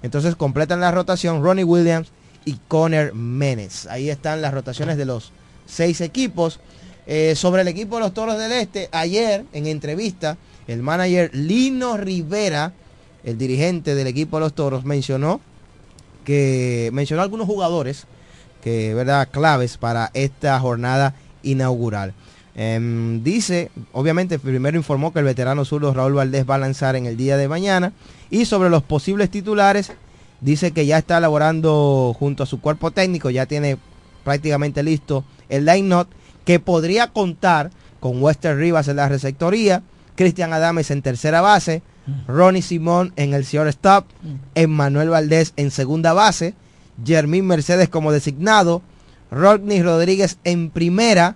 Entonces 0.05 0.35
completan 0.35 0.81
la 0.81 0.91
rotación 0.91 1.41
Ronnie 1.41 1.63
Williams 1.63 2.09
y 2.45 2.59
Conner 2.67 3.15
Menes. 3.15 3.87
Ahí 3.87 4.11
están 4.11 4.39
las 4.39 4.53
rotaciones 4.53 4.97
de 4.97 5.05
los 5.05 5.31
seis 5.65 5.99
equipos. 5.99 6.59
Eh, 7.07 7.33
sobre 7.35 7.63
el 7.63 7.67
equipo 7.67 7.95
de 7.95 8.01
los 8.01 8.13
Toros 8.13 8.37
del 8.37 8.51
Este, 8.51 8.87
ayer 8.91 9.45
en 9.51 9.65
entrevista, 9.65 10.37
el 10.67 10.83
manager 10.83 11.31
Lino 11.33 11.97
Rivera, 11.97 12.71
el 13.23 13.39
dirigente 13.39 13.95
del 13.95 14.05
equipo 14.05 14.37
de 14.37 14.41
los 14.41 14.53
Toros, 14.53 14.85
mencionó 14.85 15.41
que 16.23 16.91
mencionó 16.93 17.23
algunos 17.23 17.47
jugadores 17.47 18.05
que 18.63 18.93
verdad 18.93 19.29
claves 19.31 19.77
para 19.77 20.11
esta 20.13 20.59
jornada 20.59 21.15
inaugural. 21.41 22.13
Em, 22.57 23.21
dice, 23.21 23.69
obviamente 23.91 24.39
primero 24.39 24.77
informó 24.77 25.11
que 25.11 25.19
el 25.19 25.25
veterano 25.25 25.65
zurdo 25.65 25.93
Raúl 25.93 26.13
Valdés 26.13 26.49
va 26.49 26.55
a 26.55 26.59
lanzar 26.59 26.95
en 26.95 27.05
el 27.05 27.17
día 27.17 27.35
de 27.37 27.49
mañana. 27.49 27.91
Y 28.29 28.45
sobre 28.45 28.69
los 28.69 28.81
posibles 28.81 29.29
titulares 29.29 29.91
dice 30.41 30.71
que 30.71 30.85
ya 30.85 30.97
está 30.97 31.17
elaborando 31.17 32.15
junto 32.17 32.43
a 32.43 32.45
su 32.45 32.61
cuerpo 32.61 32.91
técnico, 32.91 33.29
ya 33.29 33.45
tiene 33.45 33.77
prácticamente 34.23 34.83
listo 34.83 35.25
el 35.49 35.65
line-up 35.65 36.07
que 36.45 36.59
podría 36.59 37.11
contar 37.11 37.71
con 37.99 38.21
Wester 38.21 38.57
Rivas 38.57 38.87
en 38.87 38.97
la 38.97 39.09
receptoría, 39.09 39.83
Cristian 40.15 40.53
Adames 40.53 40.91
en 40.91 41.01
tercera 41.01 41.41
base, 41.41 41.81
Ronnie 42.27 42.61
Simón 42.61 43.13
en 43.15 43.33
el 43.33 43.43
shortstop, 43.43 44.05
Emmanuel 44.53 45.09
Valdés 45.09 45.53
en 45.57 45.71
segunda 45.71 46.13
base, 46.13 46.53
Jermín 47.03 47.47
Mercedes 47.47 47.89
como 47.89 48.11
designado, 48.11 48.81
Rodney 49.31 49.81
Rodríguez 49.81 50.37
en 50.43 50.69
primera 50.69 51.35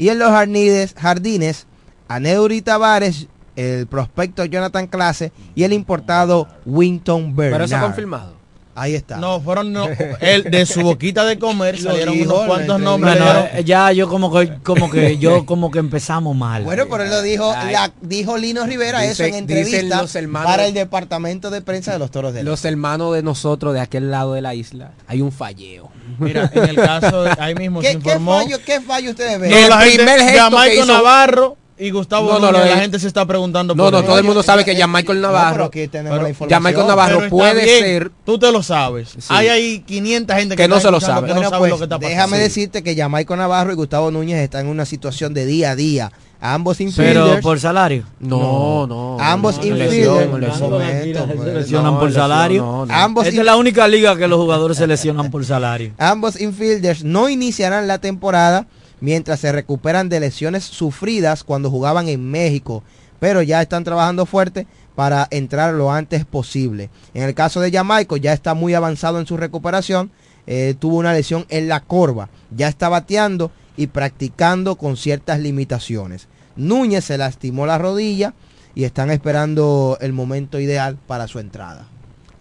y 0.00 0.08
en 0.08 0.18
los 0.18 0.30
jardines, 0.30 0.94
jardines 0.98 1.66
Aneuri 2.08 2.62
Tavares, 2.62 3.28
el 3.54 3.86
prospecto 3.86 4.46
Jonathan 4.46 4.86
Clase 4.86 5.30
y 5.54 5.64
el 5.64 5.74
importado 5.74 6.48
Winton 6.64 7.36
Bernard. 7.36 7.52
Pero 7.52 7.64
eso 7.66 7.76
ha 7.76 7.82
confirmado. 7.82 8.39
Ahí 8.74 8.94
está. 8.94 9.16
No, 9.16 9.40
fueron 9.40 9.72
no, 9.72 9.86
él 10.20 10.44
de 10.44 10.64
su 10.64 10.80
boquita 10.82 11.24
de 11.24 11.38
comer 11.38 11.78
Lo 11.80 11.90
salieron 11.90 12.14
dijo 12.14 12.30
unos 12.30 12.40
en 12.42 12.46
cuantos 12.48 12.80
la 12.80 12.84
nombres. 12.84 13.18
Bueno, 13.18 13.32
pero- 13.50 13.58
eh, 13.60 13.64
ya 13.64 13.92
yo 13.92 14.08
como 14.08 14.32
que 14.32 14.54
como 14.62 14.90
que 14.90 15.18
yo 15.18 15.44
como 15.44 15.70
que 15.70 15.80
empezamos 15.80 16.36
mal. 16.36 16.62
Bueno, 16.62 16.86
pero 16.88 17.02
él 17.04 17.10
lo 17.10 17.20
dijo, 17.22 17.52
la- 17.52 17.92
dijo 18.00 18.36
Lino 18.36 18.64
Rivera 18.64 19.04
eso 19.04 19.24
en 19.24 19.34
entrevista 19.34 20.00
los 20.02 20.14
hermanos- 20.14 20.50
para 20.50 20.66
el 20.66 20.72
departamento 20.74 21.50
de 21.50 21.62
prensa 21.62 21.92
de 21.92 21.98
los 21.98 22.10
toros 22.10 22.32
de 22.32 22.42
Los 22.44 22.64
hermanos 22.64 23.12
de 23.14 23.22
nosotros 23.22 23.74
de 23.74 23.80
aquel 23.80 24.10
lado 24.10 24.34
de 24.34 24.40
la 24.40 24.54
isla, 24.54 24.92
hay 25.06 25.20
un 25.20 25.32
falleo. 25.32 25.90
Mira, 26.18 26.50
en 26.54 26.64
el 26.68 26.76
caso, 26.76 27.22
de- 27.24 27.34
ahí 27.38 27.54
mismo 27.54 27.82
se 27.82 27.88
¿Qué, 27.88 27.92
qué 27.94 28.08
informó. 28.10 28.38
fallo, 28.40 28.58
¿Qué 28.64 28.80
fallo 28.80 29.10
ustedes 29.10 29.38
ven? 29.40 29.50
No, 29.50 29.56
El 29.56 29.72
gente, 29.72 29.96
primer 29.96 30.20
gesto 30.20 30.38
Jamaico 30.42 30.70
que 30.74 30.76
hizo- 30.78 30.86
Navarro 30.92 31.56
y 31.80 31.90
Gustavo 31.90 32.32
No, 32.32 32.38
no, 32.38 32.52
la 32.52 32.68
eh. 32.68 32.80
gente 32.80 32.98
se 32.98 33.06
está 33.08 33.24
preguntando 33.26 33.74
No, 33.74 33.84
por 33.84 33.92
no, 33.92 33.98
él. 34.00 34.04
todo 34.04 34.18
el 34.18 34.24
mundo 34.24 34.42
sabe 34.42 34.64
que 34.64 34.72
eh, 34.72 34.76
ya 34.76 34.86
Michael 34.86 35.20
no, 35.20 35.28
Navarro, 35.28 35.70
pero 35.72 35.90
tenemos 35.90 36.10
Pero- 36.12 36.22
la 36.22 36.28
información. 36.28 36.62
Michael 36.62 36.86
Navarro 36.86 37.18
Pero 37.18 37.30
puede 37.30 37.64
bien, 37.64 37.84
ser 37.84 38.10
Tú 38.24 38.38
te 38.38 38.52
lo 38.52 38.62
sabes. 38.62 39.08
Sí. 39.10 39.16
Hay 39.28 39.48
ahí 39.48 39.80
500 39.80 40.36
gente 40.36 40.56
que, 40.56 40.62
Que 40.62 40.68
no 40.68 40.78
se 40.80 40.90
lo 40.90 41.00
sabe. 41.00 41.26
que 41.26 41.32
Bueno, 41.32 41.42
no 41.42 41.48
sabe 41.50 41.58
pues, 41.60 41.70
lo 41.70 41.78
que 41.78 41.84
está 41.84 41.96
pasando. 41.98 42.08
déjame 42.16 42.36
Sí. 42.36 42.42
decirte 42.42 42.82
que 42.82 42.94
Jamaico 42.94 43.34
Navarro 43.36 43.72
y 43.72 43.74
Gustavo 43.76 44.10
Núñez 44.10 44.38
están 44.38 44.66
en 44.66 44.68
una 44.68 44.84
situación 44.84 45.34
de 45.34 45.46
día 45.46 45.70
a 45.72 45.76
día. 45.76 46.12
Ambos 46.42 46.78
Pero 46.78 46.88
infielders. 46.88 47.42
por 47.42 47.60
salario. 47.60 48.04
No, 48.18 48.86
no. 48.86 49.18
ambos 49.20 49.58
no, 49.58 49.62
infielders. 49.66 49.92
lesión, 49.92 50.32
Un 50.32 50.40
lesión. 50.40 50.70
momento, 50.70 51.18
Se 51.28 51.34
pues. 51.36 51.70
No, 51.70 51.98
por 52.00 52.12
salario. 52.14 52.62
no, 52.62 52.86
no. 52.86 52.94
Ambos 52.94 53.26
Esta 53.26 53.40
es 53.40 53.44
la 53.46 53.56
única 53.56 53.86
liga 53.88 54.16
que 54.16 54.26
los 54.26 54.38
jugadores 54.38 54.78
se 54.78 54.86
lesionan 54.86 55.30
por 55.30 55.44
salario. 55.44 55.92
Ambos 55.98 56.40
infielders 56.40 57.04
no 57.04 57.28
iniciarán 57.28 57.86
la 57.86 57.98
temporada 57.98 58.66
mientras 59.00 59.40
se 59.40 59.52
recuperan 59.52 60.08
de 60.08 60.20
lesiones 60.20 60.64
sufridas 60.64 61.44
cuando 61.44 61.70
jugaban 61.70 62.08
en 62.08 62.30
México, 62.30 62.82
pero 63.18 63.42
ya 63.42 63.60
están 63.62 63.84
trabajando 63.84 64.26
fuerte 64.26 64.66
para 64.94 65.26
entrar 65.30 65.74
lo 65.74 65.92
antes 65.92 66.24
posible. 66.24 66.90
En 67.14 67.22
el 67.22 67.34
caso 67.34 67.60
de 67.60 67.70
Jamaico 67.70 68.16
ya 68.16 68.32
está 68.32 68.54
muy 68.54 68.74
avanzado 68.74 69.18
en 69.20 69.26
su 69.26 69.36
recuperación, 69.36 70.10
eh, 70.46 70.74
tuvo 70.78 70.96
una 70.96 71.12
lesión 71.12 71.46
en 71.48 71.68
la 71.68 71.80
corva, 71.80 72.28
ya 72.54 72.68
está 72.68 72.88
bateando 72.88 73.50
y 73.76 73.86
practicando 73.86 74.76
con 74.76 74.96
ciertas 74.96 75.38
limitaciones. 75.40 76.28
Núñez 76.56 77.04
se 77.04 77.16
lastimó 77.18 77.66
la 77.66 77.78
rodilla 77.78 78.34
y 78.74 78.84
están 78.84 79.10
esperando 79.10 79.96
el 80.00 80.12
momento 80.12 80.58
ideal 80.60 80.98
para 81.06 81.28
su 81.28 81.38
entrada. 81.38 81.86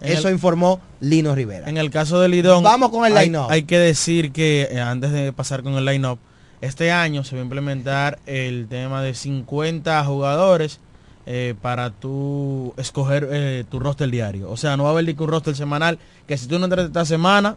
En 0.02 0.14
Eso 0.18 0.28
el- 0.30 0.36
informó 0.36 0.80
Lino 1.02 1.36
Rivera. 1.36 1.70
En 1.70 1.78
el 1.78 1.90
caso 1.92 2.20
de 2.22 2.30
Lidón, 2.30 2.64
Vamos 2.64 2.90
con 2.90 3.06
el 3.06 3.16
hay, 3.18 3.28
line-up. 3.28 3.48
hay 3.50 3.64
que 3.64 3.78
decir 3.78 4.32
que 4.32 4.68
eh, 4.72 4.80
antes 4.80 5.12
de 5.12 5.32
pasar 5.34 5.62
con 5.62 5.74
el 5.74 5.86
line-up, 5.86 6.20
este 6.62 6.92
año 6.92 7.24
se 7.24 7.36
va 7.36 7.42
a 7.42 7.44
implementar 7.44 8.20
el 8.26 8.68
tema 8.70 9.02
de 9.02 9.14
50 9.14 10.04
jugadores 10.06 10.80
eh, 11.26 11.54
para 11.62 11.92
tú 11.92 12.74
escoger 12.78 13.28
eh, 13.32 13.64
tu 13.70 13.80
roster 13.80 14.10
diario. 14.10 14.50
O 14.52 14.58
sea, 14.58 14.76
no 14.78 14.84
va 14.84 14.90
a 14.90 14.94
haber 14.94 15.06
ni 15.06 15.14
que 15.14 15.24
un 15.24 15.30
roster 15.30 15.56
semanal, 15.56 16.00
que 16.28 16.38
si 16.38 16.48
tú 16.48 16.58
no 16.60 16.66
entras 16.66 16.88
esta 16.88 17.06
semana, 17.06 17.56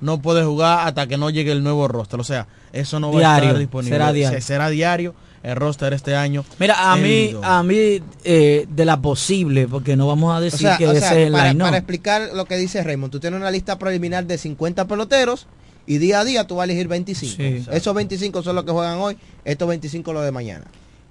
no 0.00 0.20
puedes 0.22 0.44
jugar 0.44 0.86
hasta 0.86 1.06
que 1.06 1.16
no 1.16 1.30
llegue 1.30 1.50
el 1.52 1.62
nuevo 1.64 1.88
roster. 1.88 2.20
O 2.20 2.24
sea, 2.24 2.46
eso 2.72 3.00
no 3.00 3.10
va 3.12 3.34
a 3.34 3.38
estar 3.38 3.58
disponible. 3.58 3.96
será 3.96 4.12
diario. 4.12 4.38
Se- 4.38 4.44
será 4.46 4.68
diario 4.68 5.14
el 5.42 5.56
roster 5.56 5.92
este 5.94 6.14
año. 6.14 6.44
Mira, 6.58 6.92
a 6.92 6.96
mí, 6.96 7.34
a 7.42 7.62
mí 7.62 8.00
eh, 8.24 8.66
de 8.68 8.84
la 8.84 9.00
posible, 9.00 9.66
porque 9.68 9.96
no 9.96 10.06
vamos 10.06 10.32
a 10.34 10.38
O 10.38 10.40
decir 10.40 10.60
sea, 10.60 10.76
que 10.76 10.86
o 10.86 10.92
ese 10.92 11.00
sea, 11.00 11.12
es 11.18 11.26
el 11.28 11.32
para, 11.32 11.48
line 11.52 11.64
para 11.64 11.78
explicar 11.78 12.30
lo 12.34 12.44
que 12.44 12.56
dice 12.56 12.82
Raymond, 12.84 13.10
tú 13.10 13.20
tienes 13.20 13.40
una 13.40 13.50
lista 13.50 13.78
preliminar 13.78 14.26
de 14.26 14.36
50 14.36 14.84
peloteros 14.86 15.46
y 15.88 15.98
día 15.98 16.20
a 16.20 16.24
día 16.24 16.46
tú 16.46 16.54
vas 16.56 16.62
a 16.62 16.64
elegir 16.66 16.86
25. 16.86 17.34
Sí, 17.36 17.42
exacto. 17.42 17.72
Esos 17.76 17.94
25 17.94 18.42
son 18.42 18.54
los 18.56 18.64
que 18.64 18.70
juegan 18.72 18.98
hoy, 18.98 19.16
estos 19.44 19.66
25 19.68 20.12
los 20.12 20.22
de 20.24 20.30
mañana. 20.32 20.66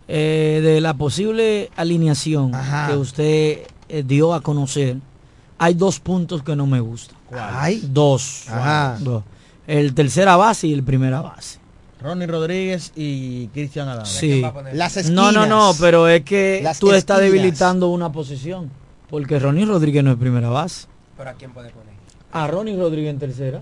Eh, 0.07 0.61
de 0.63 0.79
la 0.79 0.93
posible 0.93 1.69
alineación 1.75 2.55
Ajá. 2.55 2.87
que 2.87 2.95
usted 2.95 3.57
eh, 3.89 4.03
dio 4.05 4.33
a 4.33 4.39
conocer, 4.41 4.97
hay 5.57 5.73
dos 5.73 5.99
puntos 5.99 6.43
que 6.43 6.55
no 6.55 6.65
me 6.67 6.79
gustan. 6.79 7.17
Ay, 7.31 7.81
Dos. 7.91 8.45
Ajá. 8.47 8.97
Dos. 9.01 9.23
El 9.65 9.93
tercera 9.93 10.37
base 10.37 10.67
y 10.67 10.73
el 10.73 10.83
primera 10.83 11.19
base. 11.21 11.59
Ronnie 11.99 12.27
Rodríguez 12.27 12.93
y 12.95 13.47
Cristian 13.47 13.89
Adams. 13.89 14.09
Sí. 14.09 14.43
Las 14.73 15.09
No, 15.09 15.31
no, 15.31 15.45
no, 15.47 15.71
esquinas. 15.71 15.77
pero 15.81 16.07
es 16.07 16.21
que 16.23 16.61
Las 16.63 16.79
tú 16.79 16.91
estás 16.93 17.17
esquinas. 17.19 17.33
debilitando 17.41 17.89
una 17.89 18.11
posición. 18.11 18.69
Porque 19.09 19.39
Ronnie 19.39 19.65
Rodríguez 19.65 20.03
no 20.03 20.11
es 20.11 20.17
primera 20.17 20.47
base. 20.49 20.87
¿Pero 21.17 21.29
a 21.31 21.33
quién 21.33 21.51
puede 21.51 21.69
poner? 21.71 21.93
A 22.31 22.45
Ronnie 22.47 22.77
Rodríguez 22.77 23.09
en 23.11 23.19
tercera. 23.19 23.61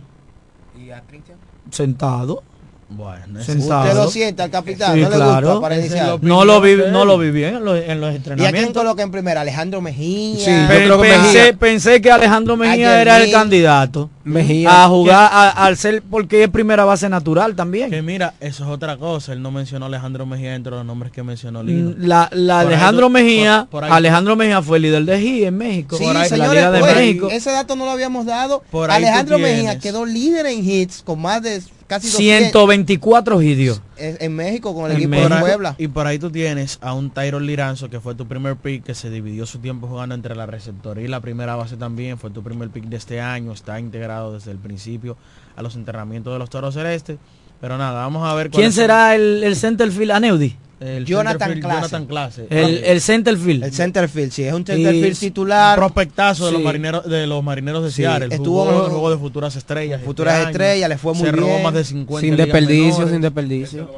¿Y 0.80 0.92
a 0.92 1.02
Cristian? 1.02 1.38
Sentado. 1.72 2.44
Bueno, 2.88 3.42
Sentado. 3.44 3.84
Usted 3.86 3.96
lo 3.96 4.10
sienta 4.12 4.44
al 4.44 4.52
capitán, 4.52 4.94
Sí, 4.94 5.02
no 5.02 5.10
le 5.10 5.16
claro. 5.16 5.48
gusta 5.48 5.62
para 5.62 5.78
iniciar. 5.80 6.20
No 6.24 6.46
lo 6.46 6.62
vi- 6.62 6.78
no 6.92 7.04
lo 7.04 7.18
vi 7.18 7.32
bien 7.32 7.56
en 7.56 7.66
los, 7.66 7.80
en 7.80 8.00
los 8.00 8.12
¿Y 8.14 8.16
a 8.18 8.22
quién 8.22 8.34
entrenamientos. 8.34 8.84
coloca 8.84 9.02
en 9.02 9.12
primera? 9.12 9.42
Alejandro 9.42 9.82
Mejía. 9.82 10.38
Sí, 10.40 10.52
Pe- 10.68 10.98
pensé, 11.00 11.54
pensé 11.56 12.00
que 12.02 12.12
Alejandro 12.12 12.56
Mejía 12.56 13.02
era 13.02 13.24
el 13.24 13.32
candidato 13.32 14.10
Mejía. 14.26 14.84
a 14.84 14.88
jugar 14.90 15.30
a- 15.32 15.50
al 15.66 15.78
ser 15.78 16.02
porque 16.02 16.44
es 16.44 16.50
primera 16.50 16.84
base 16.84 17.08
natural 17.08 17.56
también. 17.56 17.90
Que 17.92 18.02
mira, 18.02 18.34
eso 18.40 18.64
es 18.64 18.70
otra 18.70 18.98
cosa. 18.98 19.32
Él 19.34 19.42
no 19.42 19.52
mencionó 19.52 19.86
a 19.86 19.88
Alejandro 19.88 20.26
Mejía 20.26 20.56
entre 20.56 20.72
los 20.72 20.84
nombres 20.86 21.12
que 21.12 21.24
mencionó 21.24 21.64
Lino. 21.64 21.92
Mm, 21.92 21.94
La, 22.00 22.30
la 22.34 22.62
Por 22.62 22.68
ahí 22.68 22.74
Alejandro 22.76 23.10
Mejía, 23.10 23.60
por- 23.62 23.70
por 23.70 23.84
ahí- 23.86 23.92
Alejandro 23.94 24.36
Mejía 24.36 24.62
fue 24.62 24.78
el 24.78 24.84
líder 24.84 25.06
de 25.06 25.20
GI 25.20 25.46
en 25.46 25.58
México, 25.58 25.98
Sí, 25.98 26.04
por 26.04 26.18
ahí, 26.18 26.24
en 26.24 26.30
la 26.32 26.36
señores, 26.38 26.54
Liga 26.56 26.72
de 26.72 26.80
pues, 26.80 26.96
México. 26.96 27.28
ese 27.32 27.52
dato 27.52 27.76
no 27.76 27.86
lo 27.86 27.92
habíamos 27.92 28.26
dado. 28.26 28.64
Por 28.72 28.92
Alejandro 28.92 29.38
Mejía 29.40 29.80
quedó 29.80 30.06
líder 30.06 30.48
en 30.48 30.68
hits 30.70 31.02
con 31.04 31.22
más 31.22 31.42
de 31.42 31.62
casi 31.88 32.08
200 32.10 32.52
124 32.52 33.42
hidios. 33.42 33.82
En 33.98 34.36
México 34.36 34.74
con 34.74 34.92
el 34.92 34.98
equipo 34.98 35.16
por 35.16 35.34
de 35.34 35.40
Puebla. 35.40 35.76
Y 35.78 35.88
por 35.88 36.08
ahí 36.08 36.20
tú 36.20 36.30
tienes 36.30 36.78
a 36.82 36.94
un 36.94 37.10
Tyron 37.10 37.46
Liranzo, 37.46 37.90
que 37.90 38.00
fue 38.00 38.16
tu 38.16 38.28
primer 38.28 38.56
pick, 38.56 38.84
que 38.84 38.94
se 38.94 39.10
dividió 39.10 39.46
su 39.46 39.60
tiempo 39.60 39.88
jugando 39.88 40.16
entre 40.16 40.36
la 40.36 40.46
receptoría 40.46 41.06
y 41.06 41.08
la 41.08 41.22
primera 41.22 41.56
base 41.56 41.78
también. 41.78 42.18
Fue 42.18 42.30
tu 42.30 42.44
primer 42.44 42.70
pick 42.70 42.86
de 42.86 42.98
este 42.98 43.22
año. 43.22 43.52
Está 43.52 43.80
integrado 43.80 44.34
desde 44.34 44.52
el 44.52 44.58
principio 44.58 45.18
a 45.56 45.62
los 45.62 45.76
entrenamientos 45.76 46.34
de 46.34 46.40
los 46.40 46.50
Toros 46.50 46.74
Celestes. 46.74 47.18
Pero 47.62 47.78
nada, 47.78 48.02
vamos 48.02 48.28
a 48.28 48.34
ver 48.34 48.50
¿Quién 48.50 48.72
será 48.72 49.16
el, 49.16 49.44
el 49.44 49.56
centerfield 49.56 50.12
Aneudi? 50.12 50.58
El 50.80 51.06
Jonathan 51.06 51.40
centerfield 51.54 51.62
Clase. 51.64 51.78
Jonathan 51.80 52.06
Clase. 52.06 52.48
El, 52.50 52.84
el 52.84 53.02
centerfield. 53.02 53.64
El 53.64 53.72
centerfield, 53.74 54.32
sí, 54.32 54.44
es 54.44 54.54
un 54.54 54.66
centerfield 54.66 55.18
titular. 55.18 55.78
prospectazo 55.78 56.48
de 56.48 56.52
los 56.52 56.62
marineros 56.62 57.10
de 57.10 57.28
los 57.28 57.44
marineros 57.44 57.84
de 57.84 57.92
Sí, 57.92 58.02
Seattle. 58.02 58.36
estuvo 58.36 58.70
en 58.70 58.76
el 58.76 58.90
juego 58.90 59.10
de 59.12 59.18
futuras 59.18 59.56
estrellas. 59.56 59.96
este 59.96 60.06
Futuras 60.06 60.48
estrellas, 60.48 60.90
le 60.90 60.98
fue 60.98 61.14
muy 61.14 61.24
Se 61.24 61.32
robó 61.32 61.48
bien. 61.48 61.64
más 61.64 61.74
de 61.74 61.84
50 61.86 62.22
Sin 62.22 62.36
desperdicio, 62.36 62.90
menores. 62.92 63.12
sin 63.12 63.22
desperdicio. 63.22 63.90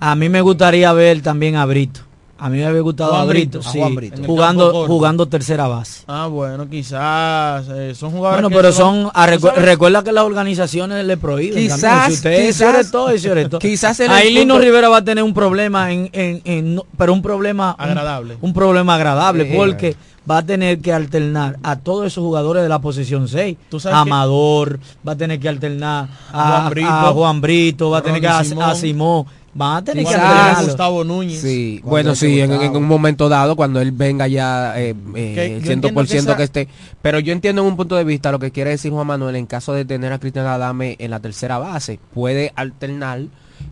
A 0.00 0.14
mí 0.16 0.28
me 0.28 0.40
gustaría 0.40 0.92
ver 0.92 1.22
también 1.22 1.56
a 1.56 1.64
Brito. 1.64 2.00
A 2.44 2.48
mí 2.48 2.58
me 2.58 2.66
había 2.66 2.80
gustado 2.80 3.10
Juan 3.12 3.22
a 3.22 3.24
Brito, 3.26 3.58
Brito. 3.58 3.70
sí, 3.70 3.78
A 3.78 3.82
Juan 3.82 3.94
Brito. 3.94 4.22
Jugando 4.26 4.86
jugando 4.88 5.26
tercera 5.28 5.68
base. 5.68 6.02
Ah, 6.08 6.26
bueno, 6.26 6.68
quizás 6.68 7.66
eh, 7.70 7.94
son 7.94 8.10
jugadores 8.10 8.42
Bueno, 8.42 8.56
pero 8.56 8.72
son, 8.72 9.04
van- 9.04 9.12
a 9.14 9.26
¿tú 9.26 9.32
recu- 9.34 9.48
sabes? 9.50 9.64
recuerda 9.64 10.02
que 10.02 10.10
las 10.10 10.24
organizaciones 10.24 11.04
le 11.06 11.16
prohíben. 11.16 11.56
Quizás- 11.62 11.80
también. 11.80 12.06
si 12.08 12.14
usted 12.14 12.46
quizás- 12.48 12.90
todo, 12.90 13.58
quizás 13.60 14.00
Ahí 14.00 14.34
Lino 14.34 14.58
Rivera 14.58 14.88
va 14.88 14.96
a 14.96 15.04
tener 15.04 15.22
un 15.22 15.34
problema 15.34 15.92
en, 15.92 16.10
en, 16.12 16.42
en- 16.44 16.74
no- 16.74 16.86
pero 16.98 17.12
un 17.12 17.22
problema 17.22 17.76
Agradable. 17.78 18.36
Un, 18.40 18.52
problema 18.52 18.96
agradable 18.96 19.44
Sí. 19.48 19.52
porque 19.54 19.96
va 20.28 20.38
a 20.38 20.42
tener 20.42 20.80
que 20.80 20.92
alternar 20.92 21.58
a 21.62 21.76
todos 21.76 22.06
esos 22.06 22.22
jugadores 22.24 22.62
de 22.64 22.68
la 22.68 22.80
posición 22.80 23.28
6. 23.28 23.56
Tú 23.68 23.78
sabes 23.78 23.96
que- 23.96 24.00
Amador, 24.10 24.80
va 25.06 25.12
a 25.12 25.16
tener 25.16 25.38
que 25.38 25.48
alternar 25.48 26.08
a 26.32 26.48
Juan 26.58 26.70
Brito, 26.70 26.88
a, 26.90 27.12
Juan 27.12 27.40
Brito 27.40 27.90
va 27.90 27.98
a 27.98 28.02
tener 28.02 28.20
que 28.20 28.26
a, 28.28 28.38
a 28.40 28.74
Simón. 28.74 29.26
Van 29.54 29.76
a 29.76 29.84
tener 29.84 30.06
que 30.06 30.14
alternarlo. 30.14 30.66
Gustavo 30.66 31.04
Núñez. 31.04 31.40
Sí, 31.40 31.80
bueno, 31.84 32.14
sí, 32.14 32.40
en, 32.40 32.52
un 32.74 32.84
momento 32.84 33.28
dado, 33.28 33.54
cuando 33.54 33.80
él 33.80 33.92
venga 33.92 34.26
ya 34.26 34.80
eh, 34.80 34.94
eh, 35.14 35.60
el 35.62 35.82
100% 35.82 36.00
entiendo 36.00 36.36
que, 36.36 36.42
esté. 36.42 36.68
Pero 37.02 37.18
yo 37.18 37.32
entiendo 37.32 37.60
en 37.62 37.68
un 37.68 37.76
punto 37.76 37.96
de 37.96 38.04
vista 38.04 38.32
lo 38.32 38.38
que 38.38 38.50
quiere 38.50 38.70
decir 38.70 38.92
Juan 38.92 39.06
Manuel, 39.06 39.36
en 39.36 39.46
caso 39.46 39.74
de 39.74 39.84
tener 39.84 40.12
a 40.12 40.18
Cristian 40.18 40.46
Adame 40.46 40.96
en 40.98 41.10
la 41.10 41.20
tercera 41.20 41.58
base, 41.58 42.00
puede 42.14 42.52
alternar, 42.56 43.20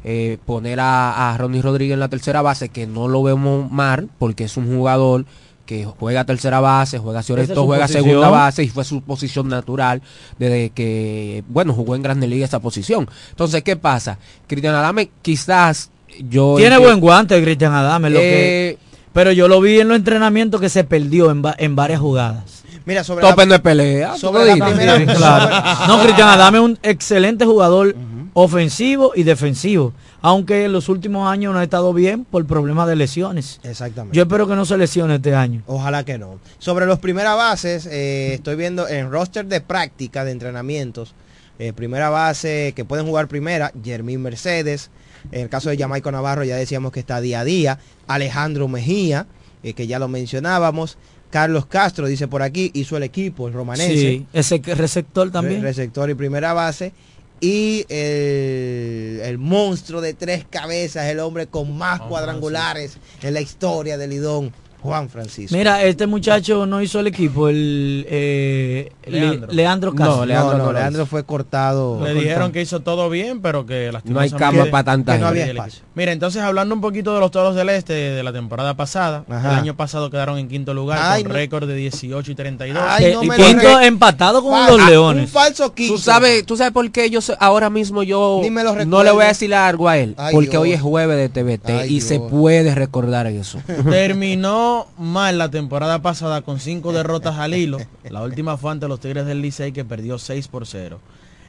eh, 0.05 0.37
poner 0.45 0.81
a, 0.81 1.33
a 1.33 1.39
Ronnie 1.39 1.63
Rodríguez 1.63 1.95
en 1.95 2.01
la 2.01 2.09
tercera 2.09 2.43
base, 2.43 2.69
que 2.69 2.87
no 2.87 3.09
lo 3.09 3.23
vemos 3.23 3.71
mal, 3.73 4.11
porque 4.19 4.45
es 4.45 4.59
un 4.59 4.67
jugador 4.67 5.25
que 5.71 5.85
juega 5.85 6.25
tercera 6.25 6.59
base, 6.59 6.99
juega 6.99 7.23
su 7.23 7.33
juega 7.35 7.85
posición. 7.85 8.05
segunda 8.05 8.29
base 8.29 8.65
y 8.65 8.69
fue 8.69 8.85
su 8.85 9.03
posición 9.03 9.47
natural 9.49 10.03
desde 10.37 10.71
que, 10.71 11.45
bueno, 11.49 11.73
jugó 11.75 11.95
en 11.95 12.03
Grandes 12.03 12.29
Ligas 12.29 12.51
esa 12.51 12.59
posición. 12.59 13.09
Entonces, 13.31 13.63
¿qué 13.63 13.77
pasa? 13.77 14.19
Cristian 14.49 14.75
Adame 14.75 15.11
quizás 15.23 15.91
yo... 16.29 16.57
Tiene 16.57 16.77
buen 16.79 16.99
guante 16.99 17.41
Cristian 17.41 17.73
Adame, 17.73 18.11
lo 18.11 18.19
que, 18.19 18.71
Eh, 18.71 18.79
pero 19.13 19.31
yo 19.31 19.47
lo 19.47 19.61
vi 19.61 19.79
en 19.79 19.87
los 19.87 19.97
entrenamientos 19.97 20.61
que 20.61 20.69
se 20.69 20.83
perdió 20.83 21.31
en, 21.31 21.45
va- 21.45 21.55
en 21.57 21.77
varias 21.77 22.01
jugadas. 22.01 22.65
Mira, 22.85 23.05
sobre 23.05 23.21
Tope 23.25 23.43
la, 23.43 23.47
no 23.47 23.55
es 23.55 23.61
pelea. 23.61 24.17
sobre 24.17 24.57
la 24.57 24.67
primera- 24.67 24.97
Sí, 24.99 25.07
claro. 25.07 25.87
No, 25.87 26.03
Cristian 26.03 26.29
Adame 26.37 26.59
es 26.59 26.65
un 26.65 26.79
excelente 26.83 27.45
jugador 27.45 27.95
ofensivo 28.33 29.13
y 29.15 29.23
defensivo, 29.23 29.93
aunque 30.23 30.65
en 30.65 30.73
los 30.73 30.89
últimos 30.89 31.29
años 31.31 31.53
no 31.55 31.61
ha 31.61 31.65
estado 31.65 31.93
bien 31.95 32.25
por 32.25 32.45
problemas 32.47 32.87
de 32.89 32.97
lesiones. 32.97 33.61
Exactamente. 33.63 34.17
Yo 34.17 34.23
espero 34.25 34.47
que 34.47 34.55
no 34.57 34.65
se 34.65 34.77
lesione 34.77 35.17
este 35.17 35.35
año. 35.35 35.63
Ojalá 35.67 36.05
que 36.05 36.19
no. 36.19 36.39
Sobre 36.59 36.87
los 36.87 36.99
primeras 36.99 37.37
bases, 37.37 37.87
eh, 37.87 38.35
estoy 38.35 38.57
viendo 38.57 38.89
en 38.89 39.11
roster 39.11 39.47
de 39.47 39.61
práctica 39.61 40.25
de 40.25 40.33
entrenamientos. 40.33 41.15
eh, 41.59 41.75
primera 41.75 42.09
base 42.09 42.73
que 42.75 42.87
pueden 42.87 43.05
jugar 43.07 43.29
primera, 43.29 43.71
Jermín 43.85 44.23
Mercedes. 44.23 44.91
En 45.31 45.43
el 45.43 45.49
caso 45.51 45.69
de 45.69 45.77
Jamaico 45.77 46.11
Navarro 46.11 46.43
ya 46.43 46.57
decíamos 46.57 46.91
que 46.91 47.01
está 47.01 47.21
día 47.21 47.41
a 47.41 47.45
día. 47.45 47.79
Alejandro 48.07 48.67
Mejía, 48.67 49.27
eh, 49.63 49.75
que 49.75 49.87
ya 49.87 49.99
lo 49.99 50.09
mencionábamos. 50.09 50.97
Carlos 51.31 51.67
Castro, 51.67 52.07
dice 52.07 52.27
por 52.29 52.43
aquí, 52.43 52.71
hizo 52.75 52.97
el 52.97 53.03
equipo, 53.03 53.47
el 53.47 53.53
romanense. 53.53 53.95
Sí, 53.95 54.27
ese 54.33 54.57
receptor 54.75 55.31
también. 55.31 55.61
Re- 55.61 55.69
receptor 55.69 56.09
y 56.09 56.15
primera 56.15 56.55
base. 56.55 56.93
Y 57.41 57.87
el, 57.89 59.21
el 59.25 59.39
monstruo 59.39 60.01
de 60.01 60.13
tres 60.13 60.45
cabezas, 60.49 61.07
el 61.07 61.21
hombre 61.21 61.47
con 61.47 61.77
más 61.77 62.01
cuadrangulares 62.03 62.99
en 63.23 63.33
la 63.33 63.41
historia 63.41 63.97
del 63.97 64.11
Lidón, 64.11 64.53
Juan 64.83 65.09
Francisco. 65.09 65.57
Mira, 65.57 65.83
este 65.85 66.07
muchacho 66.07 66.65
no 66.67 66.81
hizo 66.81 67.01
el 67.01 67.07
equipo, 67.09 67.49
el 67.49 68.07
eh, 68.09 68.93
Leandro. 69.07 69.47
Le- 69.49 69.55
Leandro 69.55 69.95
Castro. 69.95 70.17
No, 70.17 70.27
Leandro 70.27 70.53
no, 70.53 70.59
no 70.59 70.73
lo 70.73 70.79
Leandro 70.79 71.07
fue 71.07 71.25
cortado. 71.25 72.03
Le 72.05 72.15
dijeron 72.15 72.51
que 72.53 72.63
hizo 72.63 72.81
todo 72.81 73.11
bien, 73.11 73.43
pero 73.43 73.67
que 73.67 73.91
No 74.05 74.21
hay 74.21 74.31
cama 74.31 74.67
para 74.71 74.85
tanta 74.85 75.19
no 75.19 75.27
había 75.27 75.47
espacio. 75.47 75.83
Mira, 75.95 76.13
entonces 76.13 76.41
hablando 76.43 76.75
un 76.75 76.81
poquito 76.81 77.13
de 77.15 77.21
los 77.21 77.31
Toros 77.31 77.55
del 77.55 77.69
Este 77.69 77.93
de 77.93 78.23
la 78.23 78.33
temporada 78.33 78.75
pasada, 78.75 79.25
Ajá. 79.29 79.53
el 79.53 79.59
año 79.59 79.77
pasado 79.77 80.11
quedaron 80.11 80.39
en 80.39 80.49
quinto 80.49 80.73
lugar 80.73 80.99
Ay, 81.03 81.23
con 81.23 81.33
no. 81.33 81.37
récord 81.39 81.69
de 81.69 81.75
18 81.75 82.31
y 82.31 82.35
32. 82.35 82.83
Ay, 82.87 83.05
Eh, 83.07 83.13
no 83.15 83.23
y 83.25 83.29
me 83.29 83.37
lo 83.39 83.45
quinto 83.45 83.79
re- 83.79 83.87
empatado 83.87 84.43
con 84.43 84.53
los 84.67 84.81
ah, 84.81 84.89
Leones. 84.91 85.25
Un 85.25 85.29
falso 85.29 85.75
quinto. 85.75 85.95
Tú 85.95 85.99
sabes, 86.01 86.47
tú 86.47 86.57
sabes 86.57 86.73
por 86.73 86.91
qué 86.91 87.11
yo 87.11 87.21
sé- 87.21 87.37
ahora 87.39 87.69
mismo 87.69 88.03
yo 88.03 88.41
no 88.87 89.03
le 89.03 89.11
voy 89.11 89.25
a 89.25 89.29
decir 89.29 89.55
algo 89.55 89.89
a 89.89 89.99
él, 89.99 90.15
Ay, 90.17 90.35
porque 90.35 90.51
Dios. 90.51 90.63
hoy 90.63 90.73
es 90.73 90.81
jueves 90.81 91.17
de 91.17 91.29
TVT 91.29 91.71
Ay, 91.83 91.97
y 91.97 92.01
se 92.01 92.19
puede 92.19 92.75
recordar 92.75 93.27
eso. 93.27 93.59
Terminó 93.91 94.70
mal 94.99 95.39
la 95.39 95.51
temporada 95.51 96.03
pasada 96.03 96.43
con 96.43 96.61
cinco 96.61 96.93
derrotas 96.93 97.39
al 97.39 97.55
hilo. 97.55 97.79
La 98.09 98.23
última 98.23 98.57
fue 98.57 98.73
ante 98.73 98.89
los 98.89 99.01
Tigres 99.01 99.27
del 99.27 99.43
Licey 99.43 99.73
que 99.73 99.85
perdió 99.85 100.19
6 100.19 100.49
por 100.49 100.67
0. 100.67 101.01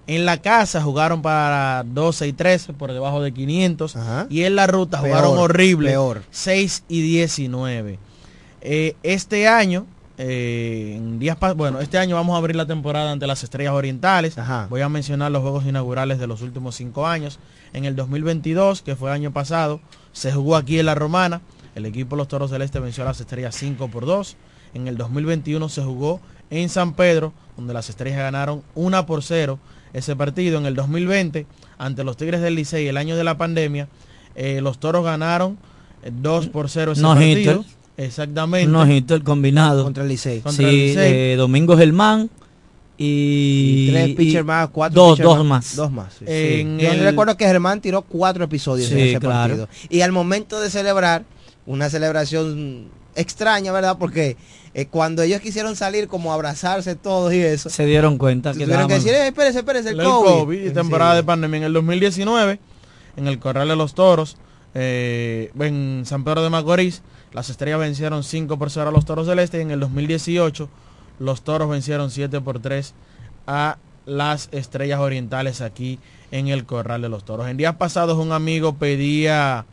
En 0.07 0.25
la 0.25 0.41
casa 0.41 0.81
jugaron 0.81 1.21
para 1.21 1.83
12 1.85 2.27
y 2.27 2.33
13 2.33 2.73
por 2.73 2.91
debajo 2.91 3.21
de 3.21 3.31
500 3.33 3.95
Ajá. 3.95 4.27
y 4.29 4.43
en 4.43 4.55
la 4.55 4.67
ruta 4.67 5.01
Peor, 5.01 5.17
jugaron 5.19 5.37
horrible 5.37 5.91
peor. 5.91 6.23
6 6.31 6.83
y 6.87 7.01
19. 7.01 7.99
Eh, 8.61 8.95
este 9.03 9.47
año, 9.47 9.85
eh, 10.17 10.93
en 10.97 11.19
días 11.19 11.37
bueno, 11.55 11.79
este 11.81 11.97
año 11.97 12.15
vamos 12.15 12.33
a 12.35 12.37
abrir 12.37 12.55
la 12.55 12.65
temporada 12.65 13.11
ante 13.11 13.27
las 13.27 13.43
Estrellas 13.43 13.73
Orientales. 13.73 14.37
Ajá. 14.37 14.67
Voy 14.69 14.81
a 14.81 14.89
mencionar 14.89 15.31
los 15.31 15.43
juegos 15.43 15.65
inaugurales 15.65 16.19
de 16.19 16.27
los 16.27 16.41
últimos 16.41 16.75
cinco 16.75 17.07
años. 17.07 17.39
En 17.73 17.85
el 17.85 17.95
2022, 17.95 18.81
que 18.81 18.95
fue 18.95 19.09
el 19.09 19.15
año 19.15 19.31
pasado, 19.31 19.81
se 20.13 20.31
jugó 20.31 20.55
aquí 20.55 20.79
en 20.79 20.87
La 20.87 20.95
Romana. 20.95 21.41
El 21.75 21.85
equipo 21.85 22.15
de 22.15 22.19
los 22.21 22.27
Toros 22.27 22.51
Celeste 22.51 22.79
venció 22.79 23.03
a 23.03 23.07
las 23.07 23.19
Estrellas 23.21 23.55
5 23.55 23.87
por 23.89 24.05
2. 24.05 24.35
En 24.73 24.87
el 24.87 24.97
2021 24.97 25.69
se 25.69 25.81
jugó 25.83 26.19
en 26.49 26.67
San 26.69 26.93
Pedro, 26.93 27.33
donde 27.55 27.73
las 27.73 27.89
Estrellas 27.89 28.19
ganaron 28.19 28.61
1 28.75 29.05
por 29.05 29.23
0 29.23 29.57
ese 29.93 30.15
partido. 30.15 30.59
En 30.59 30.65
el 30.65 30.75
2020, 30.75 31.45
ante 31.77 32.03
los 32.03 32.17
Tigres 32.17 32.41
del 32.41 32.55
Licey, 32.55 32.87
el 32.87 32.97
año 32.97 33.15
de 33.15 33.23
la 33.23 33.37
pandemia, 33.37 33.87
eh, 34.35 34.59
los 34.61 34.79
Toros 34.79 35.03
ganaron 35.03 35.57
eh, 36.03 36.11
2 36.13 36.47
por 36.47 36.69
0 36.69 36.91
ese 36.93 37.01
No 37.01 37.09
partido. 37.13 37.39
hitter. 37.39 37.59
Exactamente. 37.97 38.71
No 38.71 38.89
hizo 38.91 39.13
el 39.15 39.23
combinado. 39.23 39.83
Contra 39.83 40.03
el 40.03 40.09
Licey. 40.09 40.39
Contra 40.41 40.67
Sí, 40.67 40.69
el 40.69 40.87
Licey. 40.87 41.13
eh, 41.13 41.35
Domingo 41.37 41.77
Germán 41.77 42.29
y, 42.97 43.87
Y 43.87 43.91
tres 43.91 44.15
pitchers 44.15 44.45
más, 44.45 44.69
cuatro 44.69 45.01
dos, 45.01 45.17
pitchers 45.17 45.35
dos 45.37 45.45
más. 45.45 45.75
Dos 45.75 45.91
más. 45.91 46.13
sí. 46.19 46.25
En 46.27 46.79
Yo 46.79 46.91
el- 46.91 46.99
recuerdo 46.99 47.35
que 47.37 47.45
Germán 47.45 47.81
tiró 47.81 48.01
cuatro 48.03 48.43
episodios 48.43 48.91
en 48.91 48.97
Sí, 48.97 49.09
ese 49.09 49.19
claro. 49.19 49.55
partido. 49.55 49.69
Y 49.89 50.01
al 50.01 50.11
momento 50.11 50.59
de 50.59 50.69
celebrar, 50.69 51.23
una 51.65 51.89
celebración 51.89 52.89
extraña, 53.15 53.71
¿verdad? 53.71 53.97
Porque 53.99 54.37
eh, 54.73 54.85
cuando 54.85 55.21
ellos 55.21 55.41
quisieron 55.41 55.75
salir 55.75 56.07
como 56.07 56.31
a 56.31 56.35
abrazarse 56.35 56.95
todos 56.95 57.33
y 57.33 57.39
eso, 57.41 57.69
Se 57.69 57.85
dieron 57.85 58.17
cuenta 58.17 58.53
que 58.53 58.63
tuvieron 58.63 58.87
que 58.87 58.93
decir, 58.95 59.13
"Eh, 59.13 59.27
espérese, 59.27 59.59
espérese, 59.59 59.89
el 59.89 59.99
El 59.99 60.05
COVID. 60.05 60.29
COVID 60.39 60.65
y 60.65 60.69
temporada 60.71 61.11
Sí. 61.13 61.17
de 61.17 61.23
pandemia. 61.23 61.57
En 61.57 61.63
el 61.63 61.73
2019, 61.73 62.59
en 63.17 63.27
el 63.27 63.37
Corral 63.39 63.67
de 63.67 63.75
los 63.75 63.93
Toros, 63.93 64.37
eh, 64.73 65.51
en 65.59 66.03
San 66.05 66.23
Pedro 66.23 66.41
de 66.43 66.49
Macorís, 66.49 67.01
las 67.33 67.49
estrellas 67.49 67.79
vencieron 67.79 68.23
5 68.23 68.57
por 68.57 68.71
0 68.71 68.89
a 68.89 68.91
los 68.93 69.03
Toros 69.05 69.27
del 69.27 69.39
Este. 69.39 69.57
Y 69.57 69.61
en 69.61 69.71
el 69.71 69.79
2018, 69.81 70.69
los 71.19 71.41
Toros 71.43 71.69
vencieron 71.69 72.09
7 72.11 72.39
por 72.39 72.59
3 72.61 72.93
a 73.47 73.77
las 74.05 74.47
estrellas 74.53 74.99
orientales 75.01 75.59
aquí 75.61 75.99
en 76.31 76.47
el 76.47 76.65
Corral 76.65 77.01
de 77.01 77.09
los 77.09 77.25
Toros. 77.25 77.47
En 77.49 77.57
días 77.57 77.75
pasados 77.75 78.17
un 78.17 78.31
amigo 78.31 78.75
pedía 78.75 79.65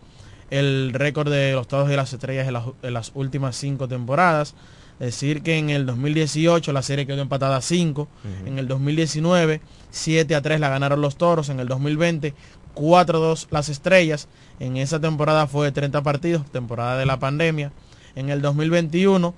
el 0.51 0.93
récord 0.93 1.31
de 1.31 1.53
los 1.53 1.69
Toros 1.69 1.91
y 1.91 1.97
las 1.97 2.13
Estrellas 2.13 2.47
en 2.47 2.55
las, 2.55 2.65
en 2.83 2.95
las 2.95 3.13
últimas 3.15 3.57
cinco 3.57 3.89
temporadas. 3.89 4.55
Decir 4.99 5.43
que 5.43 5.57
en 5.57 5.71
el 5.71 5.87
2018 5.87 6.73
la 6.73 6.83
serie 6.83 7.07
quedó 7.07 7.23
empatada 7.23 7.59
a 7.59 7.61
5, 7.61 8.09
en 8.47 8.59
el 8.59 8.67
2019 8.67 9.61
7 9.91 10.35
a 10.35 10.43
3 10.43 10.59
la 10.59 10.71
ganaron 10.71 11.01
los 11.01 11.17
Toros, 11.17 11.51
en 11.51 11.61
el 11.61 11.69
2020 11.69 12.35
4 12.75 13.19
a 13.19 13.21
2 13.21 13.49
las 13.53 13.69
Estrellas, 13.69 14.27
en 14.59 14.77
esa 14.77 14.99
temporada 14.99 15.47
fue 15.47 15.71
30 15.71 16.03
partidos, 16.03 16.51
temporada 16.51 16.99
de 16.99 17.07
la 17.07 17.21
pandemia, 17.21 17.71
en 18.17 18.31
el 18.31 18.43
2021 18.43 19.35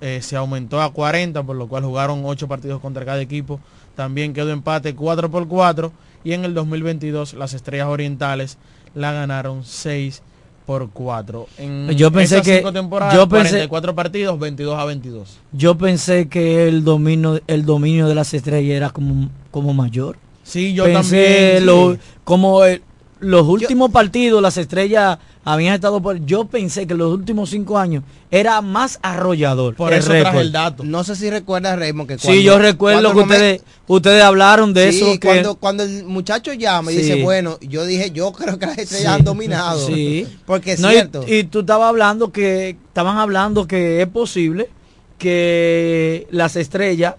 eh, 0.00 0.20
se 0.20 0.36
aumentó 0.36 0.82
a 0.82 0.92
40, 0.92 1.44
por 1.44 1.54
lo 1.54 1.68
cual 1.68 1.84
jugaron 1.84 2.22
8 2.24 2.48
partidos 2.48 2.80
contra 2.80 3.04
cada 3.04 3.20
equipo, 3.20 3.60
también 3.94 4.32
quedó 4.32 4.50
empate 4.50 4.96
4 4.96 5.30
por 5.30 5.46
4 5.46 5.92
y 6.24 6.32
en 6.32 6.44
el 6.44 6.54
2022 6.54 7.34
las 7.34 7.54
Estrellas 7.54 7.86
Orientales 7.86 8.58
la 8.94 9.12
ganaron 9.12 9.64
6 9.64 10.22
por 10.66 10.88
4. 10.90 11.46
En 11.58 11.90
Yo 11.96 12.10
pensé 12.10 12.36
esas 12.36 12.46
que- 12.46 12.56
cinco 12.58 12.72
temporadas, 12.72 13.14
yo 13.14 13.28
pensé- 13.28 13.50
44 13.68 13.94
partidos, 13.94 14.38
22 14.38 14.78
a 14.78 14.84
22. 14.84 15.38
Yo 15.52 15.76
pensé 15.76 16.28
que 16.28 16.68
el 16.68 16.84
dominio, 16.84 17.40
el 17.46 17.64
dominio 17.66 18.08
de 18.08 18.14
las 18.14 18.32
estrellas 18.34 18.76
era 18.76 18.90
como, 18.90 19.28
como 19.50 19.74
mayor. 19.74 20.16
Sí, 20.42 20.74
yo 20.74 20.84
pensé 20.84 21.56
también, 21.56 21.66
lo- 21.66 21.94
sí. 21.94 22.00
como 22.24 22.64
el- 22.64 22.82
los 23.24 23.46
últimos 23.46 23.90
partidos, 23.90 24.40
las 24.42 24.56
estrellas 24.56 25.18
habían 25.44 25.74
estado 25.74 26.00
por. 26.00 26.24
Yo 26.24 26.44
pensé 26.46 26.86
que 26.86 26.94
los 26.94 27.12
últimos 27.12 27.50
cinco 27.50 27.78
años 27.78 28.02
era 28.30 28.60
más 28.60 28.98
arrollador. 29.02 29.74
el 29.90 30.02
récord. 30.04 30.50
dato. 30.50 30.84
No 30.84 31.04
sé 31.04 31.16
si 31.16 31.28
recuerdas, 31.30 31.78
Raymond, 31.78 32.08
que 32.08 32.18
Sí, 32.18 32.42
yo 32.42 32.58
recuerdo 32.58 33.12
que 33.12 33.20
ustedes, 33.20 33.62
ustedes 33.86 34.22
hablaron 34.22 34.72
de 34.74 34.92
Sí, 34.92 34.98
eso. 35.02 35.12
que- 35.20 35.26
cuando, 35.28 35.54
cuando 35.56 35.82
el 35.82 36.04
muchacho 36.04 36.52
llama 36.52 36.92
y 36.92 36.96
Sí. 36.96 37.02
dice, 37.02 37.22
bueno, 37.22 37.58
yo 37.60 37.84
dije, 37.84 38.10
yo 38.10 38.32
creo 38.32 38.58
que 38.58 38.66
las 38.66 38.78
estrellas 38.78 39.12
Sí. 39.14 39.18
han 39.18 39.24
dominado. 39.24 39.86
Sí. 39.86 40.26
Porque 40.46 40.72
es 40.72 40.80
No, 40.80 40.90
y- 40.90 40.94
cierto. 40.94 41.24
Y, 41.26 41.44
tú 41.44 41.60
estabas 41.60 41.88
hablando 41.88 42.32
que 42.32 42.70
estaban 42.70 43.18
hablando 43.18 43.66
que 43.66 44.00
es 44.02 44.08
posible 44.08 44.68
que 45.34 46.26
las 46.30 46.56
estrellas 46.56 47.14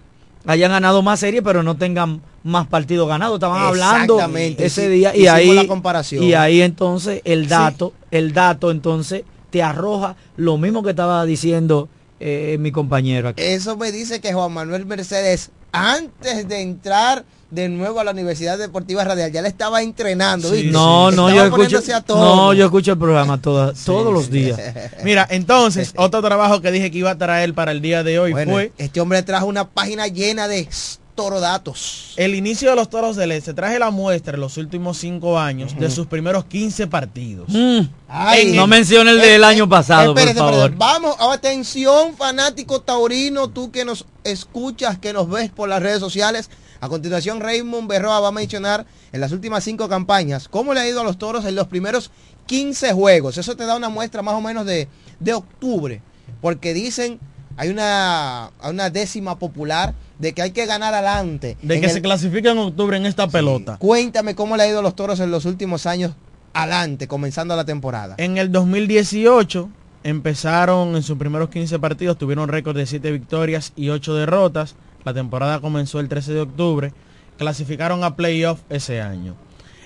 hayan 0.46 0.70
ganado 0.70 1.02
más 1.02 1.20
series, 1.20 1.42
pero 1.42 1.62
no 1.62 1.76
tengan 1.76 2.22
más 2.42 2.66
partidos 2.66 3.08
ganados. 3.08 3.36
Estaban 3.36 3.62
hablando 3.62 4.18
ese 4.36 4.68
sí, 4.68 4.88
día 4.88 5.14
y 5.14 5.26
ahí 5.26 5.52
la 5.52 5.66
comparación. 5.66 6.22
y 6.22 6.34
ahí 6.34 6.62
entonces 6.62 7.20
el 7.24 7.48
dato, 7.48 7.92
el 8.10 8.32
dato 8.32 8.70
entonces 8.70 9.24
te 9.50 9.62
arroja 9.62 10.16
lo 10.36 10.56
mismo 10.58 10.82
que 10.82 10.90
estaba 10.90 11.24
diciendo 11.24 11.88
eh, 12.20 12.56
mi 12.60 12.72
compañero 12.72 13.28
aquí. 13.28 13.42
Eso 13.42 13.76
me 13.76 13.92
dice 13.92 14.20
que 14.20 14.32
Juan 14.32 14.52
Manuel 14.52 14.86
Mercedes, 14.86 15.50
antes 15.72 16.48
de 16.48 16.62
entrar 16.62 17.24
de 17.50 17.68
nuevo 17.68 18.00
a 18.00 18.04
la 18.04 18.10
Universidad 18.10 18.58
Deportiva 18.58 19.04
Radial, 19.04 19.30
ya 19.30 19.40
le 19.42 19.48
estaba 19.48 19.82
entrenando. 19.82 20.50
¿viste? 20.50 20.70
no, 20.70 21.10
no, 21.12 21.28
Estaba 21.28 21.48
yo 21.48 21.64
escucho, 21.78 22.04
no, 22.08 22.52
yo 22.54 22.64
escucho 22.64 22.92
el 22.92 22.98
programa 22.98 23.40
toda- 23.40 23.72
todos 23.84 24.12
los 24.12 24.30
días. 24.30 24.58
Mira, 25.04 25.26
entonces, 25.30 25.92
otro 25.96 26.20
trabajo 26.22 26.60
que 26.60 26.70
dije 26.72 26.90
que 26.90 26.98
iba 26.98 27.10
a 27.12 27.18
traer 27.18 27.54
para 27.54 27.72
el 27.72 27.80
día 27.80 28.02
de 28.02 28.18
hoy 28.18 28.32
Bueno, 28.32 28.52
fue 28.52 28.72
este 28.78 29.00
hombre 29.00 29.22
trajo 29.22 29.46
una 29.46 29.68
página 29.68 30.08
llena 30.08 30.48
de 30.48 30.68
torodatos. 31.14 32.12
el 32.16 32.34
inicio 32.34 32.68
de 32.70 32.76
los 32.76 32.90
Toros 32.90 33.16
del 33.16 33.32
Este. 33.32 33.54
Traje 33.54 33.78
la 33.78 33.90
muestra 33.90 34.34
en 34.34 34.40
los 34.40 34.58
últimos 34.58 34.98
cinco 34.98 35.38
años 35.38 35.74
de 35.78 35.90
sus 35.90 36.06
primeros 36.06 36.44
15 36.44 36.86
partidos. 36.88 37.48
Mm. 37.48 37.80
Ay, 38.08 38.52
no 38.54 38.64
eh, 38.64 38.66
mencione 38.66 39.12
el 39.12 39.20
del 39.20 39.42
año 39.42 39.66
pasado, 39.68 40.12
por 40.12 40.18
Espérate, 40.18 40.38
favor. 40.38 40.54
espérate. 40.70 40.76
Vamos, 40.78 41.16
atención, 41.18 42.14
fanático 42.16 42.80
taurino, 42.82 43.48
tú 43.48 43.70
que 43.70 43.84
nos 43.84 44.04
escuchas, 44.24 44.98
que 44.98 45.12
nos 45.14 45.28
ves 45.30 45.50
por 45.50 45.68
las 45.70 45.82
redes 45.82 46.00
sociales. 46.00 46.50
A 46.80 46.88
continuación, 46.88 47.40
Raymond 47.40 47.88
Berroa 47.88 48.20
va 48.20 48.28
a 48.28 48.32
mencionar 48.32 48.86
en 49.12 49.20
las 49.20 49.32
últimas 49.32 49.64
cinco 49.64 49.88
campañas 49.88 50.48
cómo 50.48 50.74
le 50.74 50.80
ha 50.80 50.88
ido 50.88 51.00
a 51.00 51.04
los 51.04 51.18
toros 51.18 51.44
en 51.44 51.54
los 51.54 51.66
primeros 51.68 52.10
15 52.46 52.92
juegos. 52.92 53.38
Eso 53.38 53.56
te 53.56 53.64
da 53.66 53.76
una 53.76 53.88
muestra 53.88 54.22
más 54.22 54.34
o 54.34 54.40
menos 54.40 54.66
de, 54.66 54.88
de 55.20 55.34
octubre. 55.34 56.00
Porque 56.40 56.74
dicen, 56.74 57.18
hay 57.56 57.70
una, 57.70 58.50
una 58.62 58.90
décima 58.90 59.38
popular 59.38 59.94
de 60.18 60.32
que 60.32 60.42
hay 60.42 60.50
que 60.50 60.66
ganar 60.66 60.92
adelante. 60.94 61.56
De 61.62 61.74
En 61.76 61.80
que 61.80 61.86
el- 61.86 61.92
se 61.92 62.02
clasifica 62.02 62.50
en 62.52 62.58
octubre 62.58 62.96
en 62.96 63.06
esta 63.06 63.26
pelota. 63.28 63.76
Cuéntame 63.78 64.34
cómo 64.34 64.56
le 64.56 64.62
ha 64.64 64.68
ido 64.68 64.78
a 64.80 64.82
los 64.82 64.94
toros 64.96 65.20
en 65.20 65.30
los 65.30 65.44
últimos 65.44 65.86
años 65.86 66.12
adelante, 66.52 67.06
comenzando 67.08 67.54
la 67.56 67.64
temporada. 67.64 68.14
En 68.18 68.38
el 68.38 68.50
2018 68.52 69.68
empezaron 70.04 70.96
en 70.96 71.02
sus 71.02 71.18
primeros 71.18 71.48
15 71.50 71.78
partidos, 71.78 72.16
tuvieron 72.16 72.48
récord 72.48 72.76
de 72.76 72.86
7 72.86 73.10
victorias 73.12 73.72
y 73.76 73.88
8 73.90 74.14
derrotas. 74.14 74.74
La 75.06 75.14
temporada 75.14 75.60
comenzó 75.60 76.00
el 76.00 76.08
13 76.08 76.32
de 76.32 76.40
octubre. 76.40 76.92
Clasificaron 77.38 78.02
a 78.02 78.16
playoff 78.16 78.62
ese 78.68 79.00
año. 79.00 79.36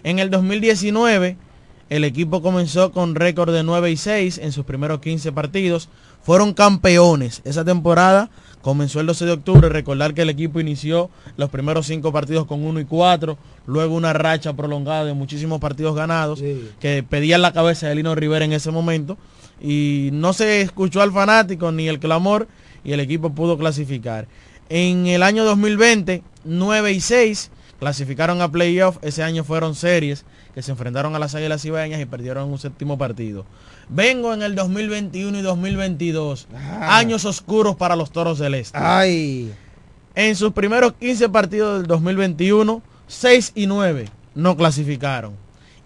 En 0.02 0.18
el 0.18 0.30
2019 0.30 1.36
el 1.90 2.04
equipo 2.04 2.40
comenzó 2.40 2.90
con 2.90 3.14
récord 3.14 3.52
de 3.52 3.62
9 3.62 3.90
y 3.90 3.98
6 3.98 4.38
en 4.38 4.50
sus 4.50 4.64
primeros 4.64 5.00
15 5.00 5.30
partidos. 5.32 5.90
Fueron 6.22 6.54
campeones. 6.54 7.42
Esa 7.44 7.66
temporada 7.66 8.30
comenzó 8.62 9.00
el 9.00 9.08
12 9.08 9.26
de 9.26 9.32
octubre. 9.32 9.68
Recordar 9.68 10.14
que 10.14 10.22
el 10.22 10.30
equipo 10.30 10.58
inició 10.58 11.10
los 11.36 11.50
primeros 11.50 11.86
5 11.86 12.10
partidos 12.12 12.46
con 12.46 12.64
1 12.64 12.80
y 12.80 12.84
4. 12.86 13.36
Luego 13.66 13.94
una 13.96 14.14
racha 14.14 14.54
prolongada 14.54 15.04
de 15.04 15.12
muchísimos 15.12 15.60
partidos 15.60 15.94
ganados 15.94 16.42
que 16.80 17.02
pedían 17.02 17.42
la 17.42 17.52
cabeza 17.52 17.88
de 17.88 17.94
Lino 17.94 18.14
Rivera 18.14 18.46
en 18.46 18.54
ese 18.54 18.70
momento. 18.70 19.18
Y 19.60 20.08
no 20.14 20.32
se 20.32 20.62
escuchó 20.62 21.02
al 21.02 21.12
fanático 21.12 21.72
ni 21.72 21.88
el 21.88 22.00
clamor 22.00 22.48
y 22.84 22.92
el 22.92 23.00
equipo 23.00 23.34
pudo 23.34 23.58
clasificar. 23.58 24.26
En 24.70 25.08
el 25.08 25.24
año 25.24 25.44
2020, 25.44 26.22
9 26.44 26.92
y 26.92 27.00
6 27.00 27.50
clasificaron 27.80 28.40
a 28.40 28.52
playoff. 28.52 28.98
Ese 29.02 29.24
año 29.24 29.42
fueron 29.42 29.74
series 29.74 30.24
que 30.54 30.62
se 30.62 30.70
enfrentaron 30.70 31.16
a 31.16 31.18
las 31.18 31.34
Águilas 31.34 31.64
Ibaeñas 31.64 32.00
y 32.00 32.06
perdieron 32.06 32.48
un 32.48 32.58
séptimo 32.60 32.96
partido. 32.96 33.44
Vengo 33.88 34.32
en 34.32 34.42
el 34.42 34.54
2021 34.54 35.36
y 35.40 35.42
2022. 35.42 36.46
Años 36.82 37.24
oscuros 37.24 37.74
para 37.74 37.96
los 37.96 38.12
Toros 38.12 38.38
del 38.38 38.54
Este. 38.54 38.78
Ay. 38.80 39.52
En 40.14 40.36
sus 40.36 40.52
primeros 40.52 40.92
15 40.92 41.28
partidos 41.30 41.80
del 41.80 41.88
2021, 41.88 42.80
6 43.08 43.52
y 43.56 43.66
9 43.66 44.08
no 44.36 44.56
clasificaron. 44.56 45.34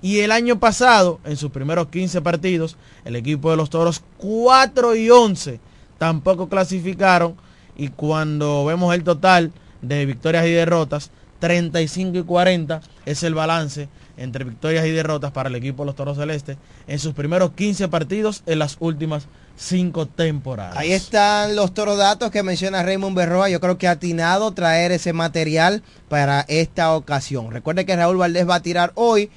Y 0.03 0.19
el 0.21 0.31
año 0.31 0.61
pasado, 0.61 1.21
en 1.25 1.39
sus 1.39 1.51
primeros 1.51 1.89
15 1.89 2.21
partidos, 2.21 2.77
el 3.07 3.17
equipo 3.17 3.51
de 3.51 3.57
los 3.57 3.71
Toros 3.71 4.03
4 4.19 4.95
y 4.95 5.09
11 5.09 5.59
tampoco 5.97 6.51
clasificaron. 6.51 7.43
Y 7.77 7.89
cuando 7.89 8.65
vemos 8.65 8.95
el 8.95 9.05
total 9.05 9.53
de 9.83 10.07
victorias 10.07 10.47
y 10.47 10.51
derrotas, 10.53 11.11
35 11.41 12.19
y 12.19 12.23
40 12.23 12.81
es 13.05 13.23
el 13.23 13.35
balance 13.35 13.89
entre 14.17 14.45
victorias 14.45 14.87
y 14.87 14.91
derrotas 14.91 15.33
para 15.33 15.49
el 15.49 15.55
equipo 15.57 15.83
de 15.83 15.87
los 15.87 15.97
Toros 15.97 16.17
Celeste 16.17 16.57
en 16.87 16.99
sus 17.01 17.13
primeros 17.15 17.51
15 17.53 17.89
partidos 17.89 18.43
en 18.47 18.61
las 18.61 18.77
últimas 18.79 19.27
5 19.57 20.07
temporadas. 20.07 20.77
Ahí 20.77 20.93
están 20.93 21.55
los 21.57 21.75
torodatos 21.75 22.31
que 22.31 22.43
menciona 22.43 22.83
Raymond 22.83 23.17
Berroa. 23.17 23.49
Yo 23.51 23.61
creo 23.61 23.77
que 23.77 23.89
ha 23.89 23.93
atinado 23.93 24.53
traer 24.53 24.91
ese 24.93 25.13
material 25.13 25.83
para 26.09 26.43
esta 26.49 26.95
ocasión. 26.95 27.51
Recuerde 27.51 27.85
que 27.85 27.95
Raúl 27.97 28.17
Valdés 28.17 28.49
va 28.49 28.57
a 28.57 28.63
tirar 28.63 28.93
hoy. 28.95 29.31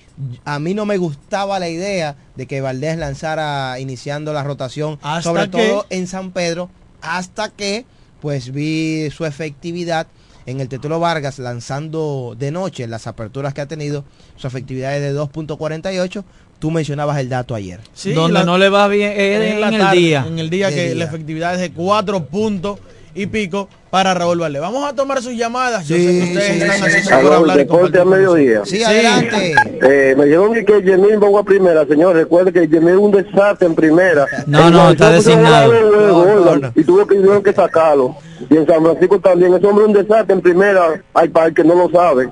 A 0.45 0.59
mí 0.59 0.73
no 0.73 0.85
me 0.85 0.97
gustaba 0.97 1.59
la 1.59 1.69
idea 1.69 2.15
de 2.35 2.45
que 2.47 2.61
Valdés 2.61 2.97
lanzara 2.97 3.79
iniciando 3.79 4.31
la 4.33 4.43
rotación, 4.43 4.97
Hasta 5.01 5.23
sobre 5.23 5.49
que- 5.49 5.67
todo 5.67 5.85
en 5.89 6.07
San 6.07 6.31
Pedro, 6.31 6.69
hasta 7.01 7.49
que 7.49 7.85
pues 8.21 8.51
vi 8.51 9.09
su 9.11 9.25
efectividad 9.25 10.07
en 10.45 10.61
el 10.61 10.69
Tetulo 10.69 10.99
Vargas 10.99 11.39
lanzando 11.39 12.35
de 12.37 12.51
noche 12.51 12.83
en 12.83 12.89
las 12.91 13.05
aperturas 13.07 13.53
que 13.53 13.61
ha 13.61 13.65
tenido. 13.67 14.05
Su 14.37 14.47
efectividad 14.47 14.95
es 14.95 15.01
de 15.01 15.13
2.48. 15.19 16.23
Tú 16.59 16.71
mencionabas 16.71 17.19
el 17.19 17.29
dato 17.29 17.53
ayer. 17.53 17.81
Sí, 17.93 18.13
Donde 18.13 18.33
la- 18.39 18.43
no 18.45 18.57
le 18.57 18.69
va 18.69 18.87
bien 18.87 19.11
es 19.15 19.53
en, 19.53 19.61
la 19.61 19.69
el 19.69 19.77
tarde, 19.77 19.97
día. 19.97 20.25
En 20.27 20.39
el 20.39 20.49
día 20.49 20.69
De 20.69 20.75
que 20.75 20.85
día. 20.87 20.95
la 20.95 21.05
efectividad 21.05 21.53
es 21.55 21.59
de 21.61 21.71
4 21.71 22.25
puntos 22.25 22.79
y 23.17 23.25
pico 23.25 23.67
para 23.89 24.13
Raúl 24.13 24.39
Valdés. 24.39 24.61
Vamos 24.61 24.87
a 24.87 24.93
tomar 24.93 25.21
sus 25.21 25.33
llamadas. 25.33 25.87
Yo 25.87 25.95
sé 25.95 26.01
que 26.03 26.23
ustedes 26.23 26.93
sí, 26.93 26.97
están 26.99 27.21
por 27.23 27.33
hablar 27.33 27.57
deporte 27.57 27.99
a 27.99 28.05
mediodía. 28.05 28.61
Sí, 28.63 28.83
adelante. 28.83 29.55
Eh, 29.81 30.15
me 30.17 30.25
dijeron 30.25 30.53
que 30.53 30.81
Yemil 30.83 31.21
va 31.21 31.39
a 31.39 31.43
primera, 31.43 31.85
señor. 31.85 32.15
Recuerde 32.15 32.53
que 32.53 32.67
Yemil 32.67 32.89
es 32.89 32.97
un 32.97 33.11
desastre 33.11 33.67
en 33.67 33.75
primera. 33.75 34.25
No, 34.45 34.67
En 34.67 34.73
no, 34.73 34.91
está 34.91 35.11
designado. 35.11 35.73
No, 35.73 36.45
no, 36.45 36.55
no. 36.57 36.71
Y 36.75 36.83
tuvo 36.83 37.07
que, 37.07 37.15
tuvieron 37.15 37.41
que 37.41 37.53
sacarlo. 37.53 38.15
Y 38.49 38.55
en 38.55 38.67
San 38.67 38.83
Francisco 38.83 39.19
también. 39.19 39.53
Ese 39.53 39.65
hombre 39.65 39.85
es 39.85 39.87
un 39.89 39.93
desastre 39.95 40.33
en 40.35 40.41
primera. 40.41 41.01
Hay 41.13 41.29
para 41.29 41.47
el 41.47 41.53
que 41.53 41.63
no 41.63 41.73
lo 41.75 41.89
sabe. 41.89 42.29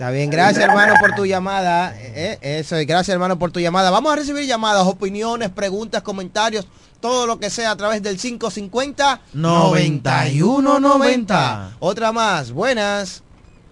Está 0.00 0.10
bien, 0.12 0.30
gracias 0.30 0.64
hermano 0.66 0.94
por 0.98 1.14
tu 1.14 1.26
llamada. 1.26 1.94
Eh, 1.98 2.38
eso 2.40 2.76
es, 2.76 2.86
gracias 2.86 3.12
hermano 3.12 3.38
por 3.38 3.50
tu 3.50 3.60
llamada. 3.60 3.90
Vamos 3.90 4.10
a 4.10 4.16
recibir 4.16 4.46
llamadas, 4.46 4.86
opiniones, 4.86 5.50
preguntas, 5.50 6.00
comentarios, 6.00 6.66
todo 7.00 7.26
lo 7.26 7.38
que 7.38 7.50
sea 7.50 7.70
a 7.72 7.76
través 7.76 8.02
del 8.02 8.16
550 8.18 9.20
9190. 9.32 11.76
Otra 11.80 12.12
más, 12.12 12.52
buenas. 12.52 13.22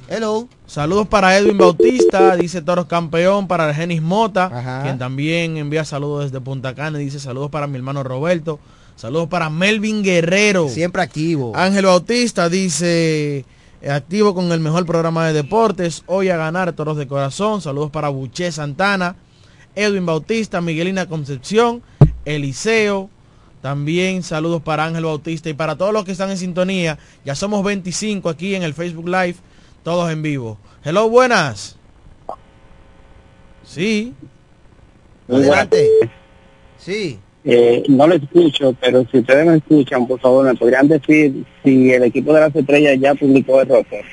Hello. 0.09 0.49
Saludos 0.67 1.07
para 1.07 1.37
Edwin 1.37 1.59
Bautista, 1.59 2.35
dice 2.37 2.63
Toros 2.63 2.87
Campeón, 2.87 3.47
para 3.47 3.69
Argenis 3.69 4.01
Mota, 4.01 4.47
Ajá. 4.47 4.83
quien 4.83 4.99
también 4.99 5.59
envía 5.59 5.85
saludos 5.85 6.25
desde 6.25 6.41
Punta 6.43 6.75
Cana, 6.75 6.97
dice 6.99 7.21
saludos 7.21 7.51
para 7.51 7.67
mi 7.67 7.77
hermano 7.77 8.03
Roberto, 8.03 8.59
saludos 8.97 9.29
para 9.29 9.51
Melvin 9.51 10.03
Guerrero. 10.03 10.71
Siempre 10.71 11.03
activo. 11.03 11.53
Ángel 11.55 11.85
Bautista 11.85 12.49
dice, 12.49 13.45
eh, 13.83 13.91
activo 13.91 14.35
con 14.35 14.51
el 14.51 14.61
mejor 14.61 14.87
programa 14.87 15.27
de 15.27 15.35
deportes. 15.35 16.03
Hoy 16.07 16.31
a 16.31 16.39
ganar 16.39 16.73
Toros 16.73 16.97
de 16.97 17.07
Corazón. 17.07 17.61
Saludos 17.61 17.91
para 17.91 18.09
Buché 18.09 18.51
Santana, 18.51 19.17
Edwin 19.75 20.07
Bautista, 20.07 20.63
Miguelina 20.63 21.05
Concepción, 21.07 21.83
Eliseo. 22.25 23.11
También 23.61 24.23
saludos 24.23 24.63
para 24.63 24.85
Ángel 24.85 25.05
Bautista 25.05 25.49
y 25.51 25.55
para 25.55 25.77
todos 25.77 25.93
los 25.93 26.05
que 26.05 26.13
están 26.13 26.31
en 26.31 26.37
sintonía. 26.37 26.99
Ya 27.25 27.35
somos 27.35 27.65
25 27.65 28.29
aquí 28.29 28.55
en 28.55 28.63
el 28.63 28.75
Facebook 28.75 29.09
Live, 29.09 29.37
todos 29.83 30.11
en 30.13 30.23
vivo. 30.23 30.59
Hello, 30.85 31.09
buenas. 31.09 31.77
Sí. 33.65 34.15
Adelante. 35.29 35.89
Sí. 36.79 37.19
Eh, 37.45 37.83
no 37.89 38.07
lo 38.07 38.15
escucho, 38.15 38.75
pero 38.81 39.05
si 39.11 39.19
ustedes 39.19 39.47
me 39.47 39.57
escuchan, 39.57 40.07
por 40.07 40.21
favor, 40.21 40.45
me 40.45 40.55
podrían 40.55 40.89
decir 40.89 41.45
si 41.65 41.91
el 41.91 42.05
equipo 42.05 42.33
de 42.33 42.41
las 42.41 42.55
estrellas 42.55 42.97
ya 43.01 43.15
publicó 43.15 43.61
el 43.61 43.69
roster. 43.69 44.05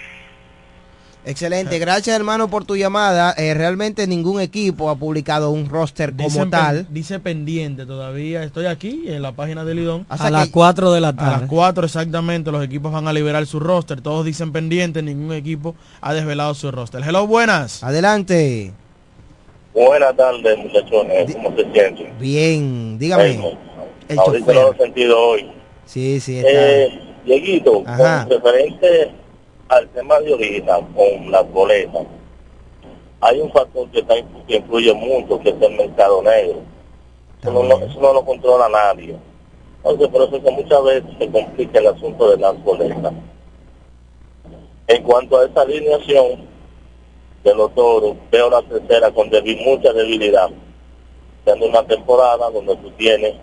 Excelente, 1.27 1.79
gracias 1.79 2.15
hermano 2.15 2.47
por 2.49 2.65
tu 2.65 2.75
llamada. 2.75 3.33
Eh, 3.37 3.53
realmente 3.55 4.05
ningún 4.05 4.39
equipo 4.39 4.89
ha 4.91 4.95
publicado 4.95 5.49
un 5.49 5.67
roster 5.67 6.11
como 6.15 6.29
Dicen 6.29 6.51
tal. 6.51 6.75
pen- 6.85 6.87
dice 6.93 7.19
pendiente 7.19 7.85
todavía. 7.87 8.43
Estoy 8.43 8.67
aquí 8.67 9.05
en 9.07 9.21
la 9.23 9.31
página 9.31 9.65
de 9.65 9.73
Lidón. 9.73 10.05
A 10.09 10.29
las 10.29 10.49
4 10.49 10.91
de 10.93 11.01
la 11.01 11.07
A 11.09 11.15
tarde. 11.15 11.31
las 11.41 11.49
4 11.49 11.85
exactamente 11.85 12.51
los 12.51 12.63
equipos 12.63 12.91
van 12.91 13.07
a 13.07 13.13
liberar 13.13 13.45
su 13.47 13.59
roster. 13.59 14.01
Todos 14.01 14.23
dicen 14.23 14.51
pendiente, 14.51 15.01
ningún 15.01 15.33
equipo 15.33 15.75
ha 16.01 16.13
desvelado 16.13 16.53
su 16.53 16.69
roster. 16.71 17.01
Hello, 17.03 17.25
buenas. 17.25 17.83
Adelante. 17.83 18.71
Buenas 19.73 20.15
tardes, 20.15 20.57
muchachones. 20.59 21.33
¿Cómo 21.35 21.55
se 21.57 21.63
sienten? 21.73 22.19
Bien, 22.19 22.99
dígame. 22.99 23.33
Bueno, 23.37 23.57
El 24.07 24.19
ahorita 24.19 24.53
lo 24.53 24.73
he 24.73 24.77
sentido 24.77 25.19
hoy. 25.19 25.51
Sí, 25.85 26.19
sí, 26.19 26.37
está. 26.37 26.49
Eh, 26.51 26.99
Dieguito, 27.25 27.83
Ajá. 27.87 28.27
con 28.27 28.37
referente 28.43 29.11
al 29.69 29.89
tema 29.89 30.19
de 30.19 30.31
ahorita, 30.31 30.79
con 30.95 31.31
las 31.31 31.51
boletas, 31.51 32.05
hay 33.21 33.39
un 33.39 33.51
factor 33.51 33.89
que, 33.91 33.99
está, 33.99 34.15
que 34.47 34.57
influye 34.57 34.93
mucho, 34.93 35.39
que 35.39 35.49
es 35.49 35.55
el 35.61 35.75
mercado 35.75 36.21
negro. 36.21 36.59
Eso 37.41 37.51
no, 37.51 37.63
lo- 37.63 37.85
eso 37.85 37.99
no 37.99 38.13
lo 38.13 38.25
controla 38.25 38.69
nadie. 38.69 39.15
Entonces, 39.77 40.07
por 40.09 40.21
eso 40.23 40.35
es 40.37 40.43
que 40.43 40.51
muchas 40.51 40.83
veces 40.83 41.09
se 41.17 41.29
complica 41.31 41.79
el 41.79 41.87
asunto 41.87 42.31
de 42.31 42.37
las 42.37 42.63
boletas. 42.63 43.13
En 44.87 45.03
cuanto 45.03 45.37
a 45.37 45.45
esa 45.45 45.61
alineación 45.61 46.47
de 47.43 47.55
los 47.55 47.73
toros, 47.73 48.15
veo 48.31 48.49
la 48.49 48.61
tercera 48.63 49.11
con 49.11 49.29
mucha 49.65 49.93
debilidad. 49.93 50.49
Siendo 51.43 51.67
una 51.67 51.83
temporada 51.85 52.49
donde 52.49 52.75
tú 52.77 52.91
tienes 52.91 53.35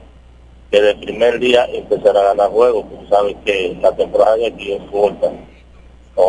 que 0.70 0.80
de 0.80 0.94
primer 0.96 1.38
día 1.38 1.64
empezar 1.66 2.16
a 2.16 2.22
ganar 2.22 2.50
juegos, 2.50 2.84
porque 2.90 3.08
sabes 3.08 3.36
que 3.44 3.76
la 3.80 3.94
temporada 3.94 4.36
de 4.36 4.46
aquí 4.46 4.72
es 4.72 4.82
corta. 4.90 5.30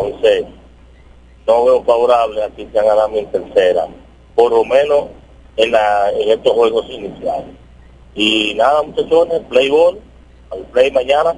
Entonces, 0.02 0.46
no 1.46 1.64
veo 1.64 1.84
favorable 1.84 2.42
a 2.42 2.50
que 2.50 2.68
sean 2.72 2.86
ganando 2.86 3.18
en 3.18 3.30
tercera, 3.30 3.86
por 4.34 4.50
lo 4.50 4.64
menos 4.64 5.06
en, 5.56 5.70
la, 5.72 6.10
en 6.10 6.30
estos 6.30 6.52
juegos 6.52 6.86
iniciales. 6.90 7.54
Y 8.14 8.54
nada, 8.54 8.82
muchachones, 8.82 9.42
play 9.48 9.68
ball, 9.68 10.00
al 10.50 10.60
play 10.72 10.90
mañana. 10.90 11.34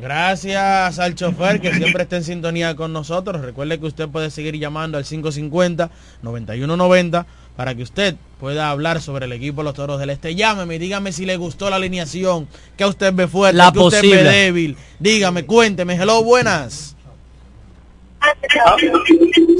Gracias 0.00 1.00
al 1.00 1.16
chofer 1.16 1.60
que 1.60 1.74
siempre 1.74 2.04
está 2.04 2.16
en 2.16 2.24
sintonía 2.24 2.76
con 2.76 2.92
nosotros. 2.92 3.40
Recuerde 3.40 3.80
que 3.80 3.86
usted 3.86 4.08
puede 4.08 4.30
seguir 4.30 4.56
llamando 4.56 4.98
al 4.98 5.04
550-9190 5.04 7.26
para 7.56 7.74
que 7.74 7.82
usted 7.82 8.14
pueda 8.38 8.70
hablar 8.70 9.02
sobre 9.02 9.26
el 9.26 9.32
equipo 9.32 9.62
de 9.62 9.64
los 9.64 9.74
Toros 9.74 9.98
del 9.98 10.10
Este. 10.10 10.36
Llámeme 10.36 10.76
y 10.76 10.78
dígame 10.78 11.10
si 11.10 11.26
le 11.26 11.36
gustó 11.36 11.70
la 11.70 11.76
alineación, 11.76 12.46
que 12.76 12.84
usted 12.84 13.12
ve 13.12 13.26
fuerte, 13.26 13.56
La 13.56 13.72
que 13.72 13.80
usted 13.80 14.02
ve 14.02 14.22
débil. 14.22 14.76
Dígame, 15.00 15.44
cuénteme. 15.44 15.94
Hello, 15.94 16.22
buenas. 16.22 16.94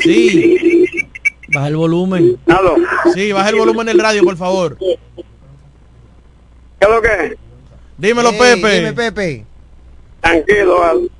Sí. 0.00 0.86
Baja 1.48 1.68
el 1.68 1.76
volumen. 1.76 2.38
Sí, 3.14 3.32
baja 3.32 3.48
el 3.50 3.56
volumen 3.56 3.86
del 3.86 3.98
radio, 3.98 4.22
por 4.22 4.36
favor. 4.36 4.76
¿Qué 4.78 4.96
es 6.80 6.88
lo 6.88 7.02
que? 7.02 7.36
Dímelo, 7.98 8.30
Ey, 8.30 8.38
Pepe. 8.38 8.74
Dime, 8.76 8.92
Pepe. 8.92 9.44
Tranquilo, 10.20 10.82
Al. 10.82 11.10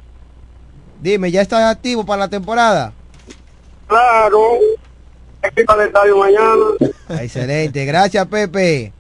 Dime, 1.01 1.31
¿ya 1.31 1.43
estás 1.43 1.63
activo 1.75 2.05
para 2.05 2.21
la 2.21 2.29
temporada? 2.29 2.93
Claro. 3.87 4.59
Equipo 5.43 5.75
de 5.77 5.87
estadio 5.87 6.17
mañana. 6.19 6.93
Ah, 7.09 7.23
Excelente, 7.25 7.85
gracias 7.87 8.27
Pepe. 8.27 8.93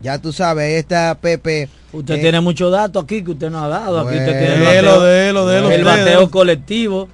Ya 0.00 0.18
tú 0.18 0.32
sabes, 0.32 0.64
ahí 0.66 0.74
está 0.74 1.16
Pepe. 1.20 1.68
Usted 1.92 2.14
Eh, 2.14 2.18
tiene 2.20 2.40
muchos 2.40 2.70
datos 2.70 3.02
aquí 3.04 3.22
que 3.24 3.32
usted 3.32 3.50
no 3.50 3.64
ha 3.64 3.68
dado. 3.68 4.00
Aquí 4.00 4.16
usted 4.16 4.26
tiene 4.38 4.54
el 4.54 4.84
bateo, 4.84 5.00
delo, 5.02 5.46
delo 5.46 5.70
el 5.70 5.80
ustedes. 5.86 6.04
bateo 6.04 6.30
colectivo, 6.30 7.08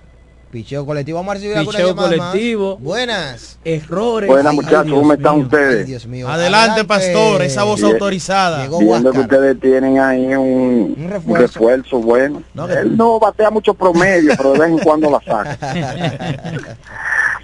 Picheo 0.49 0.87
colectivo. 0.87 1.19
Vamos 1.19 1.33
a 1.33 1.35
recibir 1.35 1.57
alguna 1.59 1.77
picheo 1.77 1.89
llamada 1.91 2.17
más. 2.17 2.27
colectivo, 2.31 2.77
Buenas. 2.79 3.59
errores. 3.65 4.29
Buenas 4.31 4.51
Ay, 4.53 4.57
muchachos, 4.57 4.93
¿cómo 4.93 5.13
están 5.13 5.35
mío. 5.37 5.45
ustedes? 5.45 5.87
Dios 5.87 6.07
mío. 6.07 6.29
Adelante, 6.29 6.85
pastor, 6.85 7.43
esa 7.43 7.65
voz 7.65 7.81
Bien. 7.81 7.93
autorizada. 7.93 8.63
Llegó 8.63 8.79
Viendo 8.79 9.11
que 9.13 9.19
ustedes 9.21 9.61
tienen 9.61 9.99
ahí 9.99 10.25
un, 10.35 10.95
Un 10.97 11.05
un 11.05 11.11
refuerzo. 11.11 11.47
refuerzo. 11.59 11.99
bueno. 11.99 12.43
No, 12.55 12.67
que- 12.69 12.75
Él 12.75 12.97
no 12.97 13.19
batea 13.19 13.51
mucho 13.51 13.75
promedio, 13.75 14.33
pero 14.37 14.53
de 14.53 14.59
vez 14.61 14.69
en 14.71 14.79
cuando 14.79 15.11
la 15.11 15.21
saca. 15.21 15.59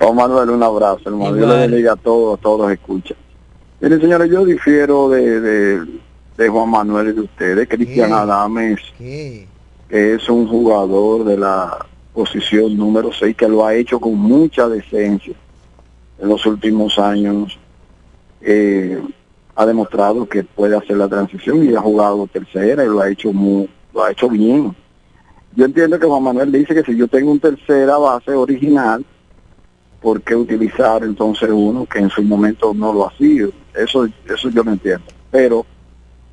Oh, 0.01 0.13
Manuel, 0.13 0.51
un 0.51 0.63
abrazo, 0.63 1.01
hermano. 1.07 1.35
Dios 1.35 1.47
le 1.49 1.55
Igual. 1.55 1.71
bendiga 1.71 1.93
a 1.93 1.97
todos, 1.97 2.39
a 2.39 2.43
todos 2.43 2.61
los 2.61 2.73
escuchan. 2.73 3.17
Miren, 3.81 4.01
señores, 4.01 4.31
yo 4.31 4.45
difiero 4.45 5.09
de, 5.11 5.41
de, 5.41 5.87
de 6.37 6.49
Juan 6.49 6.71
Manuel 6.71 7.09
y 7.09 7.13
de 7.13 7.21
ustedes. 7.21 7.69
Cristian 7.69 8.09
¿Qué? 8.09 8.15
Adames 8.15 8.81
¿Qué? 8.99 9.47
que 9.89 10.15
es 10.15 10.29
un 10.29 10.49
jugador 10.49 11.25
de 11.25 11.37
la 11.37 11.87
posición 12.15 12.77
número 12.77 13.13
6 13.13 13.37
que 13.37 13.49
lo 13.49 13.65
ha 13.65 13.75
hecho 13.75 14.01
con 14.01 14.15
mucha 14.15 14.69
decencia 14.69 15.35
en 16.19 16.29
los 16.29 16.45
últimos 16.47 16.99
años. 16.99 17.59
Eh, 18.41 19.01
ha 19.55 19.67
demostrado 19.67 20.27
que 20.27 20.45
puede 20.45 20.77
hacer 20.77 20.97
la 20.97 21.09
transición 21.09 21.65
y 21.65 21.75
ha 21.75 21.81
jugado 21.81 22.27
tercera 22.27 22.85
y 22.85 22.89
lo 22.89 23.01
ha 23.01 23.11
hecho 23.11 23.33
muy, 23.33 23.69
lo 23.93 24.05
ha 24.05 24.11
hecho 24.11 24.29
bien. 24.29 24.75
Yo 25.55 25.67
entiendo 25.67 25.99
que 25.99 26.07
Juan 26.07 26.23
Manuel 26.23 26.51
dice 26.51 26.75
que 26.75 26.83
si 26.83 26.97
yo 26.97 27.07
tengo 27.07 27.31
un 27.31 27.39
tercera 27.39 27.99
base 27.99 28.33
original, 28.33 29.05
¿por 30.01 30.23
qué 30.23 30.35
utilizar 30.35 31.05
entonces 31.05 31.51
uno 31.53 31.85
que 31.85 31.99
en 31.99 32.09
su 32.09 32.23
momento 32.23 32.73
no 32.73 32.93
lo 32.93 33.07
ha 33.07 33.17
sido? 33.17 33.51
Eso, 33.75 34.09
eso 34.27 34.49
yo 34.49 34.65
no 34.65 34.73
entiendo. 34.73 35.05
Pero 35.31 35.67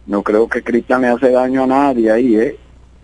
no 0.09 0.23
creo 0.23 0.49
que 0.49 0.63
Cristian 0.63 1.01
le 1.01 1.07
hace 1.09 1.29
daño 1.29 1.63
a 1.63 1.67
nadie 1.67 2.11
ahí, 2.11 2.35
¿eh? 2.35 2.57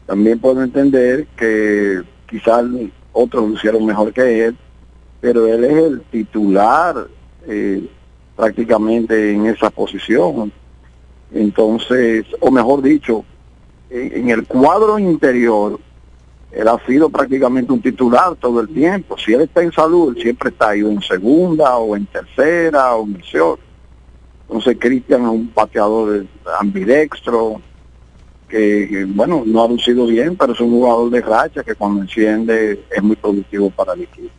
También 0.08 0.40
puedo 0.40 0.64
entender 0.64 1.28
que 1.38 2.02
quizás 2.28 2.66
otros 3.14 3.48
lo 3.48 3.54
hicieron 3.54 3.86
mejor 3.86 4.12
que 4.12 4.46
él, 4.46 4.58
pero 5.22 5.46
él 5.46 5.66
es 5.66 5.72
el 5.72 6.02
titular 6.10 7.08
eh, 7.46 7.88
prácticamente 8.36 9.34
en 9.34 9.46
esa 9.46 9.70
posición. 9.70 10.52
Entonces, 11.32 12.26
o 12.40 12.50
mejor 12.50 12.82
dicho, 12.82 13.24
en, 13.92 14.32
el 14.32 14.48
cuadro 14.48 14.98
interior, 14.98 15.80
él 16.52 16.68
ha 16.68 16.84
sido 16.88 17.12
prácticamente 17.12 17.72
un 17.72 17.84
titular 17.84 18.36
todo 18.38 18.62
el 18.62 18.70
tiempo. 18.70 19.16
Si 19.16 19.32
él 19.32 19.42
está 19.42 19.62
en 19.62 19.72
salud, 19.72 20.18
siempre 20.18 20.50
está 20.50 20.70
ahí 20.70 20.80
en 20.80 21.02
segunda 21.04 21.78
o 21.78 21.96
en 21.96 22.08
tercera 22.08 22.96
o 22.96 23.06
en 23.06 23.18
short. 23.18 23.65
Entonces 24.48 24.78
Cristian 24.80 25.24
es 25.24 25.28
un 25.30 25.48
pateador 25.50 26.26
ambidextro, 26.60 27.62
que, 28.48 28.88
que, 28.90 29.06
bueno, 29.06 29.44
no 29.46 29.64
ha 29.64 29.68
lucido 29.68 30.06
bien, 30.06 30.36
pero 30.38 30.54
es 30.54 30.60
un 30.60 30.70
jugador 30.70 31.10
de 31.10 31.22
racha 31.22 31.64
que 31.64 31.74
cuando 31.76 32.02
enciende 32.04 32.86
es 32.96 33.02
muy 33.04 33.16
productivo 33.16 33.70
para 33.72 33.94
el 33.94 34.04
equipo. 34.04 34.30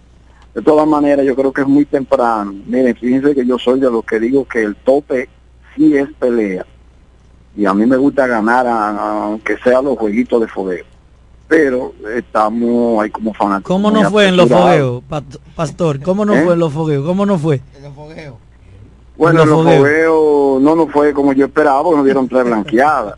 De 0.54 0.62
todas 0.62 0.86
maneras, 0.86 1.26
yo 1.26 1.34
creo 1.34 1.52
que 1.52 1.62
es 1.62 1.66
muy 1.66 1.84
temprano. 1.84 2.54
Miren, 2.66 2.94
fíjense 2.96 3.34
que 3.34 3.44
yo 3.44 3.58
soy 3.58 3.80
de 3.80 3.90
los 3.90 4.04
que 4.04 4.18
digo 4.20 4.44
que 4.46 4.62
el 4.62 4.76
tope 4.76 5.28
sí 5.74 5.94
es 5.96 6.08
pelea. 6.18 6.64
Y 7.56 7.66
a 7.66 7.74
mí 7.74 7.84
me 7.84 7.96
gusta 7.96 8.26
ganar, 8.26 8.66
a- 8.66 8.90
a- 8.90 9.24
aunque 9.24 9.56
sea 9.58 9.82
los 9.82 9.98
jueguitos 9.98 10.40
de 10.40 10.46
fogueo. 10.48 10.84
Pero 11.48 11.92
estamos 12.14 13.02
ahí 13.02 13.10
como 13.10 13.34
fanáticos. 13.34 13.68
¿Cómo 13.74 13.90
no 13.90 14.08
fue 14.10 14.28
en 14.28 14.36
los 14.36 14.48
fogueos, 14.48 15.02
pastor? 15.54 16.00
¿Cómo 16.00 16.24
no 16.24 16.34
¿Eh? 16.34 16.42
fue 16.44 16.54
en 16.54 16.58
los 16.60 16.72
fogueos? 16.72 17.04
¿Cómo 17.04 17.26
no 17.26 17.38
fue? 17.38 17.60
Bueno, 19.16 19.42
En 19.42 19.48
los 19.48 19.56
fogueos. 19.58 19.78
fogueos 19.78 20.62
no 20.62 20.74
nos 20.76 20.90
fue 20.92 21.12
como 21.14 21.32
yo 21.32 21.46
esperaba, 21.46 21.82
porque 21.82 21.96
nos 21.96 22.04
dieron 22.04 22.28
tres 22.28 22.44
blanqueadas. 22.44 23.14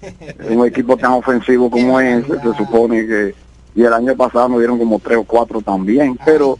un 0.48 0.66
equipo 0.66 0.96
tan 0.96 1.12
ofensivo 1.12 1.70
como 1.70 2.00
ese, 2.00 2.26
se 2.40 2.54
supone 2.56 3.06
que... 3.06 3.34
Y 3.74 3.82
el 3.84 3.92
año 3.92 4.14
pasado 4.16 4.48
nos 4.50 4.58
dieron 4.58 4.78
como 4.78 4.98
tres 4.98 5.16
o 5.18 5.24
cuatro 5.24 5.60
también, 5.62 6.18
pero 6.24 6.58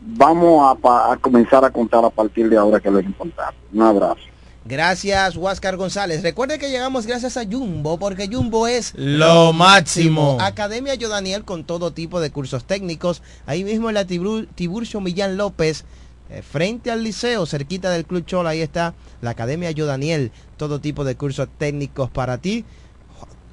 vamos 0.00 0.70
a, 0.70 0.74
pa- 0.80 1.12
a 1.12 1.16
comenzar 1.16 1.64
a 1.64 1.70
contar 1.70 2.04
a 2.04 2.10
partir 2.10 2.48
de 2.48 2.56
ahora 2.56 2.78
que 2.80 2.90
lo 2.90 2.98
es 3.00 3.06
importante. 3.06 3.56
Un 3.72 3.82
abrazo. 3.82 4.20
Gracias, 4.64 5.36
Huáscar 5.36 5.76
González. 5.76 6.22
Recuerde 6.22 6.58
que 6.58 6.68
llegamos 6.70 7.06
gracias 7.06 7.36
a 7.38 7.44
Jumbo, 7.44 7.98
porque 7.98 8.28
Jumbo 8.30 8.66
es 8.66 8.92
Lo 8.96 9.52
máximo. 9.54 10.36
Academia 10.40 10.94
Yo 10.94 11.08
Daniel 11.08 11.44
con 11.44 11.64
todo 11.64 11.92
tipo 11.92 12.20
de 12.20 12.30
cursos 12.30 12.64
técnicos. 12.64 13.22
Ahí 13.46 13.64
mismo 13.64 13.88
en 13.88 13.94
la 13.94 14.06
Tibur- 14.06 14.46
Tiburcio 14.54 15.00
Millán 15.00 15.38
López, 15.38 15.84
eh, 16.30 16.42
frente 16.42 16.90
al 16.90 17.02
liceo, 17.02 17.46
cerquita 17.46 17.90
del 17.90 18.04
Club 18.04 18.24
Chola, 18.26 18.50
ahí 18.50 18.60
está 18.60 18.94
la 19.22 19.30
Academia 19.30 19.70
Yo 19.70 19.86
Daniel. 19.86 20.30
Todo 20.56 20.80
tipo 20.80 21.04
de 21.04 21.16
cursos 21.16 21.48
técnicos 21.58 22.10
para 22.10 22.38
ti. 22.38 22.64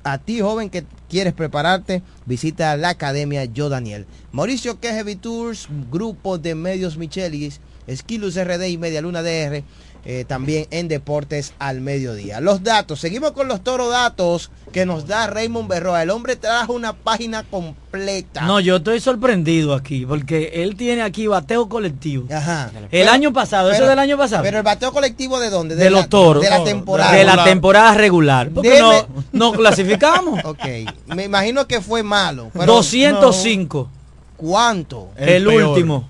a 0.04 0.20
ti 0.20 0.40
joven 0.40 0.70
que 0.70 0.86
quieres 1.10 1.34
prepararte, 1.34 2.04
visita 2.28 2.78
la 2.78 2.90
Academia 2.90 3.46
Yo 3.46 3.70
Daniel. 3.70 4.06
Mauricio 4.32 4.80
Quejevi 4.80 5.16
Tours, 5.16 5.68
grupo 5.90 6.38
de 6.38 6.54
medios 6.54 6.98
Michelis, 6.98 7.60
Esquilus 7.88 8.36
RD 8.36 8.68
y 8.68 8.78
Media 8.78 9.02
Luna 9.02 9.24
DR, 9.24 9.64
eh, 10.06 10.24
también 10.28 10.68
en 10.72 10.88
Deportes 10.88 11.54
al 11.60 11.82
Mediodía. 11.82 12.40
Los 12.40 12.64
datos, 12.64 13.00
seguimos 13.00 13.32
con 13.32 13.48
los 13.48 13.64
toro 13.64 13.90
datos 13.90 14.52
que 14.72 14.86
nos 14.86 15.08
da 15.08 15.28
Raymond 15.28 15.68
Berroa. 15.68 16.04
El 16.04 16.12
hombre 16.12 16.36
trajo 16.36 16.74
una 16.74 16.94
página 16.94 17.44
completa. 17.44 18.42
No, 18.42 18.60
yo 18.60 18.76
estoy 18.78 19.00
sorprendido 19.00 19.74
aquí, 19.74 20.06
porque 20.06 20.52
él 20.56 20.76
tiene 20.76 21.02
aquí 21.02 21.28
bateo 21.28 21.68
colectivo. 21.70 22.28
Ajá. 22.32 22.72
El 22.76 22.88
Pero- 22.92 23.12
año 23.12 23.34
pasado, 23.34 23.70
eso 23.70 23.78
pero- 23.80 23.90
del 23.90 24.00
año 24.00 24.18
pasado. 24.18 24.44
Pero 24.44 24.58
el 24.58 24.64
bateo 24.64 24.92
colectivo 24.92 25.40
de 25.40 25.50
dónde? 25.50 25.76
de, 25.76 25.86
la- 25.86 25.98
los 25.98 26.10
toros. 26.10 26.44
De 26.44 26.50
la 26.50 26.64
temporada. 26.64 27.12
De 27.12 27.24
la 27.24 27.44
temporada 27.44 27.94
regular. 27.96 28.50
Porque 28.50 28.80
Deme- 28.80 29.08
no, 29.34 29.52
no 29.52 29.52
clasificamos. 29.54 30.40
Ok, 30.46 30.60
me 31.08 31.24
imagino 31.24 31.66
que 31.68 31.82
fue 31.82 32.04
malo. 32.04 32.50
pero 32.54 32.66
205. 32.68 33.90
¿Cuánto? 34.38 35.10
El, 35.18 35.48
último. 35.48 36.08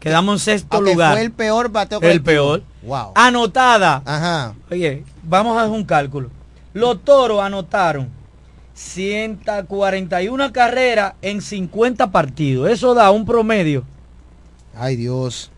Quedamos 0.00 0.34
en 0.34 0.38
sexto 0.54 0.78
Ok, 0.78 0.86
lugar. 0.86 1.12
fue 1.12 1.22
el 1.22 1.30
peor 1.30 1.70
bateo 1.70 1.98
El 1.98 2.02
colectivo. 2.22 2.24
peor. 2.24 2.62
Wow. 2.82 3.12
Anotada. 3.14 4.02
Ajá. 4.04 4.54
Oye, 4.70 5.04
vamos 5.22 5.56
a 5.56 5.60
hacer 5.62 5.72
un 5.72 5.84
cálculo. 5.84 6.30
Los 6.72 7.04
toros 7.04 7.40
anotaron 7.42 8.08
141 8.74 10.52
carreras 10.52 11.14
en 11.22 11.40
50 11.42 12.10
partidos. 12.10 12.70
Eso 12.70 12.94
da 12.94 13.10
un 13.10 13.24
promedio 13.26 13.84
Ay, 14.74 14.96
Dios. 14.96 15.50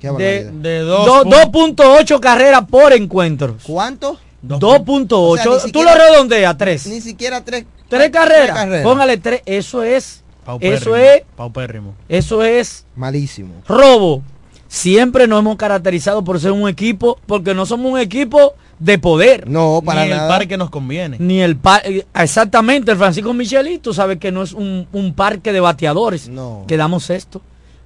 Qué 0.00 0.10
de, 0.10 0.50
de 0.50 0.80
dos- 0.80 1.24
2.8 1.24 2.20
carreras 2.20 2.64
por 2.68 2.92
encuentro. 2.92 3.56
¿Cuánto? 3.62 4.18
2.8. 4.46 5.06
O 5.16 5.36
sea, 5.38 5.72
Tú 5.72 5.82
lo 5.82 5.94
redondeas, 5.94 6.56
3. 6.58 6.86
Ni 6.88 7.00
siquiera 7.00 7.42
tres. 7.42 7.64
Tres 7.88 8.10
carreras. 8.10 8.82
Póngale 8.82 9.16
tres. 9.16 9.40
Eso 9.46 9.82
es. 9.82 10.22
Eso 10.60 10.96
es. 10.96 11.22
Paupérrimo. 11.36 11.94
Eso 12.08 12.42
es 12.42 12.86
Malísimo. 12.94 13.54
robo. 13.68 14.22
Siempre 14.68 15.26
nos 15.26 15.40
hemos 15.40 15.56
caracterizado 15.56 16.24
por 16.24 16.40
ser 16.40 16.52
un 16.52 16.68
equipo, 16.68 17.18
porque 17.26 17.54
no 17.54 17.66
somos 17.66 17.92
un 17.92 17.98
equipo 17.98 18.54
de 18.78 18.98
poder. 18.98 19.48
No, 19.48 19.80
para 19.84 20.04
Ni 20.04 20.12
el 20.12 20.18
parque 20.18 20.56
nos 20.56 20.70
conviene. 20.70 21.16
Ni 21.20 21.40
el 21.40 21.56
parque. 21.56 22.06
Exactamente, 22.14 22.90
el 22.90 22.98
Francisco 22.98 23.32
Micheli, 23.32 23.78
tú 23.78 23.94
sabes 23.94 24.18
que 24.18 24.32
no 24.32 24.42
es 24.42 24.52
un, 24.52 24.86
un 24.92 25.14
parque 25.14 25.52
de 25.52 25.60
bateadores. 25.60 26.28
No. 26.28 26.64
Quedamos 26.66 27.10
esto. 27.10 27.40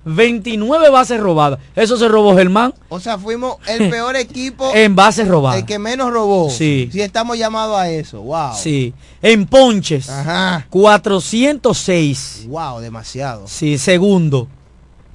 29 0.04 0.88
bases 0.90 1.20
robadas. 1.20 1.58
Eso 1.76 1.96
se 1.96 2.08
robó 2.08 2.34
Germán 2.36 2.72
O 2.88 3.00
sea, 3.00 3.18
fuimos 3.18 3.56
el 3.68 3.90
peor 3.90 4.16
equipo. 4.16 4.70
en 4.74 4.94
bases 4.96 5.28
robadas. 5.28 5.60
El 5.60 5.66
que 5.66 5.78
menos 5.78 6.12
robó. 6.12 6.48
Sí. 6.50 6.88
Si 6.92 7.00
estamos 7.00 7.36
llamados 7.38 7.76
a 7.78 7.90
eso. 7.90 8.22
Wow. 8.22 8.54
Sí. 8.56 8.94
En 9.22 9.46
ponches. 9.46 10.08
Ajá. 10.08 10.66
406. 10.70 12.46
Wow, 12.48 12.80
demasiado. 12.80 13.46
Sí, 13.46 13.78
segundo. 13.78 14.48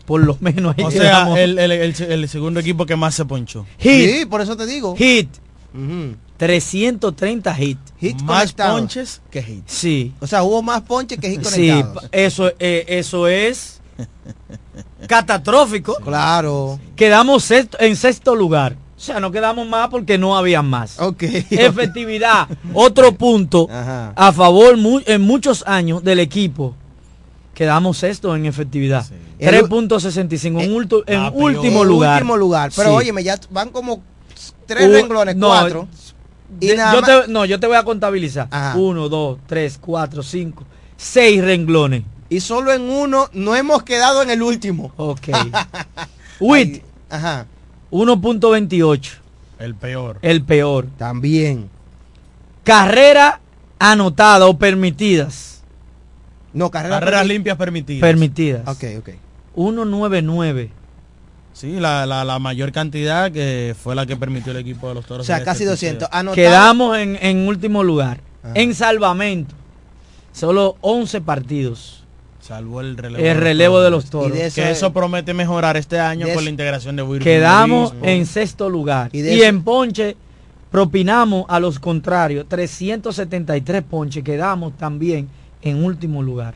Por 0.05 0.21
lo 0.23 0.37
menos 0.39 0.75
ahí 0.77 0.83
O 0.83 0.91
sea, 0.91 1.33
el, 1.41 1.57
el- 1.57 1.71
el- 1.71 1.95
el 2.11 2.29
segundo 2.29 2.59
equipo 2.59 2.85
que 2.85 2.95
más 2.95 3.15
se 3.15 3.25
ponchó. 3.25 3.65
Hit. 3.79 4.09
Sí, 4.19 4.25
por 4.25 4.41
eso 4.41 4.55
te 4.55 4.65
digo. 4.67 4.95
Hit. 4.95 5.29
Ujú. 5.73 6.15
330 6.37 7.55
hit. 7.55 7.77
Hit 7.99 8.21
Más 8.21 8.53
ponches 8.53 9.21
que 9.31 9.39
hits. 9.39 9.71
Sí. 9.71 10.13
O 10.19 10.27
sea, 10.27 10.43
hubo 10.43 10.61
más 10.61 10.81
ponches 10.81 11.17
que 11.17 11.29
hit 11.31 11.43
Sí, 11.45 11.69
conectados. 11.69 12.09
eso, 12.11 12.51
eh, 12.59 12.85
eso 12.89 13.27
es 13.27 13.81
catastrófico. 15.07 15.95
Claro. 16.03 16.79
Quedamos 16.95 17.43
sexto- 17.43 17.77
en 17.79 17.95
sexto 17.95 18.35
lugar. 18.35 18.75
O 18.97 18.99
sea, 18.99 19.19
no 19.19 19.29
quedamos 19.31 19.67
más 19.67 19.89
porque 19.89 20.17
no 20.17 20.37
había 20.37 20.61
más. 20.61 20.99
Ok. 20.99 21.23
Efectividad, 21.51 22.47
otro 22.73 23.11
punto 23.13 23.67
Ajá. 23.69 24.13
a 24.15 24.31
favor 24.31 24.77
mu- 24.77 25.01
en 25.05 25.21
muchos 25.21 25.63
años 25.67 26.03
del 26.03 26.19
equipo. 26.19 26.75
Quedamos 27.53 27.97
sexto 27.97 28.35
en 28.35 28.45
efectividad. 28.45 29.05
El- 29.39 29.63
3.65 29.69 30.61
en, 30.61 30.73
ulto- 30.73 31.03
en 31.07 31.19
Ah, 31.19 31.31
último 31.33 31.81
En 31.83 31.87
lugar. 31.87 32.13
último 32.21 32.37
lugar. 32.37 32.71
Pero 32.75 32.89
Sí. 32.91 32.95
óyeme, 32.95 33.23
ya 33.23 33.37
van 33.49 33.69
como 33.69 34.01
tres 34.65 34.89
renglones, 34.91 35.35
no, 35.35 35.47
cuatro. 35.47 35.87
Y 36.59 36.67
De- 36.67 36.77
nada 36.77 36.93
yo 36.93 37.01
te, 37.01 37.31
no, 37.31 37.45
yo 37.45 37.59
te 37.59 37.67
voy 37.67 37.75
a 37.75 37.83
contabilizar. 37.83 38.47
Ajá. 38.51 38.77
Uno, 38.77 39.09
dos, 39.09 39.39
tres, 39.47 39.77
cuatro, 39.79 40.23
cinco, 40.23 40.63
seis 40.97 41.43
renglones. 41.43 42.03
Y 42.29 42.39
solo 42.39 42.73
en 42.73 42.81
uno 42.83 43.29
no 43.33 43.55
hemos 43.55 43.83
quedado 43.83 44.21
en 44.21 44.29
el 44.29 44.41
último. 44.41 44.91
Ok. 44.97 45.27
WIT, 46.39 46.83
Ajá. 47.09 47.45
1.28. 47.91 49.11
El 49.59 49.75
peor. 49.75 50.17
El 50.21 50.43
peor. 50.43 50.87
También. 50.97 51.69
Carrera 52.63 53.39
anotada 53.79 54.47
o 54.47 54.57
permitidas. 54.57 55.63
No, 56.53 56.71
carrera 56.71 56.99
Carreras 56.99 57.27
limpias 57.27 57.57
permitidas. 57.57 58.01
Permitidas. 58.01 58.67
Ok, 58.67 58.83
ok. 58.99 59.09
199. 59.55 60.71
Sí, 61.53 61.79
la, 61.79 62.05
la, 62.05 62.25
la 62.25 62.39
mayor 62.39 62.71
cantidad 62.71 63.31
que 63.31 63.75
fue 63.81 63.95
la 63.95 64.05
que 64.05 64.17
permitió 64.17 64.51
el 64.51 64.57
equipo 64.57 64.89
de 64.89 64.95
los 64.95 65.05
toros. 65.05 65.25
O 65.25 65.27
sea, 65.27 65.37
en 65.37 65.45
casi 65.45 65.63
este 65.63 65.71
200. 65.71 66.03
episodio. 66.03 66.19
Anotado. 66.19 66.35
Quedamos 66.35 66.97
en, 66.97 67.17
en 67.21 67.47
último 67.47 67.83
lugar. 67.83 68.19
Ajá. 68.43 68.53
En 68.55 68.73
salvamento. 68.75 69.55
Solo 70.33 70.75
11 70.81 71.21
partidos. 71.21 72.04
Salvó 72.45 72.81
el 72.81 72.95
relevo. 72.95 73.23
El 73.25 73.37
relevo 73.37 73.81
de 73.81 73.89
los 73.89 74.09
toros. 74.09 74.29
Y 74.29 74.39
de 74.39 74.45
eso 74.47 74.55
Que 74.55 74.69
es- 74.71 74.77
eso 74.77 74.93
promete 74.93 75.33
mejorar 75.33 75.77
este 75.77 75.99
año 75.99 76.27
con 76.33 76.43
la 76.43 76.49
integración 76.51 76.95
de 76.95 77.01
Virgil 77.03 77.23
Quedamos 77.23 77.93
en 78.03 78.25
sexto 78.27 78.69
lugar. 78.69 79.09
Y 79.13 79.41
en 79.41 79.63
ponche 79.63 80.15
propinamos 80.69 81.45
a 81.47 81.59
los 81.59 81.79
contrarios 81.79 82.45
373 82.47 83.81
ponches. 83.83 84.23
Quedamos 84.23 84.77
también 84.77 85.27
en 85.61 85.83
último 85.83 86.21
lugar. 86.21 86.53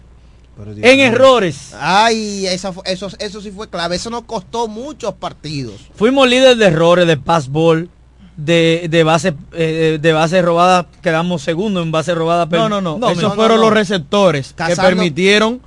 Pero 0.58 0.76
Dios 0.76 0.86
En 0.88 1.00
errores. 1.00 1.74
Ay, 1.80 2.46
esa 2.48 2.74
eso, 2.86 3.08
eso 3.18 3.42
sí 3.42 3.50
fue 3.50 3.70
clave. 3.70 3.96
Eso 3.96 4.10
nos 4.10 4.24
costó 4.24 4.68
muchos 4.68 5.14
partidos. 5.14 5.76
Fuimos 5.96 6.28
líderes 6.30 6.58
de 6.58 6.66
errores, 6.66 7.08
de 7.08 7.16
pass 7.18 7.48
ball, 7.50 7.90
de, 8.36 8.88
de 8.90 9.04
base 9.04 9.34
eh, 9.54 9.98
de 10.02 10.14
base 10.14 10.42
robada. 10.42 10.86
Quedamos 11.02 11.42
segundo 11.42 11.82
en 11.82 11.92
base 11.92 12.14
robada. 12.14 12.46
No, 12.46 12.68
no, 12.70 12.82
no. 12.82 13.10
Esos 13.10 13.24
no, 13.24 13.34
fueron 13.36 13.58
no. 13.58 13.64
los 13.64 13.74
receptores 13.74 14.54
Cazando- 14.56 14.76
que 14.82 14.88
permitieron 14.96 15.62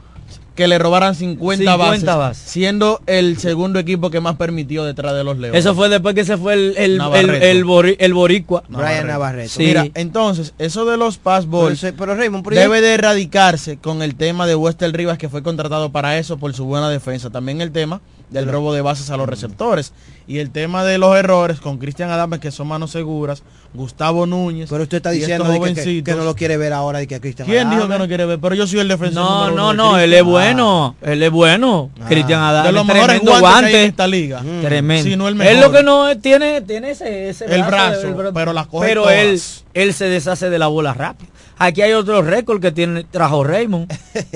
que 0.55 0.69
le 0.69 0.79
robaran 0.79 1.15
50, 1.15 1.57
50 1.65 1.77
bases, 1.77 2.05
bases. 2.05 2.51
siendo 2.51 3.01
el 3.07 3.39
segundo 3.39 3.79
equipo 3.79 4.11
que 4.11 4.21
más 4.21 4.37
permitió 4.37 4.85
detrás 4.85 5.15
de 5.15 5.25
los 5.25 5.39
Leones. 5.39 5.59
Eso 5.59 5.75
fue 5.75 5.89
después 5.89 6.15
que 6.15 6.25
se 6.25 6.37
fue 6.37 6.55
el, 6.55 6.75
el, 6.77 7.01
el, 7.15 7.31
el 7.31 7.65
bori- 7.65 7.97
el 7.99 8.13
boricua. 8.15 8.63
Brian 8.69 9.07
Navarreto. 9.07 9.49
Sí. 9.49 9.65
Mira, 9.65 9.87
entonces, 9.95 10.53
eso 10.59 10.85
de 10.85 10.97
los 10.97 11.17
pass 11.19 11.47
Pero, 11.47 11.63
balls 11.65 11.83
eso- 11.85 11.95
pero 11.99 12.15
Raymond, 12.15 12.45
pero 12.45 12.61
debe 12.61 12.81
de 12.81 12.95
erradicarse 12.95 13.79
con 13.79 14.03
el 14.03 14.15
tema 14.15 14.47
de 14.47 14.55
Wester 14.55 14.93
Rivas, 14.93 15.17
que 15.19 15.29
fue 15.29 15.43
contratado 15.43 15.91
para 15.91 16.19
eso 16.19 16.37
por 16.37 16.53
su 16.55 16.65
buena 16.67 16.91
defensa. 16.91 17.31
También 17.31 17.61
el 17.61 17.73
tema 17.73 18.01
del 18.33 18.49
robo 18.49 18.73
de 18.73 18.81
bases 18.83 19.11
a 19.11 19.17
los 19.17 19.29
receptores. 19.29 19.93
Y 20.27 20.39
el 20.39 20.51
tema 20.51 20.85
de 20.85 20.99
los 20.99 21.17
errores 21.17 21.61
con 21.61 21.79
Cristian 21.79 22.11
Adames, 22.11 22.39
que 22.39 22.51
son 22.53 22.69
manos 22.69 22.93
seguras, 22.93 23.43
Gustavo 23.75 24.25
Núñez. 24.27 24.69
pero 24.71 24.85
usted 24.85 24.99
está 24.99 25.13
y 25.15 25.19
diciendo 25.19 25.45
que, 25.61 26.03
que- 26.05 26.15
no 26.15 26.25
lo 26.25 26.35
quiere 26.37 26.57
ver 26.57 26.73
ahora 26.73 27.03
y 27.03 27.07
que 27.09 27.21
Cristian 27.21 27.49
¿Quién 27.49 27.69
dijo 27.71 27.89
que 27.89 27.99
no 27.99 28.07
quiere 28.07 28.25
ver? 28.27 28.39
Pero 28.39 28.55
yo 28.55 28.67
soy 28.67 28.79
el 28.81 28.89
defensor. 28.89 29.15
No, 29.23 29.51
no, 29.51 29.73
no, 29.75 29.99
él 29.99 30.13
es 30.15 30.23
bueno, 30.23 30.95
él 31.03 31.23
es 31.23 31.31
bueno. 31.31 31.91
Ah. 32.01 32.05
Cristian 32.09 32.41
Adame, 32.41 32.69
De 32.69 32.73
los 32.73 32.87
mejores 32.87 33.21
guantes 33.21 33.31
que 33.31 33.35
hay 33.35 33.41
guante. 33.41 33.83
en 33.83 33.89
esta 33.91 34.07
liga. 34.07 34.43
Mm. 34.43 34.61
Tremendo. 34.63 35.11
Si 35.11 35.17
no 35.17 35.29
el 35.29 35.41
él 35.41 35.61
lo 35.61 35.73
que 35.73 35.83
no 35.83 36.09
es- 36.09 36.21
tiene, 36.23 36.61
tiene 36.63 36.91
ese, 36.93 37.29
ese 37.31 37.45
El 37.47 37.65
brazo, 37.65 38.07
el 38.07 38.33
pero 38.33 38.53
las 38.53 38.67
coge 38.69 38.87
Pero 38.89 39.03
todas. 39.03 39.17
él, 39.17 39.41
él 39.75 39.95
se 39.95 40.05
deshace 40.07 40.51
de 40.51 40.59
la 40.59 40.69
bola 40.69 40.95
rápido. 40.95 41.31
Aquí 41.59 41.83
hay 41.83 41.93
otro 41.93 42.23
récord 42.23 42.61
que 42.61 42.73
tiene, 42.73 43.05
trajo 43.05 43.43
Raymond, 43.45 43.93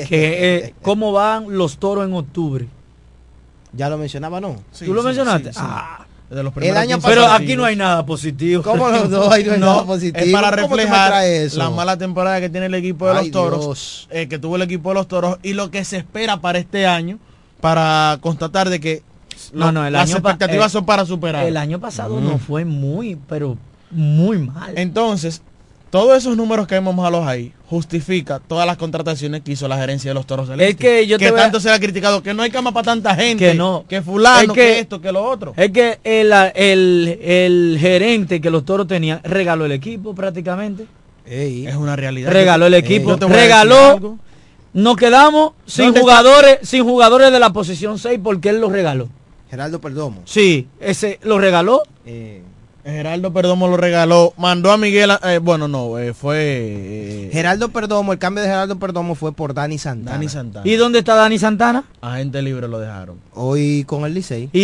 que 0.09 0.57
es 0.57 0.73
cómo 0.83 1.13
van 1.13 1.57
los 1.57 1.79
toros 1.79 2.05
en 2.07 2.15
octubre. 2.15 2.67
Ya 3.77 3.89
lo 3.89 3.99
mencionaba, 3.99 4.41
¿no? 4.41 4.57
Sí, 4.73 4.85
¿Tú 4.87 4.95
lo 4.95 5.03
sí, 5.03 5.07
mencionaste? 5.09 5.53
sí, 5.53 5.59
sí. 5.59 5.65
Ah, 5.69 6.07
De 6.31 6.37
los 6.43 6.47
El 6.47 6.53
primeros 6.53 6.79
año 6.83 6.97
15 6.97 7.09
pero 7.09 7.27
aquí 7.31 7.57
no 7.57 7.65
hay 7.65 7.77
nada 7.77 8.05
positivo. 8.07 8.63
¿Cómo 8.63 8.89
los 8.89 9.11
dos? 9.11 9.33
Ahí 9.33 9.45
no 9.45 9.53
hay 9.53 9.61
nada 9.61 9.85
positivo. 9.85 10.25
Es 10.27 10.33
para 10.33 10.51
¿Cómo 10.51 10.69
tú 10.69 10.77
me 10.77 10.83
reflejar 10.85 11.25
eso? 11.25 11.59
la 11.59 11.71
mala 11.71 11.97
temporada 11.99 12.41
que 12.41 12.49
tiene 12.49 12.67
el 12.67 12.75
equipo 12.75 13.07
de 13.07 13.13
Ay, 13.13 13.19
los 13.25 13.31
toros, 13.31 14.09
eh, 14.11 14.27
que 14.29 14.39
tuvo 14.39 14.57
el 14.57 14.63
equipo 14.63 14.89
de 14.91 14.95
los 14.95 15.07
toros 15.09 15.39
y 15.43 15.53
lo 15.53 15.71
que 15.71 15.85
se 15.85 15.99
espera 15.99 16.41
para 16.41 16.59
este 16.59 16.87
año 16.87 17.19
para 17.61 18.19
constatar 18.21 18.69
de 18.71 18.81
que 18.81 19.03
No, 19.53 19.67
lo- 19.67 19.73
no, 19.73 19.87
el 19.87 19.93
las 19.93 20.09
año 20.09 20.19
expectativas 20.19 20.67
eh, 20.69 20.73
son 20.73 20.87
para 20.87 21.05
superar. 21.05 21.45
El 21.47 21.57
año 21.57 21.79
pasado 21.79 22.21
no 22.21 22.39
fue 22.39 22.65
muy, 22.65 23.17
pero 23.29 23.57
muy 23.91 24.39
mal. 24.39 24.73
Entonces, 24.77 25.43
todos 25.91 26.17
esos 26.19 26.37
números 26.37 26.67
que 26.67 26.75
vemos 26.75 26.95
malos 26.95 27.27
ahí 27.27 27.53
justifica 27.69 28.41
todas 28.47 28.67
las 28.67 28.77
contrataciones 28.77 29.43
que 29.43 29.53
hizo 29.53 29.67
la 29.69 29.77
gerencia 29.77 30.11
de 30.11 30.15
los 30.15 30.27
toros 30.27 30.49
del 30.49 30.61
Es 30.61 30.71
Este, 30.71 30.83
que 31.01 31.07
yo 31.07 31.19
te 31.19 31.31
voy 31.31 31.41
a- 31.41 31.43
tanto 31.45 31.61
se 31.61 31.69
le 31.69 31.75
ha 31.75 31.81
criticado 31.81 32.23
que 32.23 32.33
no 32.33 32.43
hay 32.43 32.51
cama 32.51 32.73
para 32.73 32.85
tanta 32.85 33.15
gente, 33.15 33.49
Que 33.51 33.55
no. 33.55 33.85
que 33.89 34.03
fulano, 34.03 34.41
Es 34.41 34.49
que, 34.49 34.55
que- 34.55 34.79
esto, 34.81 35.01
que 35.01 35.11
lo 35.13 35.25
otro. 35.29 35.53
Es 35.57 35.71
que 35.73 35.99
el, 36.05 36.33
el, 36.55 37.19
el 37.23 37.79
gerente 37.81 38.41
que 38.41 38.51
los 38.51 38.65
toros 38.65 38.87
tenían 38.87 39.21
regaló 39.25 39.65
el 39.67 39.73
equipo 39.73 40.15
prácticamente. 40.15 40.87
Ey. 41.27 41.67
Es 41.67 41.75
una 41.75 41.97
realidad. 41.97 42.31
Regaló 42.31 42.67
el 42.67 42.75
equipo. 42.75 43.17
regaló. 43.17 44.17
Nos 44.73 44.97
quedamos 44.97 45.53
sin 45.65 45.95
jugadores, 45.95 46.59
sin 46.63 46.85
jugadores 46.85 47.33
de 47.33 47.41
la 47.41 47.51
posición 47.53 47.99
6 47.99 48.21
porque 48.23 48.51
él 48.51 48.61
los 48.61 48.71
regaló. 48.71 49.09
Geraldo 49.51 49.81
Perdomo. 49.81 50.23
Sí, 50.25 50.69
ese 50.81 51.19
lo 51.23 51.39
regaló. 51.39 51.83
Eh, 52.05 52.43
Geraldo 52.87 53.33
Perdomo 53.33 53.67
lo 53.67 53.77
regaló, 53.77 54.33
mandó 54.37 54.71
a 54.71 54.77
Miguel, 54.77 55.11
a- 55.11 55.21
eh, 55.35 55.39
bueno, 55.39 55.67
no, 55.67 55.99
eh, 55.99 56.15
fue 56.15 56.37
eh, 56.41 57.31
Geraldo 57.33 57.71
Perdomo, 57.71 58.13
el 58.13 58.19
cambio 58.21 58.43
de 58.45 58.49
Geraldo 58.49 58.79
Perdomo 58.79 59.15
fue 59.17 59.33
por 59.33 59.55
Dani 59.55 59.77
Santana. 59.77 60.13
Dani 60.13 60.29
Santana. 60.29 60.69
¿Y 60.69 60.77
dónde 60.77 61.01
está 61.01 61.17
Dani 61.17 61.37
Santana? 61.39 61.83
Agente 62.01 62.41
libre 62.43 62.69
lo 62.69 62.79
dejaron. 62.79 63.17
Hoy 63.35 63.83
con 63.89 64.05
el 64.05 64.15
Licey. 64.15 64.51
Y, 64.53 64.61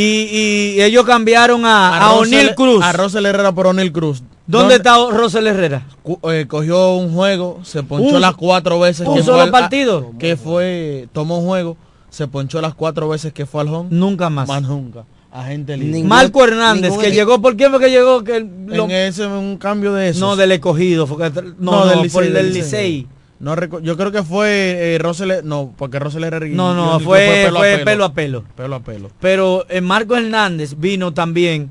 y 0.77 0.83
ellos 0.83 1.05
cambiaron 1.05 1.65
a, 1.67 1.97
a, 1.97 2.13
Rosel- 2.15 2.19
O'Neill 2.21 2.55
Cruz. 2.55 2.85
A 2.85 2.93
Rosel 2.93 3.27
Herrera 3.27 3.51
por 3.53 3.67
O'Neill 3.67 3.91
Cruz. 3.93 4.23
¿Dónde 4.47 4.77
está 4.77 4.97
Rosel 5.11 5.47
Herrera? 5.49 5.87
Eh, 6.31 6.47
cogió 6.49 6.95
un 6.95 7.13
juego, 7.15 7.59
se 7.65 7.83
ponchó 7.83 8.15
Un- 8.17 8.21
las 8.21 8.35
cuatro 8.35 8.79
veces. 8.79 9.07
un 9.09 9.17
que 9.17 9.23
solo 9.23 9.39
fue 9.39 9.45
al- 9.45 9.51
partido. 9.51 10.13
a- 10.15 10.19
que 10.19 10.37
fue, 10.37 11.09
tomó 11.13 11.39
un 11.39 11.47
juego, 11.47 11.77
se 12.11 12.29
ponchó 12.29 12.61
las 12.61 12.75
cuatro 12.75 13.09
veces 13.09 13.33
que 13.33 13.47
fue 13.47 13.63
al 13.63 13.69
home. 13.69 13.89
Nunca 13.91 14.31
más. 14.31 14.47
Más 14.49 14.63
nunca. 14.63 15.05
Agente 15.33 15.77
libre. 15.79 16.03
Marco 16.05 16.45
Hernández, 16.45 16.93
que 16.99 17.11
llegó, 17.11 17.41
¿por 17.41 17.57
qué 17.57 17.71
fue 17.71 17.81
que 17.81 17.89
llegó? 17.91 18.23
Que 18.23 18.47
lo- 18.67 18.85
En 18.85 18.91
ese 18.91 19.27
un 19.27 19.57
cambio 19.57 19.95
de 19.95 20.11
eso. 20.11 20.21
no, 20.21 20.37
del 20.37 20.53
escogido, 20.53 21.07
fue 21.07 21.33
que- 21.33 21.43
no, 21.59 21.87
no, 21.87 22.03
por 22.13 22.25
el 22.25 22.35
del 22.35 22.53
Licey. 22.53 23.07
No 23.41 23.57
recu- 23.57 23.81
yo 23.81 23.97
creo 23.97 24.13
que 24.13 24.23
fue 24.23 24.95
eh, 24.95 24.99
Rosel, 24.99 25.41
no, 25.43 25.73
porque 25.77 25.99
Rosel 25.99 26.23
Herrera 26.25 26.47
y- 26.47 26.51
No, 26.51 26.75
no, 26.75 27.01
fue, 27.01 27.49
fue 27.51 27.81
pelo 27.85 28.05
a 28.05 28.13
pelo. 28.15 28.45
Pelo 28.55 28.75
a 28.77 28.81
pelo. 28.83 29.11
Pero 29.21 29.65
eh, 29.69 29.81
Marco 29.81 30.17
Hernández 30.17 30.75
vino 30.79 31.13
también 31.13 31.71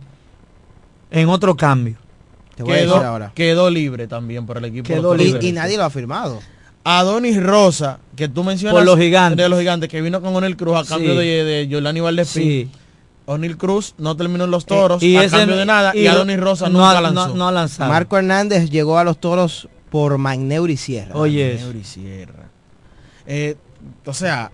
en 1.11 1.29
otro 1.29 1.55
cambio. 1.55 1.95
Te 2.55 2.63
voy 2.63 2.73
a 2.73 2.75
Quedó, 2.77 2.93
decir 2.95 3.05
ahora. 3.07 3.31
quedó 3.33 3.69
libre 3.69 4.07
también 4.07 4.45
por 4.45 4.57
el 4.57 4.65
equipo. 4.65 4.87
de 4.89 4.93
Quedó 4.95 5.15
libre. 5.15 5.31
Toros. 5.33 5.45
Y 5.45 5.51
nadie 5.53 5.77
lo 5.77 5.83
ha 5.85 5.89
firmado. 5.89 6.39
Adonis 6.83 7.41
Rosa, 7.41 7.99
que 8.15 8.27
tú 8.27 8.43
mencionas 8.43 8.75
Por 8.75 8.83
los 8.85 8.97
gigantes. 8.97 9.37
de 9.37 9.47
los 9.49 9.59
gigantes, 9.59 9.87
que 9.87 10.01
vino 10.01 10.19
con 10.19 10.35
Onel 10.35 10.57
Cruz 10.57 10.77
a 10.77 10.83
cambio 10.83 11.11
Sí. 11.11 11.17
de, 11.27 11.43
de 11.43 11.67
Yolani 11.67 11.99
Valdespín. 11.99 12.43
Sí. 12.43 12.69
O'Neill 13.31 13.57
Cruz 13.57 13.95
no 13.97 14.15
terminó 14.15 14.43
en 14.45 14.51
los 14.51 14.65
toros 14.65 15.01
y 15.03 15.17
a 15.17 15.23
ese- 15.23 15.37
cambio 15.37 15.57
de 15.57 15.65
nada 15.65 15.91
y, 15.95 16.01
y 16.01 16.07
Adonis 16.07 16.39
Rosa 16.39 16.69
no 16.69 16.79
nunca 16.79 16.97
ha- 16.97 17.01
lanzó. 17.01 17.27
no- 17.29 17.35
no 17.35 17.47
ha 17.47 17.51
lanzado. 17.51 17.89
Marco 17.91 18.17
Hernández 18.17 18.69
llegó 18.69 18.97
a 18.97 19.03
los 19.03 19.19
toros 19.19 19.67
por 19.89 20.17
Magneuri 20.17 20.77
Sierra. 20.77 21.15
Oye, 21.15 21.55
eso. 21.55 21.65
Neuri 21.65 21.83
Sierra. 21.83 22.49
Eh, 23.27 23.55
o 24.05 24.13
sea, 24.13 24.51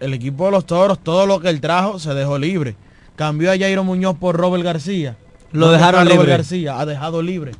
el 0.00 0.14
equipo 0.14 0.46
de 0.46 0.50
los 0.52 0.66
toros, 0.66 0.98
todo 0.98 1.26
lo 1.26 1.40
que 1.40 1.48
él 1.48 1.60
trajo 1.60 1.98
se 1.98 2.12
dejó 2.14 2.38
libre. 2.38 2.76
Cambió 3.16 3.52
a 3.52 3.56
Jairo 3.58 3.84
Muñoz 3.84 4.16
por 4.18 4.36
Robert 4.36 4.64
García. 4.64 5.16
Lo 5.52 5.66
¿Dónde 5.66 5.78
dejaron 5.78 6.00
está 6.02 6.14
Robert 6.14 6.20
libre. 6.28 6.36
García 6.38 6.80
ha 6.80 6.86
dejado 6.86 7.22
libre. 7.22 7.52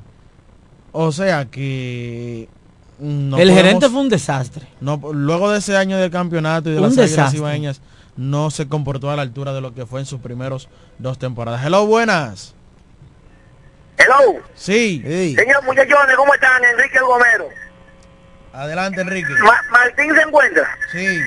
O 0.93 1.12
sea 1.12 1.45
que 1.45 2.49
mm, 2.99 3.29
no 3.31 3.37
el 3.39 3.49
podemos- 3.49 3.57
gerente 3.62 3.89
fue 3.91 4.01
un 4.01 4.09
desastre. 4.09 4.66
no, 4.81 5.01
luego 5.12 5.51
de 5.51 5.59
ese 5.59 5.77
año 5.77 5.97
del 5.99 6.11
campeonato 6.11 6.68
y 6.68 6.73
de 6.73 6.79
Un 6.79 6.85
las 6.85 6.97
desastre. 6.97 7.39
No 8.17 8.51
se 8.51 8.69
comportó 8.69 9.11
a 9.11 9.17
la 9.17 9.23
altura 9.23 9.53
de 9.53 9.61
lo 9.61 9.75
que 9.75 9.87
fue 9.87 10.01
en 10.01 10.07
sus 10.07 10.21
primeros 10.21 10.69
dos 10.99 11.19
temporadas. 11.19 11.65
Hello, 11.65 11.87
buenas. 11.87 12.55
Hello. 13.99 14.41
Sí. 14.55 15.03
Señor 15.37 15.63
muchachones, 15.65 16.17
¿cómo 16.17 16.33
están? 16.35 16.65
Enrique 16.65 16.99
El 16.99 17.05
Gomero. 17.05 17.49
Adelante, 18.53 19.01
Enrique. 19.03 19.29
Ma- 19.43 19.63
Martín 19.71 20.15
se 20.15 20.23
encuentra. 20.23 20.69
Sí. 20.91 21.19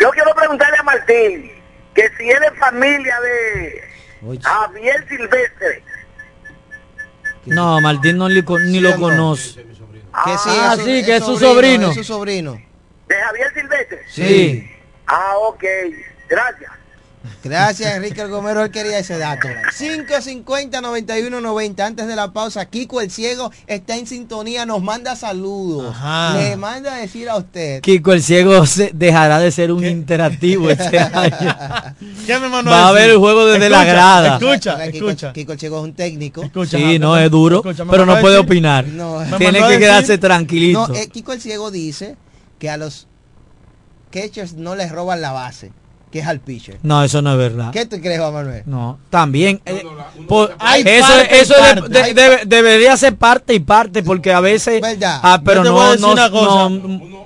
Yo 0.00 0.10
quiero 0.10 0.34
preguntarle 0.34 0.76
a 0.78 0.82
Martín 0.82 1.50
que 1.94 2.08
si 2.16 2.30
él 2.30 2.38
es 2.52 2.58
familia 2.58 3.16
de 3.20 4.38
Javier 4.42 5.06
Silvestre. 5.08 5.82
No, 7.46 7.80
Martín 7.80 8.18
no 8.18 8.28
li- 8.28 8.44
ni 8.66 8.80
lo 8.80 8.94
conoce. 8.96 9.62
Que 10.24 10.38
sí, 10.38 10.50
Ah, 10.60 10.76
sí, 10.76 11.04
que 11.04 11.16
es 11.16 11.24
su 11.24 11.36
sobrino, 11.38 11.48
sobrino. 11.86 11.90
Es 11.90 11.94
su 11.96 12.04
sobrino. 12.04 12.62
¿De 13.08 13.14
Javier 13.16 13.52
Silvestre? 13.54 14.02
Sí. 14.08 14.70
Ah, 15.08 15.34
ok. 15.48 15.64
Gracias. 16.28 16.70
Gracias, 17.44 17.94
Enrique 17.96 18.20
El 18.22 18.28
Gomero, 18.28 18.62
él 18.64 18.70
quería 18.70 18.98
ese 18.98 19.18
dato. 19.18 19.48
550-9190. 19.78 21.80
Antes 21.80 22.06
de 22.06 22.16
la 22.16 22.32
pausa, 22.32 22.64
Kiko 22.66 23.00
el 23.00 23.10
Ciego 23.10 23.50
está 23.66 23.96
en 23.96 24.06
sintonía, 24.06 24.64
nos 24.66 24.82
manda 24.82 25.16
saludos. 25.16 25.94
Ajá. 25.94 26.38
Le 26.38 26.56
manda 26.56 26.94
a 26.94 26.98
decir 26.98 27.28
a 27.28 27.36
usted. 27.36 27.80
Kiko 27.82 28.12
el 28.12 28.22
ciego 28.22 28.64
se- 28.66 28.90
dejará 28.94 29.38
de 29.40 29.50
ser 29.50 29.72
un 29.72 29.84
interactivo 29.84 30.70
este 30.70 30.98
año. 30.98 31.56
¿Qué 32.26 32.38
me 32.38 32.48
mandó 32.48 32.70
Va 32.70 32.88
a 32.88 32.92
ver 32.92 33.10
el 33.10 33.18
juego 33.18 33.46
desde 33.46 33.68
la 33.68 33.78
Escucha, 33.82 33.92
grada. 33.92 34.38
Escucha, 34.38 34.90
Kiko, 34.92 35.08
escucha. 35.10 35.32
Kiko 35.32 35.52
el 35.52 35.58
Ciego 35.60 35.78
es 35.78 35.84
un 35.84 35.94
técnico. 35.94 36.42
Sí, 36.68 36.98
no, 36.98 37.16
es 37.18 37.30
duro, 37.30 37.56
Escucha, 37.58 37.84
pero 37.90 38.06
no 38.06 38.18
puede 38.20 38.36
decir- 38.36 38.46
opinar. 38.46 38.86
No. 38.86 39.22
Tiene 39.38 39.60
que 39.66 39.78
quedarse 39.78 40.18
tranquilito. 40.18 40.88
No, 40.88 40.94
eh, 40.94 41.08
Kiko 41.08 41.32
el 41.32 41.40
Ciego 41.40 41.70
dice 41.70 42.16
que 42.58 42.70
a 42.70 42.76
los 42.76 43.06
catchers 44.10 44.54
no 44.54 44.74
les 44.74 44.90
roban 44.92 45.20
la 45.20 45.32
base, 45.32 45.72
que 46.10 46.20
es 46.20 46.26
al 46.26 46.40
pitcher. 46.40 46.78
No, 46.82 47.02
eso 47.02 47.20
no 47.22 47.32
es 47.32 47.38
verdad. 47.38 47.70
¿Qué 47.72 47.86
tú 47.86 48.00
crees, 48.00 48.18
Juan 48.20 48.32
Manuel? 48.32 48.62
No, 48.66 48.98
también. 49.10 49.60
eh, 49.66 49.82
por- 50.26 50.54
Hay 50.58 50.82
eso 50.86 51.54
parte. 51.58 51.88
de- 51.88 52.00
Hay- 52.02 52.46
debería 52.46 52.96
ser 52.96 53.16
parte 53.16 53.54
y 53.54 53.60
parte, 53.60 54.02
porque 54.02 54.32
a 54.32 54.40
veces. 54.40 54.80
¿Verdad? 54.80 55.20
Ah, 55.22 55.40
pero 55.44 55.62
te 55.62 55.68
no, 55.68 55.74
voy 55.74 55.84
a 55.84 55.90
decir 55.90 56.06
no, 56.06 56.12
una 56.12 56.30
cosa. 56.30 56.68
no- 56.70 57.18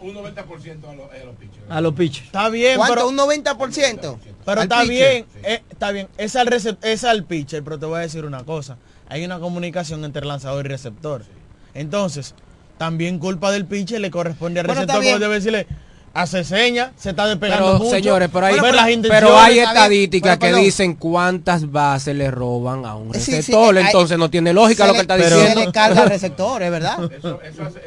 a 1.68 1.80
los 1.80 1.95
pitchers. 1.95 2.26
Está 2.26 2.49
bien, 2.51 2.76
¿Cuánto? 2.76 2.95
pero, 2.95 3.09
¿Un 3.09 3.16
90%? 3.16 4.18
pero 4.45 4.62
está 4.62 4.83
pitcher. 4.83 4.89
bien, 4.89 5.26
eh, 5.43 5.62
está 5.70 5.91
bien. 5.91 6.09
Es 6.18 6.37
al, 6.37 6.49
recep- 6.49 6.76
es 6.83 7.05
al 7.05 7.24
pitcher, 7.24 7.62
pero 7.62 7.78
te 7.78 7.87
voy 7.87 7.97
a 7.99 8.01
decir 8.01 8.24
una 8.24 8.45
cosa. 8.45 8.76
Hay 9.09 9.24
una 9.24 9.39
comunicación 9.39 10.05
entre 10.05 10.26
lanzador 10.26 10.66
y 10.66 10.68
receptor. 10.68 11.22
Entonces, 11.74 12.35
también 12.78 13.18
culpa 13.18 13.51
del 13.51 13.64
pitcher 13.64 14.01
le 14.01 14.11
corresponde 14.11 14.61
al 14.61 14.66
Bueno, 14.66 14.83
receptor, 14.83 15.03
porque 15.03 15.18
debe 15.18 15.35
decirle, 15.37 15.66
hace 16.14 16.44
seña, 16.44 16.92
se 16.96 17.10
está 17.10 17.26
despegando 17.26 17.66
Pero 17.66 17.78
mucho. 17.78 17.90
señores, 17.90 18.28
pero 18.32 18.46
hay, 18.46 18.56
pero 19.08 19.38
estadísticas 19.46 20.38
que 20.38 20.52
dicen 20.54 20.94
cuántas 20.94 21.70
bases 21.70 22.14
le 22.14 22.30
roban 22.30 22.84
a 22.84 22.94
un 22.96 23.14
Sí, 23.14 23.20
sí, 23.20 23.30
receptor, 23.36 23.76
hay- 23.78 23.84
entonces 23.86 24.18
no 24.18 24.28
tiene 24.30 24.52
lógica 24.52 24.84
se 24.84 24.88
lo 24.88 24.94
que 24.94 25.00
está 25.00 25.18
Se 25.18 25.24
diciendo. 25.34 25.64
le 25.64 25.72
carga 25.72 26.02
al 26.02 26.08
receptor, 26.10 26.62
es 26.62 26.70
verdad. 26.70 26.98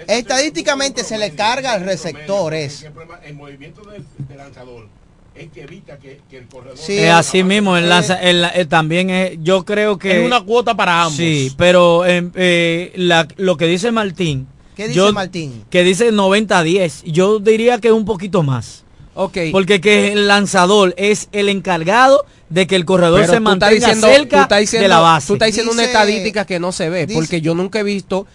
Estadísticamente 0.08 1.04
se 1.04 1.18
le 1.18 1.32
carga 1.36 1.74
al 1.74 1.82
receptor, 1.86 2.54
es. 2.54 2.86
El 3.26 3.36
movimiento 3.36 3.82
del, 3.90 4.04
del 4.28 4.38
lanzador 4.38 4.88
es 5.36 5.52
que 5.52 5.64
evita 5.64 5.98
que, 5.98 6.22
que 6.30 6.38
el 6.38 6.48
corredor... 6.48 6.78
Sí, 6.78 6.98
Es 6.98 7.12
así 7.12 7.44
mismo, 7.44 7.76
el 7.76 7.90
lanza- 7.90 8.22
el- 8.22 8.46
el- 8.56 8.68
también 8.70 9.10
es, 9.10 9.32
yo 9.42 9.66
creo 9.66 9.98
que... 9.98 10.22
Es 10.22 10.26
una 10.26 10.42
cuota 10.42 10.76
para 10.76 11.02
ambos. 11.04 11.18
Sí, 11.18 11.54
pero 11.58 12.06
eh, 12.06 12.30
eh, 12.36 12.94
la- 12.96 13.28
lo 13.38 13.58
que 13.58 13.66
dice 13.66 13.92
Martín... 13.92 14.48
¿Qué 14.76 14.84
dice 14.90 14.96
yo- 14.96 15.14
Martín? 15.14 15.64
Que 15.70 15.84
dice 15.84 16.12
90-10. 16.12 17.04
Yo 17.06 17.40
diría 17.40 17.80
que 17.80 17.92
un 17.92 18.06
poquito 18.06 18.44
más. 18.44 18.84
Ok. 19.14 19.38
Porque 19.52 19.80
que 19.80 20.12
el 20.12 20.28
lanzador 20.28 20.94
es 20.98 21.30
el 21.32 21.48
encargado 21.50 22.26
de 22.50 22.68
que 22.68 22.76
el 22.76 22.84
corredor 22.86 23.22
Pero 23.22 23.34
se 23.34 23.40
mantenga 23.40 23.72
diciendo, 23.74 24.08
cerca 24.08 24.58
diciendo, 24.60 24.84
de 24.84 24.90
la 24.90 25.00
base. 25.00 25.28
Tú 25.28 25.34
estás 25.34 25.48
diciendo 25.48 25.72
una 25.72 25.84
Dice- 25.84 25.92
estadística 25.94 26.46
que 26.46 26.60
no 26.60 26.72
se 26.72 26.90
ve, 26.90 27.06
dice- 27.08 27.18
porque 27.20 27.40
yo 27.42 27.56
nunca 27.56 27.80
he 27.80 27.84
visto 27.84 28.28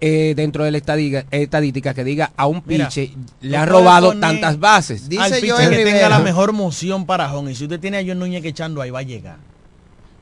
eh, 0.00 0.34
dentro 0.36 0.62
de 0.62 0.70
la 0.70 0.78
estadística, 0.78 1.26
estadística 1.32 1.92
que 1.92 2.04
diga 2.04 2.30
a 2.36 2.46
un 2.46 2.62
Mira, 2.66 2.86
piche 2.86 3.10
le 3.40 3.50
puedes 3.56 3.68
robado 3.68 4.16
tantas 4.20 4.60
bases. 4.60 5.08
Dice 5.08 5.22
al 5.24 5.50
Joel 5.50 5.70
que 5.70 5.84
tenga 5.84 6.08
la 6.08 6.20
mejor 6.20 6.52
moción 6.52 7.04
para 7.04 7.34
home. 7.34 7.50
Y 7.50 7.54
si 7.56 7.64
usted 7.64 7.80
tiene 7.80 7.98
a 7.98 8.04
John 8.06 8.20
Núñez 8.20 8.40
que 8.40 8.48
echando 8.50 8.80
ahí, 8.80 8.90
va 8.90 9.00
a 9.00 9.02
llegar. 9.02 9.38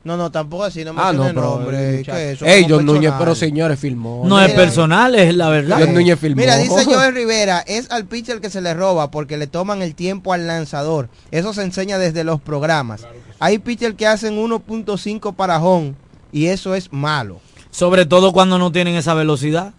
No, 0.07 0.15
no, 0.15 0.31
tampoco 0.31 0.63
así, 0.63 0.85
no 0.85 0.93
me 0.93 1.01
Ah, 1.01 1.11
no, 1.11 1.25
pero 1.25 1.41
nombre. 1.41 1.97
muchacho. 1.97 2.11
¿qué 2.17 2.29
es 2.31 2.35
eso? 2.37 2.45
Ey, 2.45 2.65
John 2.69 2.85
Núñez, 2.85 3.11
personal. 3.11 3.19
pero 3.19 3.35
señores, 3.35 3.77
filmó. 3.77 4.23
No 4.25 4.39
es 4.41 4.53
personal, 4.53 5.13
es 5.15 5.35
la 5.35 5.49
verdad. 5.49 5.79
John 5.81 5.93
Núñez 5.93 6.17
filmó. 6.17 6.39
Mira, 6.39 6.55
dice 6.55 6.85
Joel 6.85 7.13
Rivera, 7.13 7.59
es 7.59 7.91
al 7.91 8.05
pitcher 8.05 8.39
que 8.39 8.49
se 8.49 8.61
le 8.61 8.73
roba 8.73 9.11
porque 9.11 9.35
le 9.35 9.47
toman 9.47 9.81
el 9.81 9.95
tiempo 9.95 10.31
al 10.31 10.47
lanzador. 10.47 11.09
Eso 11.31 11.53
se 11.53 11.63
enseña 11.63 11.97
desde 11.97 12.23
los 12.23 12.39
programas. 12.39 13.05
Hay 13.39 13.57
pitchers 13.59 13.95
que 13.95 14.07
hacen 14.07 14.37
1.5 14.37 15.35
para 15.35 15.59
home 15.61 15.93
y 16.31 16.45
eso 16.45 16.73
es 16.73 16.93
malo. 16.93 17.41
Sobre 17.69 18.05
todo 18.05 18.31
cuando 18.31 18.57
no 18.57 18.71
tienen 18.71 18.95
esa 18.95 19.13
velocidad. 19.13 19.73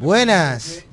Buenas. 0.00 0.84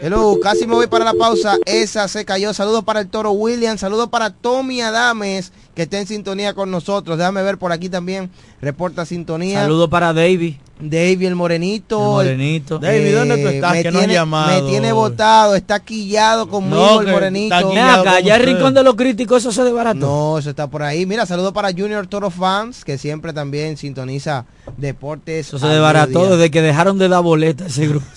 Hello, 0.00 0.38
casi 0.40 0.66
me 0.66 0.74
voy 0.74 0.86
para 0.86 1.04
la 1.04 1.14
pausa. 1.14 1.56
Esa 1.66 2.06
se 2.08 2.24
cayó. 2.24 2.54
Saludos 2.54 2.84
para 2.84 3.00
el 3.00 3.08
Toro 3.08 3.32
William. 3.32 3.76
Saludos 3.76 4.08
para 4.08 4.30
Tommy 4.30 4.80
Adames, 4.80 5.52
que 5.74 5.82
está 5.82 5.98
en 5.98 6.06
sintonía 6.06 6.54
con 6.54 6.70
nosotros. 6.70 7.18
Déjame 7.18 7.42
ver 7.42 7.58
por 7.58 7.72
aquí 7.72 7.88
también. 7.88 8.30
Reporta 8.60 9.04
sintonía. 9.04 9.62
Saludos 9.62 9.88
para 9.90 10.12
David. 10.12 10.54
David 10.78 11.26
el 11.26 11.34
Morenito. 11.34 11.98
El 12.22 12.28
Morenito. 12.28 12.78
David, 12.78 13.14
¿dónde 13.14 13.36
tú 13.42 13.48
estás? 13.48 13.72
me 13.72 13.82
Que 13.82 13.90
no 13.90 13.98
tiene, 13.98 14.14
llamado 14.14 14.62
Me 14.64 14.70
tiene 14.70 14.92
hoy. 14.92 14.98
votado. 14.98 15.54
Está 15.54 15.80
quillado 15.80 16.48
conmigo 16.48 16.76
No, 16.76 17.00
el 17.02 17.08
Morenito. 17.08 17.54
acá, 17.54 18.20
ya 18.20 18.36
el 18.36 18.44
rincón 18.44 18.72
de 18.72 18.82
los 18.82 18.94
críticos, 18.94 19.42
eso 19.42 19.52
se 19.52 19.62
desbarató. 19.64 19.98
No, 20.06 20.38
eso 20.38 20.50
está 20.50 20.68
por 20.68 20.82
ahí. 20.82 21.04
Mira, 21.04 21.26
saludos 21.26 21.52
para 21.52 21.70
Junior 21.72 22.06
Toro 22.06 22.30
Fans, 22.30 22.84
que 22.84 22.96
siempre 22.96 23.32
también 23.32 23.76
sintoniza 23.76 24.46
deportes. 24.78 25.48
Eso 25.48 25.58
se 25.58 25.66
desbarató 25.66 26.30
desde 26.30 26.50
que 26.50 26.62
dejaron 26.62 26.96
de 26.98 27.08
dar 27.08 27.22
boleta 27.22 27.66
ese 27.66 27.86
grupo. 27.88 28.06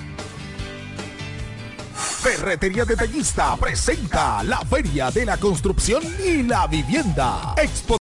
Ferretería 2.01 2.85
Detallista 2.85 3.55
presenta 3.57 4.43
la 4.43 4.59
Feria 4.61 5.11
de 5.11 5.25
la 5.25 5.37
Construcción 5.37 6.03
y 6.25 6.43
la 6.43 6.67
Vivienda. 6.67 7.53
Expo 7.57 7.97